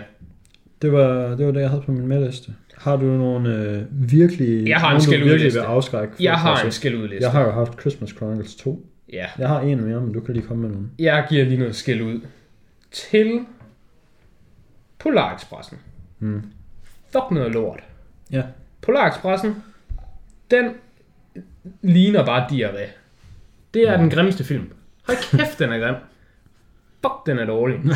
[0.82, 2.52] Det var det, var det jeg havde på min medliste.
[2.78, 3.82] Har du nogle øh,
[4.12, 4.68] virkelig...
[4.68, 5.60] Jeg har en nogle, du skæld ud virkelig liste.
[5.60, 6.12] vil afskrække?
[6.12, 6.76] folk Jeg har en se?
[6.78, 7.22] skæld ud liste.
[7.24, 8.86] Jeg har jo haft Christmas Chronicles 2.
[9.12, 9.26] Ja.
[9.38, 10.90] Jeg har en mere, men du kan lige komme med nogen.
[10.98, 12.20] Jeg giver lige noget skæld ud
[12.90, 13.40] til
[14.98, 15.78] Polarekspressen.
[16.18, 16.42] Mm.
[17.12, 17.80] Fuck noget lort.
[18.32, 18.42] Ja.
[18.82, 19.62] Polarekspressen,
[20.50, 20.70] den
[21.82, 22.88] ligner bare diarré.
[23.74, 23.98] Det er Ja.
[23.98, 24.72] den grimmeste film.
[25.06, 25.94] Hold kæft, den er grim.
[27.02, 27.80] Fuck, den er dårlig.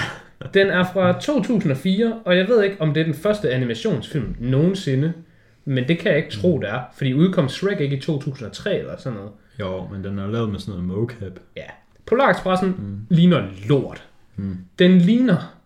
[0.55, 5.13] Den er fra 2004, og jeg ved ikke, om det er den første animationsfilm nogensinde.
[5.65, 6.81] Men det kan jeg ikke tro, det er.
[6.97, 9.33] Fordi udkom Shrek ikke i 2003 eller sådan noget.
[9.61, 11.33] Jo, men den er lavet med sådan noget mocap.
[11.57, 11.63] Ja.
[12.07, 13.07] Polarekspressen mm.
[13.17, 14.05] ligner lort.
[14.37, 14.57] Mm.
[14.79, 15.57] Den ligner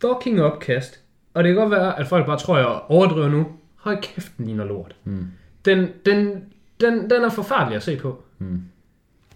[0.00, 1.00] fucking opkast.
[1.34, 3.46] Og det kan godt være, at folk bare tror, jeg overdriver nu.
[3.86, 4.94] Hold kæft, den ligner lort.
[5.04, 5.26] Mm.
[5.64, 6.44] Den, den,
[6.80, 8.24] den, den er forfærdelig at se på.
[8.38, 8.62] Mm.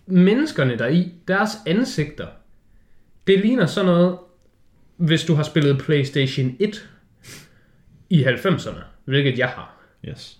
[0.07, 2.27] Menneskerne der i, deres ansigter,
[3.27, 4.19] det ligner sådan noget,
[4.97, 6.89] hvis du har spillet PlayStation 1
[8.11, 9.75] i 90'erne, hvilket jeg har.
[10.09, 10.39] Yes.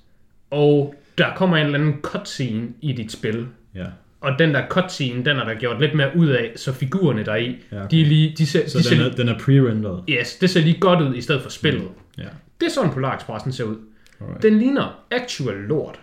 [0.51, 3.87] Og der kommer en eller anden cutscene i dit spil, Ja.
[4.21, 7.35] og den der cutscene, den er der gjort lidt mere ud af, så figurerne der
[7.37, 7.91] i, Ja, okay.
[7.91, 10.05] de, er lige, de ser, Så de ser, den er, den er pre-rendered.
[10.21, 11.89] yes, det ser lige godt ud i stedet for spillet.
[12.19, 12.27] Ja.
[12.61, 13.77] Det er sådan Polar Expressen ser ud.
[14.21, 14.43] Alright.
[14.43, 16.01] Den ligner actual lort.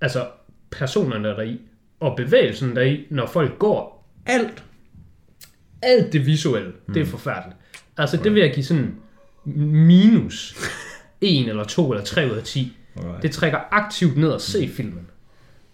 [0.00, 0.26] Altså
[0.70, 1.60] personerne der i,
[2.00, 4.08] og bevægelsen der i, når folk går.
[4.26, 4.64] Alt.
[5.82, 6.94] Alt det visuelle, mm.
[6.94, 7.56] det er forfærdeligt.
[7.96, 8.94] Altså det vil jeg give sådan
[9.56, 10.56] minus
[11.20, 12.76] 1 eller 2 eller 3 ud af 10.
[12.96, 13.22] Alright.
[13.22, 15.06] Det trækker aktivt ned at se filmen.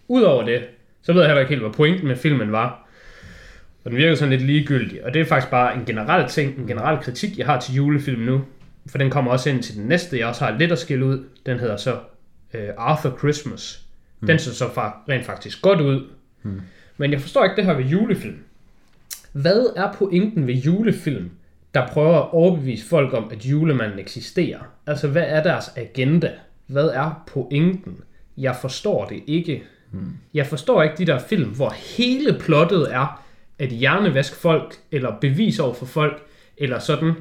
[0.07, 0.63] Udover det,
[1.01, 2.89] så ved jeg heller ikke helt, hvad pointen med filmen var.
[3.83, 5.05] Og den virker sådan lidt ligegyldig.
[5.05, 8.21] Og det er faktisk bare en generel ting, en generel kritik, jeg har til julefilm
[8.21, 8.41] nu.
[8.87, 11.23] For den kommer også ind til den næste, jeg også har lidt at skille ud.
[11.45, 11.93] Den hedder så
[12.53, 13.85] uh, Arthur Christmas.
[14.27, 16.07] Den ser så fa- rent faktisk godt ud.
[16.97, 18.37] Men jeg forstår ikke det her ved julefilm.
[19.31, 21.29] Hvad er pointen ved julefilm,
[21.73, 24.59] der prøver at overbevise folk om, at julemanden eksisterer?
[24.87, 26.31] Altså, hvad er deres agenda?
[26.67, 27.97] Hvad er pointen?
[28.37, 29.63] Jeg forstår det ikke.
[30.33, 33.25] Jeg forstår ikke de der film, hvor hele plottet er
[33.59, 36.21] at hjernevaske folk, eller bevise over for folk,
[36.57, 37.13] eller sådan,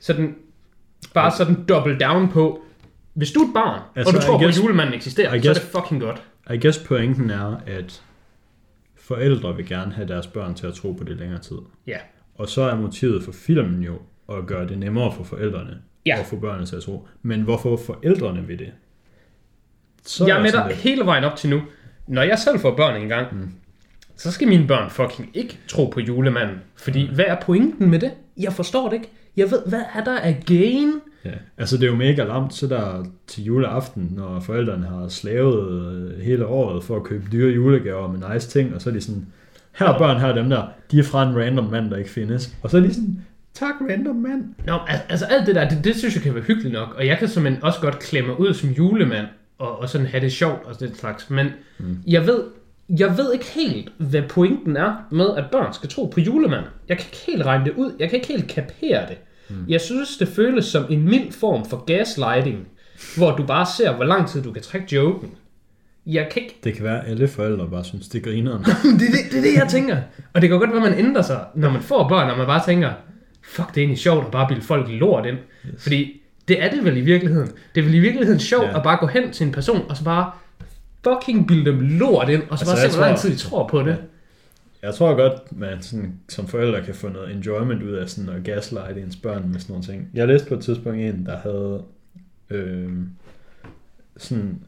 [0.00, 0.36] sådan
[1.14, 2.62] bare sådan double down på,
[3.14, 5.34] hvis du er et barn, altså, og du tror I på, guess- at julemanden eksisterer,
[5.34, 6.22] I så er guess- det fucking godt.
[6.50, 8.02] I guess pointen er, at
[8.96, 11.56] forældre vil gerne have deres børn til at tro på det længere tid.
[11.86, 11.98] Ja.
[12.34, 13.98] Og så er motivet for filmen jo
[14.32, 16.20] at gøre det nemmere for forældrene Ja.
[16.20, 17.08] og få børnene til at tro.
[17.22, 18.72] Men hvorfor forældrene vil det?
[20.06, 21.62] Så jeg er med dig lidt- hele vejen op til nu.
[22.06, 23.50] Når jeg selv får børn engang, mm.
[24.16, 26.56] så skal mine børn fucking ikke tro på julemanden.
[26.76, 27.14] Fordi, mm.
[27.14, 28.12] hvad er pointen med det?
[28.36, 29.08] Jeg forstår det ikke.
[29.36, 30.92] Jeg ved, hvad er der af gain?
[31.24, 31.30] Ja.
[31.58, 36.20] Altså det er jo mega lamt, så der til juleaften, når forældrene har slavet øh,
[36.22, 39.26] hele året for at købe dyre julegaver med nice ting, og så er de sådan,
[39.78, 42.10] her er børn, her er dem der, de er fra en random mand, der ikke
[42.10, 42.54] findes.
[42.62, 43.18] Og så er de sådan,
[43.54, 44.44] tak random mand.
[44.66, 46.94] Nå, al- altså alt det der, det, det synes jeg kan være hyggeligt nok.
[46.98, 49.26] Og jeg kan simpelthen også godt klemme ud som julemand,
[49.58, 51.30] og, og sådan have det sjovt og det slags.
[51.30, 51.46] Men
[51.78, 51.98] mm.
[52.06, 52.40] jeg ved,
[52.88, 56.68] jeg ved ikke helt, hvad pointen er med, at børn skal tro på julemanden.
[56.88, 57.92] Jeg kan ikke helt regne det ud.
[57.98, 59.16] Jeg kan ikke helt kapere det.
[59.48, 59.56] Mm.
[59.68, 62.58] Jeg synes, det føles som en mild form for gaslighting,
[63.16, 65.30] hvor du bare ser, hvor lang tid du kan trække joken.
[66.06, 66.58] Jeg kan ikke...
[66.64, 68.58] Det kan være, at alle forældre bare synes, det griner.
[68.58, 69.96] det, er det, det er det, jeg tænker.
[70.32, 72.46] Og det kan godt være, at man ændrer sig, når man får børn, og man
[72.46, 72.90] bare tænker,
[73.44, 75.36] fuck, det er egentlig sjovt at bare bilde folk lort ind.
[75.74, 75.82] Yes.
[75.82, 77.48] Fordi det er det vel i virkeligheden.
[77.74, 78.76] Det er vel i virkeligheden sjovt Ja.
[78.76, 80.30] at bare gå hen til en person, og så bare
[81.04, 83.68] fucking bilde dem lort ind, og så Altså, bare se, hvor lang tid de tror
[83.68, 83.98] på det.
[84.82, 88.44] Jeg tror godt, man sådan, som forældre kan få noget enjoyment ud af sådan at
[88.44, 90.10] gaslight ens børn med sådan nogle ting.
[90.14, 91.82] Jeg læste på et tidspunkt en, der havde
[92.50, 92.92] øh,
[94.16, 94.60] sådan,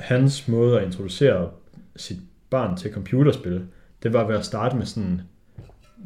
[0.00, 1.50] hans måde at introducere
[1.96, 2.18] sit
[2.50, 3.62] barn til computerspil,
[4.02, 5.20] det var ved at starte med sådan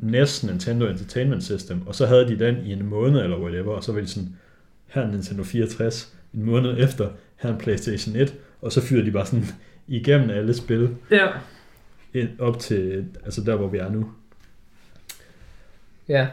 [0.02, 3.84] NES, Nintendo Entertainment System, og så havde de den i en måned eller whatever, og
[3.84, 4.36] så var de sådan,
[4.86, 8.80] her er en Nintendo 64, en måned efter, her er en Playstation 1, og så
[8.80, 9.44] fyrede de bare sådan
[9.88, 11.26] igennem alle spil, Ja.
[12.14, 14.10] ind, op til altså der, hvor vi er nu.
[16.08, 16.26] Ja.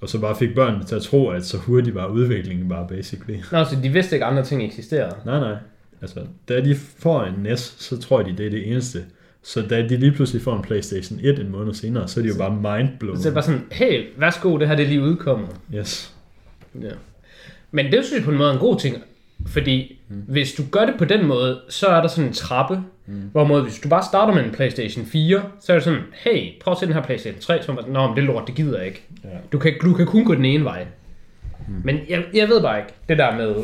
[0.00, 3.38] Og så bare fik børnene til at tro, at så hurtigt var udviklingen bare basically.
[3.52, 5.16] Nå, så de vidste ikke, at andre ting eksisterede.
[5.24, 5.56] Nej, nej.
[6.02, 9.04] Altså, da de får en NES, så tror de, det er det eneste.
[9.42, 12.28] Så da de lige pludselig får en Playstation 1 en måned senere, så er de
[12.28, 13.16] jo bare mindblown.
[13.16, 15.48] Så det er bare sådan, hey, værsgo, det her det er lige udkommet.
[15.74, 16.14] Yes.
[16.82, 16.90] Ja.
[17.70, 18.96] Men det synes jeg på en måde er en god ting,
[19.46, 20.16] fordi mm.
[20.28, 23.22] hvis du gør det på den måde, så er der sådan en trappe, mm.
[23.32, 26.72] hvorimod hvis du bare starter med en Playstation 4, så er det sådan, hey, prøv
[26.72, 28.86] at se den her Playstation 3, så er nå, men det lort, det gider jeg
[28.86, 29.02] ikke.
[29.24, 29.28] Ja.
[29.52, 30.86] Du kan, du kan kun gå den ene vej.
[31.68, 31.74] Mm.
[31.84, 33.54] Men jeg, jeg ved bare ikke, det der med,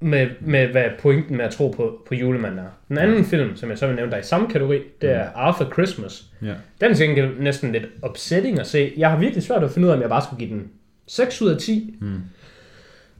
[0.00, 2.68] med, med hvad pointen med at tro på, på julemanden er.
[2.88, 5.28] Den anden film, som jeg så vil nævne, der er i samme kategori, det er
[5.34, 6.24] Arthur Christmas.
[6.42, 6.54] Ja.
[6.80, 8.92] Den er til næsten lidt upsetting at se.
[8.96, 10.68] Jeg har virkelig svært at finde ud af, om jeg bare skulle give den
[11.06, 11.94] 6 ud af 10.
[12.00, 12.20] Mm.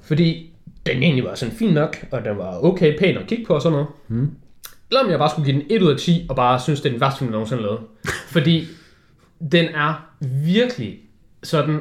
[0.00, 0.52] Fordi
[0.94, 3.62] den egentlig var sådan fin nok, og den var okay pæn at kigge på og
[3.62, 3.88] sådan noget.
[4.08, 4.30] Mm.
[4.90, 6.88] Eller om jeg bare skulle give den 1 ud af 10, og bare synes, det
[6.88, 7.80] er den værste film, jeg nogensinde lavet.
[8.34, 8.64] Fordi
[9.52, 10.10] den er
[10.44, 10.98] virkelig
[11.42, 11.80] sådan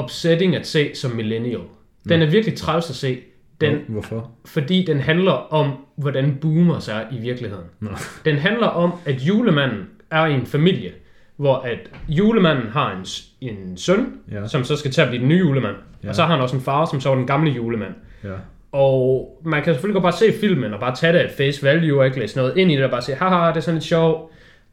[0.00, 1.60] upsetting at se som millennial.
[2.08, 3.18] Den er virkelig træls at se.
[3.60, 4.30] Den, Hvor- Hvorfor?
[4.44, 7.64] fordi den handler om, hvordan boomers er i virkeligheden.
[7.80, 7.90] Nå.
[8.24, 10.92] Den handler om, at julemanden er i en familie,
[11.36, 11.78] hvor at
[12.08, 13.06] julemanden har en,
[13.48, 14.48] en søn, ja.
[14.48, 15.76] som så skal til at blive den nye julemand.
[16.04, 16.08] Ja.
[16.08, 17.94] Og så har han også en far, som så var den gamle julemand.
[18.24, 18.34] Ja.
[18.72, 22.00] Og man kan selvfølgelig godt bare se filmen og bare tage det at face value
[22.00, 23.84] og ikke læse noget ind i det og bare sige, haha, det er sådan lidt
[23.84, 24.30] sjovt.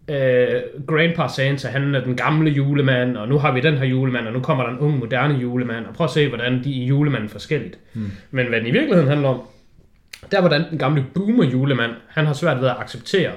[0.07, 0.15] Uh,
[0.88, 4.34] Grandpa Santa, han er den gamle julemand, og nu har vi den her julemand, og
[4.34, 7.30] nu kommer der en ung, moderne julemand, og prøv at se, hvordan de er julemanden
[7.30, 7.80] forskelligt.
[7.93, 8.11] Mm.
[8.31, 9.41] Men hvad den i virkeligheden handler om,
[10.31, 13.31] Der hvordan den gamle boomer julemand, han har svært ved at acceptere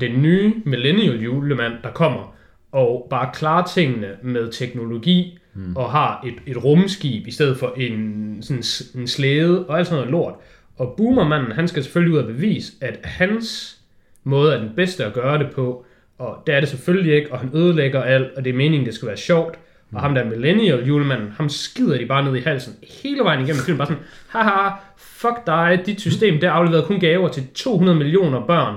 [0.00, 2.36] den nye millennial julemand, der kommer,
[2.72, 5.76] og bare klarer tingene med teknologi, mm.
[5.76, 8.62] og har et, et rumskib i stedet for en, sådan
[8.94, 10.34] en slæde, og alt sådan noget lort.
[10.76, 13.76] Og boomermanden, han skal selvfølgelig ud og bevise, at hans
[14.24, 15.84] måde er den bedste at gøre det på,
[16.18, 18.94] og det er det selvfølgelig ikke, og han ødelægger alt, og det er meningen, det
[18.94, 19.58] skal være sjovt.
[19.92, 23.62] Og ham der millennial julemanden, ham skider de bare ned i halsen hele vejen igennem
[23.62, 28.46] filmen, bare sådan, haha, fuck dig, dit system, det afleverede kun gaver til 200 millioner
[28.46, 28.76] børn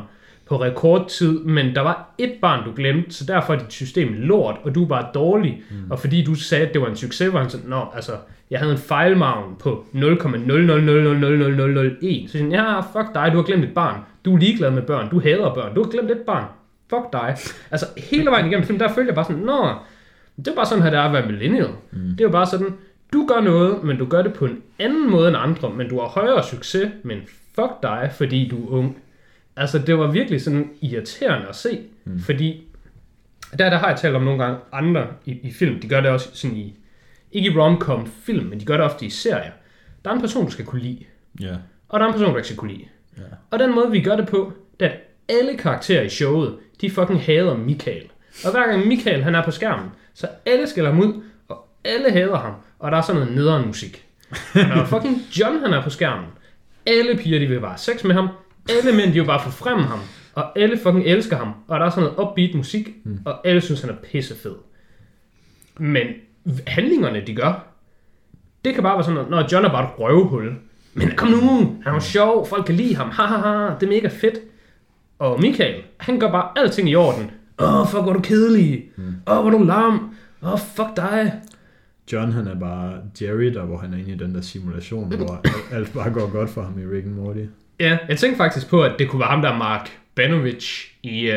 [0.53, 4.55] på rekordtid, men der var et barn, du glemte, så derfor er dit system lort,
[4.63, 5.63] og du er bare dårlig.
[5.71, 5.91] Mm.
[5.91, 8.11] Og fordi du sagde, at det var en succes, var han sådan, nå, altså,
[8.51, 12.31] jeg havde en fejlmargen på 0,000000001.
[12.31, 13.99] Så han, ja, fuck dig, du har glemt et barn.
[14.25, 16.45] Du er ligeglad med børn, du hader børn, du har glemt et barn.
[16.89, 17.35] Fuck dig.
[17.71, 19.69] Altså, hele vejen igennem filmen, der følger jeg bare sådan, nå,
[20.38, 21.69] det er bare sådan her, det er at være millennial.
[21.91, 21.99] Mm.
[21.99, 22.73] Det er jo bare sådan,
[23.13, 25.99] du gør noget, men du gør det på en anden måde end andre, men du
[25.99, 27.17] har højere succes, men
[27.55, 28.97] fuck dig, fordi du er ung.
[29.55, 32.19] Altså, det var virkelig sådan irriterende at se, mm.
[32.19, 32.63] fordi
[33.59, 36.09] der, der har jeg talt om nogle gange andre i, i film, de gør det
[36.09, 36.75] også sådan i,
[37.31, 39.51] ikke i romcom film, men de gør det ofte i serier.
[40.05, 41.03] Der er en person, du skal kunne lide,
[41.39, 41.55] Ja.
[41.89, 42.85] og der er en person, du ikke skal kunne lide.
[43.17, 43.23] Ja.
[43.51, 44.97] Og den måde, vi gør det på, det er, at
[45.30, 48.03] alle karakterer i showet, de fucking hader Michael.
[48.45, 52.11] Og hver gang Michael han er på skærmen, så alle skælder ham ud, og alle
[52.11, 54.05] hader ham, og der er sådan noget nederen musik.
[54.55, 56.25] Og når fucking John han er på skærmen,
[56.85, 58.30] alle piger de vil bare sex med ham,
[58.69, 59.99] alle mænd de vil bare forfremme ham,
[60.34, 63.19] og alle fucking elsker ham, og der er sådan noget upbeat musik, mm.
[63.26, 64.56] og alle synes han er pissefed.
[65.77, 66.07] Men
[66.68, 67.68] handlingerne de gør,
[68.65, 70.56] det kan bare være sådan noget, når John er bare et røvhul.
[70.94, 71.40] Men kom nu,
[71.84, 74.40] han er jo sjov, folk kan lide ham, ha, ha, ha, det er mega fedt.
[75.19, 77.31] Og Michael, han gør bare alting i orden.
[77.60, 78.90] Åh, oh, fuck, hvor er du kedelig.
[78.98, 79.15] Åh, mm.
[79.26, 80.15] oh, hvor er du lam.
[80.41, 81.41] Åh, oh, fuck dig.
[82.11, 85.41] John han er bare Jerry, der hvor han er inde i den der simulation, hvor
[85.76, 87.45] alt bare går godt for ham i Rick and Morty.
[87.84, 91.31] Ja, jeg tænkte faktisk på, at det kunne være ham, der er Mark Banovich i
[91.31, 91.35] uh,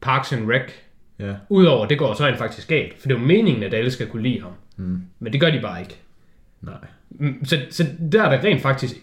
[0.00, 0.70] Parks and Rec.
[1.18, 3.90] Ja, Udover, det går så rent faktisk galt, for det er jo meningen, at alle
[3.90, 4.50] skal kunne lide ham.
[4.76, 5.02] Mm.
[5.18, 5.96] Men det gør de bare ikke.
[6.60, 6.74] nej.
[7.10, 8.94] Mm, Så, så der er det rent faktisk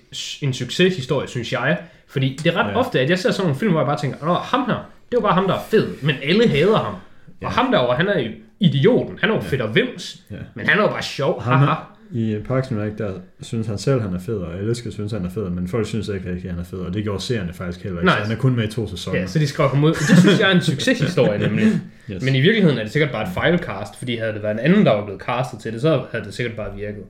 [0.41, 1.78] en succeshistorie, synes jeg.
[2.08, 2.78] Fordi det er ret ja.
[2.78, 4.76] ofte, at jeg ser sådan nogle film, hvor jeg bare tænker, Nå, ham her,
[5.12, 6.95] det var bare ham, der er fed, men alle hader ham.
[7.41, 7.45] Ja.
[7.45, 9.20] Og ham derovre, han er jo idioten.
[9.22, 9.48] Han er jo ja.
[9.48, 10.36] fedt og vims, Ja.
[10.56, 11.41] men han er jo bare sjov.
[11.41, 11.76] Ham Haha.
[12.12, 15.26] I Parks and Rec, der synes han selv, han er fed, og skal synes, han
[15.26, 17.54] er fed, men folk synes ikke rigtig, at han er fed, og det gjorde seerne
[17.54, 18.06] faktisk heller ikke.
[18.06, 18.18] Nej.
[18.20, 19.20] Så han er kun med i to sæsoner.
[19.20, 19.90] Ja, så de skrev ham ud.
[19.90, 21.66] Det synes jeg er en succeshistorie nemlig.
[22.12, 22.24] Yes.
[22.24, 24.86] Men i virkeligheden er det sikkert bare et fejlcast, fordi havde det været en anden,
[24.86, 27.04] der var blevet castet til det, så havde det sikkert bare virket.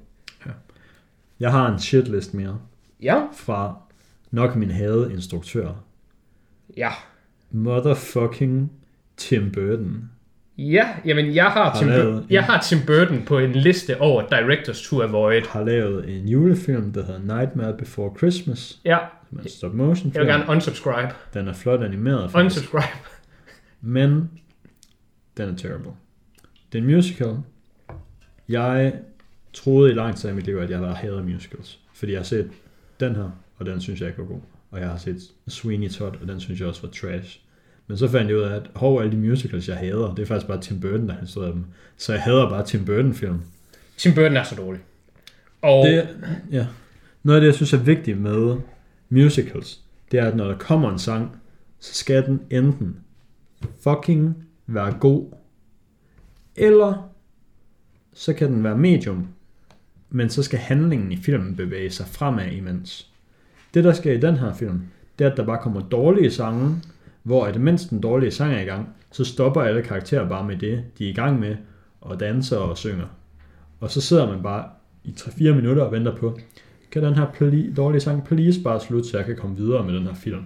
[1.39, 2.59] Jeg har en shitlist mere
[3.01, 3.77] Ja, fra
[4.31, 5.69] nok min hade instruktør.
[6.77, 6.89] ja.
[7.51, 8.71] Motherfucking
[9.17, 10.09] Tim Burton.
[10.57, 14.27] Ja, jamen jeg har, Har Tim, Bur- jeg har Tim Burton på en liste over
[14.27, 15.41] directors to avoid.
[15.49, 18.79] Har lavet en julefilm, der hedder Nightmare Before Christmas.
[18.85, 18.97] Ja,
[19.29, 20.39] Som er en stop motion jeg vil film.
[20.39, 21.13] gerne unsubscribe.
[21.33, 22.31] Den er flot animeret.
[22.31, 22.57] faktisk.
[22.59, 22.97] Unsubscribe.
[23.81, 24.29] Men
[25.37, 25.91] den er terrible.
[26.71, 27.35] Det er en musical.
[28.49, 28.93] Jeg
[29.53, 31.79] troede i lang tid i mit liv, at jeg var hader musicals.
[31.93, 32.49] Fordi jeg har set
[32.99, 34.41] den her, og den synes jeg ikke var god.
[34.71, 35.17] Og jeg har set
[35.47, 37.39] Sweeney Todd, og den synes jeg også var trash.
[37.87, 40.27] Men så fandt jeg ud af, at hov, alle de musicals, jeg hader, det er
[40.27, 41.65] faktisk bare Tim Burton, der har instrueret dem.
[41.97, 43.41] Så jeg hader bare Tim Burton-film.
[43.97, 44.81] Tim Burton er så dårlig.
[45.61, 46.07] Og Det,
[46.51, 46.67] ja.
[47.23, 48.57] Noget af det, jeg synes er vigtigt med
[49.09, 49.79] musicals,
[50.11, 51.35] det er, at når der kommer en sang,
[51.79, 52.95] så skal den enten
[53.83, 54.35] fucking
[54.67, 55.25] være god,
[56.55, 57.09] eller
[58.13, 59.27] så kan den være medium,
[60.09, 63.11] men så skal handlingen i filmen bevæge sig fremad imens.
[63.73, 64.81] Det, der sker i den her film,
[65.19, 66.81] det er, at der bare kommer dårlige sange,
[67.27, 70.57] hvor at mens den dårlige sang er i gang, så stopper alle karakterer bare med
[70.57, 71.55] det, de er i gang med,
[72.01, 73.05] og danser og synger.
[73.79, 74.63] Og så sidder man bare
[75.03, 76.39] i 3-4 minutter og venter på,
[76.91, 79.93] kan den her pli- dårlige sang please bare slutte, så jeg kan komme videre med
[79.93, 80.43] den her film.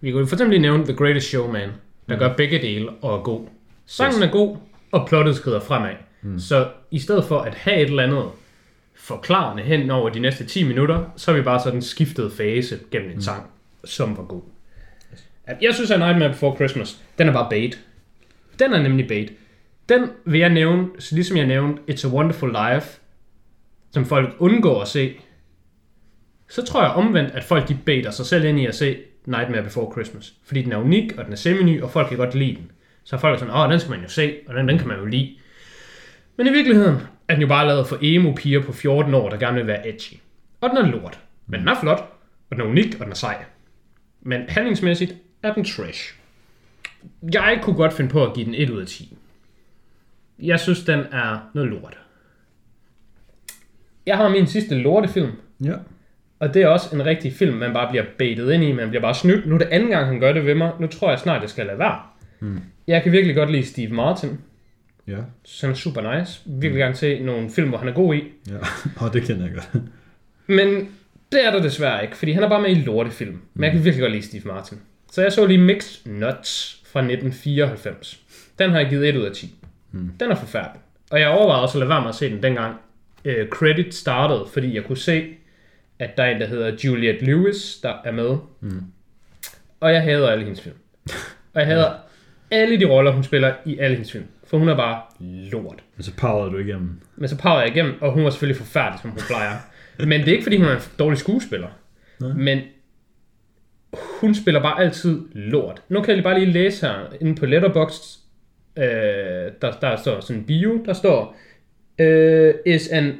[0.00, 1.68] vi kunne for eksempel lige nævne The Greatest Showman,
[2.08, 2.18] der Mm.
[2.18, 3.40] gør begge dele og er god.
[3.86, 4.56] Sangen er god,
[4.92, 5.94] og plottet skrider fremad.
[6.22, 6.38] Mm.
[6.38, 8.24] Så i stedet for at have et eller andet
[8.94, 13.08] forklarende hen over de næste 10 minutter, så har vi bare sådan skiftet fase gennem
[13.10, 13.20] en Mm.
[13.20, 13.42] sang,
[13.84, 14.42] som var god.
[15.60, 17.80] Jeg synes, at Nightmare Before Christmas, den er bare bait.
[18.58, 19.32] Den er nemlig bait.
[19.88, 23.00] Den vil jeg nævne, så ligesom jeg nævnte It's a Wonderful Life,
[23.90, 25.14] som folk undgår at se,
[26.48, 28.96] så tror jeg omvendt, at folk de baiter sig selv ind i at se
[29.26, 30.34] Nightmare Before Christmas.
[30.44, 32.70] Fordi den er unik, og den er semi-ny, og folk kan godt lide den.
[33.04, 34.98] Så folk er sådan, åh, den skal man jo se, og den, den kan man
[34.98, 35.36] jo lide.
[36.36, 36.96] Men i virkeligheden
[37.28, 40.14] er den jo bare lavet for emo-piger på 14 år, der gerne vil være edgy.
[40.60, 41.20] Og den er lort.
[41.46, 42.12] Men den er flot,
[42.50, 43.44] og den er unik, og den er sej.
[44.20, 46.14] Men handlingsmæssigt er den trash.
[47.32, 49.16] Jeg kunne godt finde på at give den 1 ud af 10.
[50.42, 51.98] Jeg synes, den er noget lort.
[54.06, 55.30] Jeg har min sidste lortefilm,
[55.64, 55.74] Ja.
[56.38, 58.72] Og det er også en rigtig film, man bare bliver baitet ind i.
[58.72, 59.46] Man bliver bare snydt.
[59.46, 60.72] Nu er det anden gang, han gør det ved mig.
[60.80, 61.98] Nu tror jeg snart, det skal lade være.
[62.40, 62.60] Mm.
[62.86, 64.38] Jeg kan virkelig godt lide Steve Martin.
[65.06, 66.42] Ja, Så han er super nice.
[66.46, 68.22] Virkelig gerne se nogle film, hvor han er god i.
[68.48, 68.56] ja.
[68.96, 69.82] Og det kender jeg godt.
[70.46, 70.68] Men
[71.32, 73.40] det er der desværre ikke, fordi han er bare med i lortefilm.
[73.54, 74.78] Men jeg kan virkelig godt lide Steve Martin.
[75.10, 78.20] Så jeg så lige Mixed Nuts fra 1994.
[78.58, 79.54] Den har jeg givet 1 ud af 10.
[79.92, 80.10] Mm.
[80.20, 80.80] Den er forfærdelig.
[81.10, 82.76] Og jeg overvejede også at lade være med at se den dengang
[83.24, 85.34] uh, credit startede, fordi jeg kunne se,
[85.98, 88.36] at der er en, der hedder Juliette Lewis, der er med.
[88.60, 88.82] Mm.
[89.80, 90.76] Og jeg hader alle hendes film.
[91.54, 91.92] Og jeg hader
[92.50, 94.24] alle de roller, hun spiller i alle hendes film.
[94.46, 95.84] For hun er bare lort.
[95.96, 97.00] Men så powerede du igennem.
[97.16, 99.56] Men så power jeg igennem, og hun var selvfølgelig forfærdelig, som hun plejer.
[99.98, 101.68] Men det er ikke, fordi hun er en dårlig skuespiller.
[102.20, 102.32] Nej.
[102.32, 102.60] Men
[104.20, 105.82] hun spiller bare altid lort.
[105.88, 108.18] Nu kan jeg bare lige læse her, inde på Letterboxd,
[108.76, 108.84] øh,
[109.62, 111.36] der, der står sådan en bio, der står,
[111.98, 113.12] øh, is an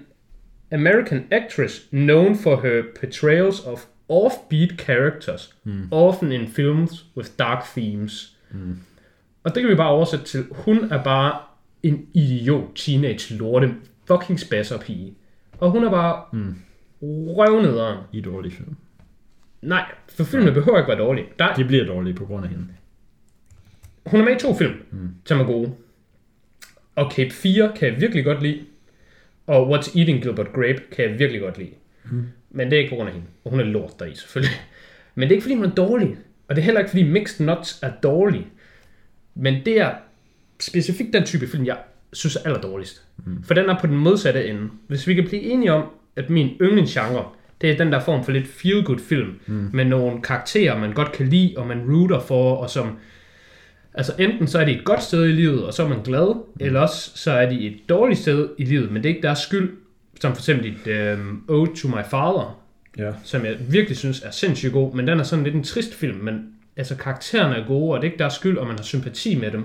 [0.73, 5.89] American actress known for her portrayals of offbeat characters, mm.
[5.91, 8.37] often in films with dark themes.
[8.51, 8.79] Mm.
[9.45, 11.39] Og det kan vi bare oversætte til, hun er bare
[11.83, 13.75] en idiot teenage lorte
[14.07, 15.15] fucking spasser pige.
[15.59, 16.55] Og hun er bare Mm.
[17.03, 17.99] røvnederen.
[18.13, 18.77] I dårlige film.
[19.63, 21.27] Nej, for filmene behøver ikke være dårlige.
[21.39, 22.65] Der, De bliver dårlige på grund af hende.
[24.07, 25.09] hun er med i to film, mm.
[25.25, 25.73] som er gode.
[26.97, 28.61] Og Cape 4 kan jeg virkelig godt lide.
[29.47, 31.71] Og What's Eating Gilbert Grape kan jeg virkelig godt lide.
[32.05, 32.25] Mm.
[32.51, 33.29] Men det er ikke på grund af hende.
[33.45, 34.57] Og hun er lort deri, selvfølgelig.
[35.15, 36.17] Men det er ikke fordi, hun er dårlig.
[36.49, 38.47] Og det er heller ikke fordi Mixed Nuts er dårlig.
[39.35, 39.95] Men det er
[40.61, 41.77] specifikt den type film, jeg
[42.13, 43.03] synes er allerdårligst.
[43.27, 43.43] Mm.
[43.43, 44.71] For den er på den modsatte ende.
[44.87, 47.25] Hvis vi kan blive enige om, at min yndlingsgenre,
[47.61, 49.71] det er den der form for lidt feel-good film, mm.
[49.73, 52.99] med nogle karakterer, man godt kan lide, og man rooter for, og som
[53.95, 56.35] Altså enten så er de et godt sted i livet, og så er man glad,
[56.35, 56.67] mm.
[56.67, 59.39] eller også så er de et dårligt sted i livet, men det er ikke deres
[59.39, 59.77] skyld.
[60.21, 62.61] Som for eksempel et um, Ode to My Father,
[62.99, 63.13] Ja.
[63.25, 66.17] som jeg virkelig synes er sindssygt god, men den er sådan lidt en trist film,
[66.19, 66.47] men
[66.77, 69.51] altså karaktererne er gode, og det er ikke deres skyld, og man har sympati med
[69.51, 69.65] dem.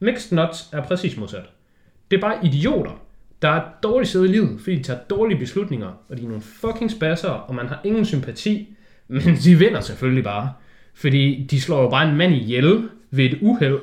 [0.00, 1.44] Mixed Nuts er præcis modsat.
[2.10, 3.02] Det er bare idioter,
[3.42, 6.26] der er et dårligt sted i livet, fordi de tager dårlige beslutninger, og de er
[6.26, 8.76] nogle fucking spasser, og man har ingen sympati,
[9.08, 10.52] men de vinder selvfølgelig bare.
[10.94, 13.80] Fordi de slår jo bare en mand ihjel ved et uheld,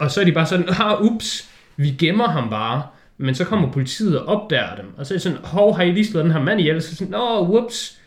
[0.00, 2.82] og så er de bare sådan, ah, ups, vi gemmer ham bare.
[3.18, 5.92] Men så kommer politiet og opdager dem, og så er de sådan, hov, har I
[5.92, 6.82] lige slået den her mand ihjel?
[6.82, 8.00] Så er de sådan, nå, whoops,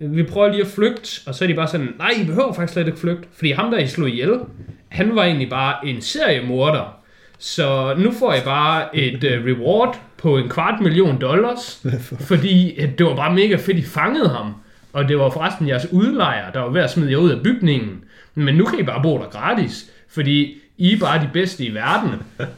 [0.00, 2.72] vi prøver lige at flygte, og så er de bare sådan, nej, I behøver faktisk
[2.72, 4.40] slet ikke flygte, fordi ham, der I slog ihjel,
[4.88, 6.97] han var egentlig bare en seriemorder.
[7.38, 11.86] Så nu får I bare et uh, reward på en kvart million dollars,
[12.28, 14.54] fordi at det var bare mega fedt, I fangede ham.
[14.92, 18.04] Og det var forresten jeres udlejer, der var ved at smide jer ud af bygningen.
[18.34, 21.74] Men nu kan I bare bo der gratis, fordi I er bare de bedste i
[21.74, 22.10] verden.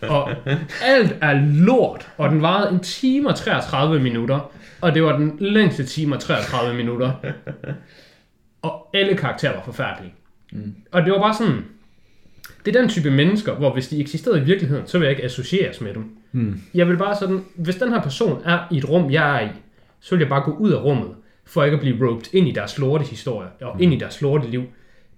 [0.02, 0.30] Og
[0.82, 4.50] alt er lort, og den varede en time og 33 minutter.
[4.80, 7.12] Og det var den længste time og 33 minutter.
[8.62, 10.14] Og alle karakterer var forfærdelige.
[10.52, 10.74] Mm.
[10.92, 11.64] Og det var bare sådan,
[12.64, 15.24] det er den type mennesker, hvor hvis de eksisterede i virkeligheden, så vil jeg ikke
[15.24, 16.16] associeres med dem.
[16.32, 16.60] Mm.
[16.74, 19.52] Jeg vil bare sådan, hvis den her person er i et rum, jeg er i,
[20.00, 21.14] så vil jeg bare gå ud af rummet,
[21.44, 23.82] for ikke at blive roped ind i deres lorte historie, og mm.
[23.82, 24.62] ind i deres lorte liv.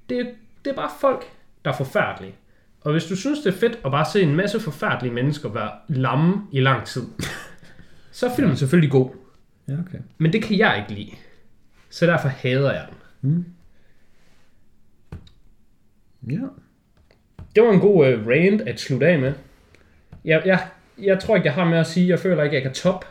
[0.09, 0.29] Det,
[0.65, 1.25] det er bare folk,
[1.65, 2.35] der er forfærdelige.
[2.81, 5.71] Og hvis du synes, det er fedt at bare se en masse forfærdelige mennesker være
[5.89, 7.03] lamme i lang tid,
[8.13, 9.11] så er filmen selvfølgelig god.
[9.69, 9.99] Ja, okay.
[10.19, 11.17] Men det kan jeg ikke lide.
[11.91, 12.97] Så derfor hader jeg den.
[13.31, 13.45] Mm.
[16.31, 16.47] Ja.
[17.55, 19.33] Det var en god uh, rant at slutte af med.
[20.25, 20.61] Jeg, jeg,
[21.03, 22.09] jeg tror ikke, jeg har mere at sige.
[22.09, 23.05] Jeg føler ikke, jeg kan top.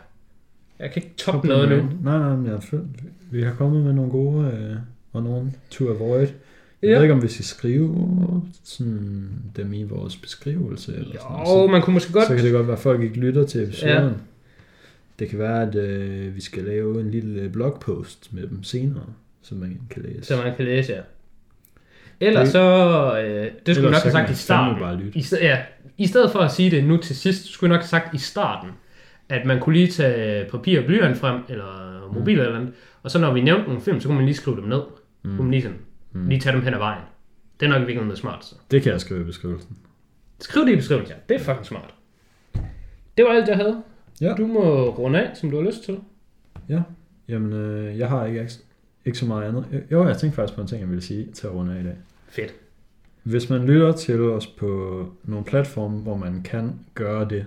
[0.78, 1.76] Jeg kan ikke top noget nu.
[2.02, 2.84] Nej, nej, men jeg føler,
[3.30, 4.76] vi har kommet med nogle gode, øh,
[5.12, 6.20] og nogle to avoid.
[6.82, 6.94] Jeg Ja.
[6.94, 10.92] ved ikke, om vi skal skrive sådan, dem i vores beskrivelse.
[10.92, 11.40] Eller sådan noget.
[11.48, 12.26] Jo, Så, man kunne måske godt...
[12.26, 13.94] så kan det godt være, at folk ikke lytter til episoden.
[14.04, 14.08] Ja.
[15.18, 19.06] Det kan være, at øh, vi skal lave en lille blogpost med dem senere,
[19.42, 20.22] som man kan læse.
[20.24, 21.00] Så man kan læse, ja.
[22.22, 22.60] Ellers så...
[23.18, 24.82] Øh, det skulle Ellers nok så have sagt i starten.
[24.82, 25.18] bare lytte.
[25.18, 25.58] I, ja,
[25.98, 28.18] I stedet for at sige det nu til sidst, skulle jeg nok have sagt i
[28.18, 28.70] starten,
[29.28, 32.72] at man kunne lige tage papir og blyant frem, eller mobil eller andet,
[33.02, 34.82] og så når vi nævnte nogle film, så kunne man lige skrive dem ned.
[35.22, 35.30] Mm.
[35.36, 35.78] Kunne man lige, sådan,
[36.12, 36.28] mm.
[36.28, 37.02] lige tage dem hen ad vejen.
[37.60, 38.56] Det er nok i virkeligheden det smarteste.
[38.70, 39.76] Det kan jeg skrive i beskrivelsen.
[40.40, 41.34] Skriv det i beskrivelsen, ja.
[41.34, 41.94] Det er fucking smart.
[43.16, 43.82] Det var alt, jeg havde.
[44.20, 44.34] Ja.
[44.34, 45.98] Du må runde af, som du har lyst til.
[46.68, 46.80] Ja,
[47.28, 48.48] jamen øh, jeg har ikke,
[49.04, 49.84] ikke så meget andet.
[49.90, 51.84] Jo, jeg tænkte faktisk på en ting, jeg ville sige til at runde af i
[51.84, 51.96] dag.
[52.32, 52.54] Fedt.
[53.22, 57.46] Hvis man lytter til os på nogle platforme, hvor man kan gøre det,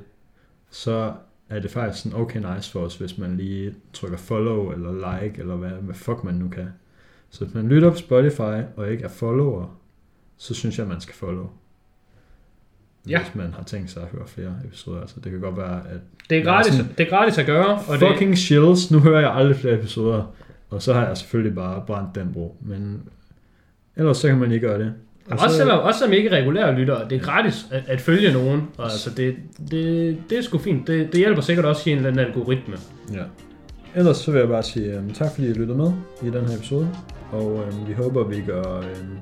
[0.70, 1.14] så
[1.50, 5.40] er det faktisk sådan okay nice for os, hvis man lige trykker follow eller like,
[5.40, 6.68] eller hvad, hvad fuck man nu kan.
[7.30, 9.78] Så hvis man lytter på Spotify og ikke er follower,
[10.38, 11.50] så synes jeg, man skal follow.
[13.10, 13.24] Ja.
[13.24, 15.02] Hvis man har tænkt sig at høre flere episoder.
[15.02, 16.00] Altså, det kan godt være, at
[16.30, 19.20] Det er gratis, sådan- det er gratis at gøre, og det, fucking chills, nu hører
[19.20, 20.18] jeg aldrig flere episoder.
[20.18, 20.34] Og
[20.70, 22.58] Og så har jeg selvfølgelig bare brændt den bro.
[22.62, 23.10] Men
[23.98, 24.94] ellers så kan man ikke gøre det.
[25.32, 28.34] Og Også, så, selvom, også som ikke regulære lyttere, det er gratis at, at følge
[28.34, 29.36] nogen, og altså det,
[29.72, 30.88] det, det er sgu fint.
[30.88, 32.76] Det, det hjælper sikkert også i en eller anden algoritme.
[33.14, 33.24] Ja.
[33.96, 35.92] Ellers så vil jeg bare sige um, tak, fordi I lyttede med
[36.24, 36.90] i den her episode.
[37.32, 39.18] Og um, vi håber, vi gør um,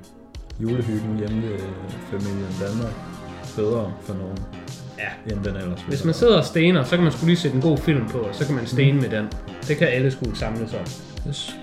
[0.62, 1.60] julehyggen hjemme ved
[2.12, 2.94] familien Danmark
[3.56, 4.38] bedre for nogen,
[5.00, 5.34] Ja.
[5.34, 7.62] end den ellers Hvis man sidder og stener, så kan man skulle lige sætte en
[7.62, 9.26] god film på, og så kan man stene med den.
[9.68, 10.86] Det kan alle skulle samles om.
[11.30, 11.56] Yes.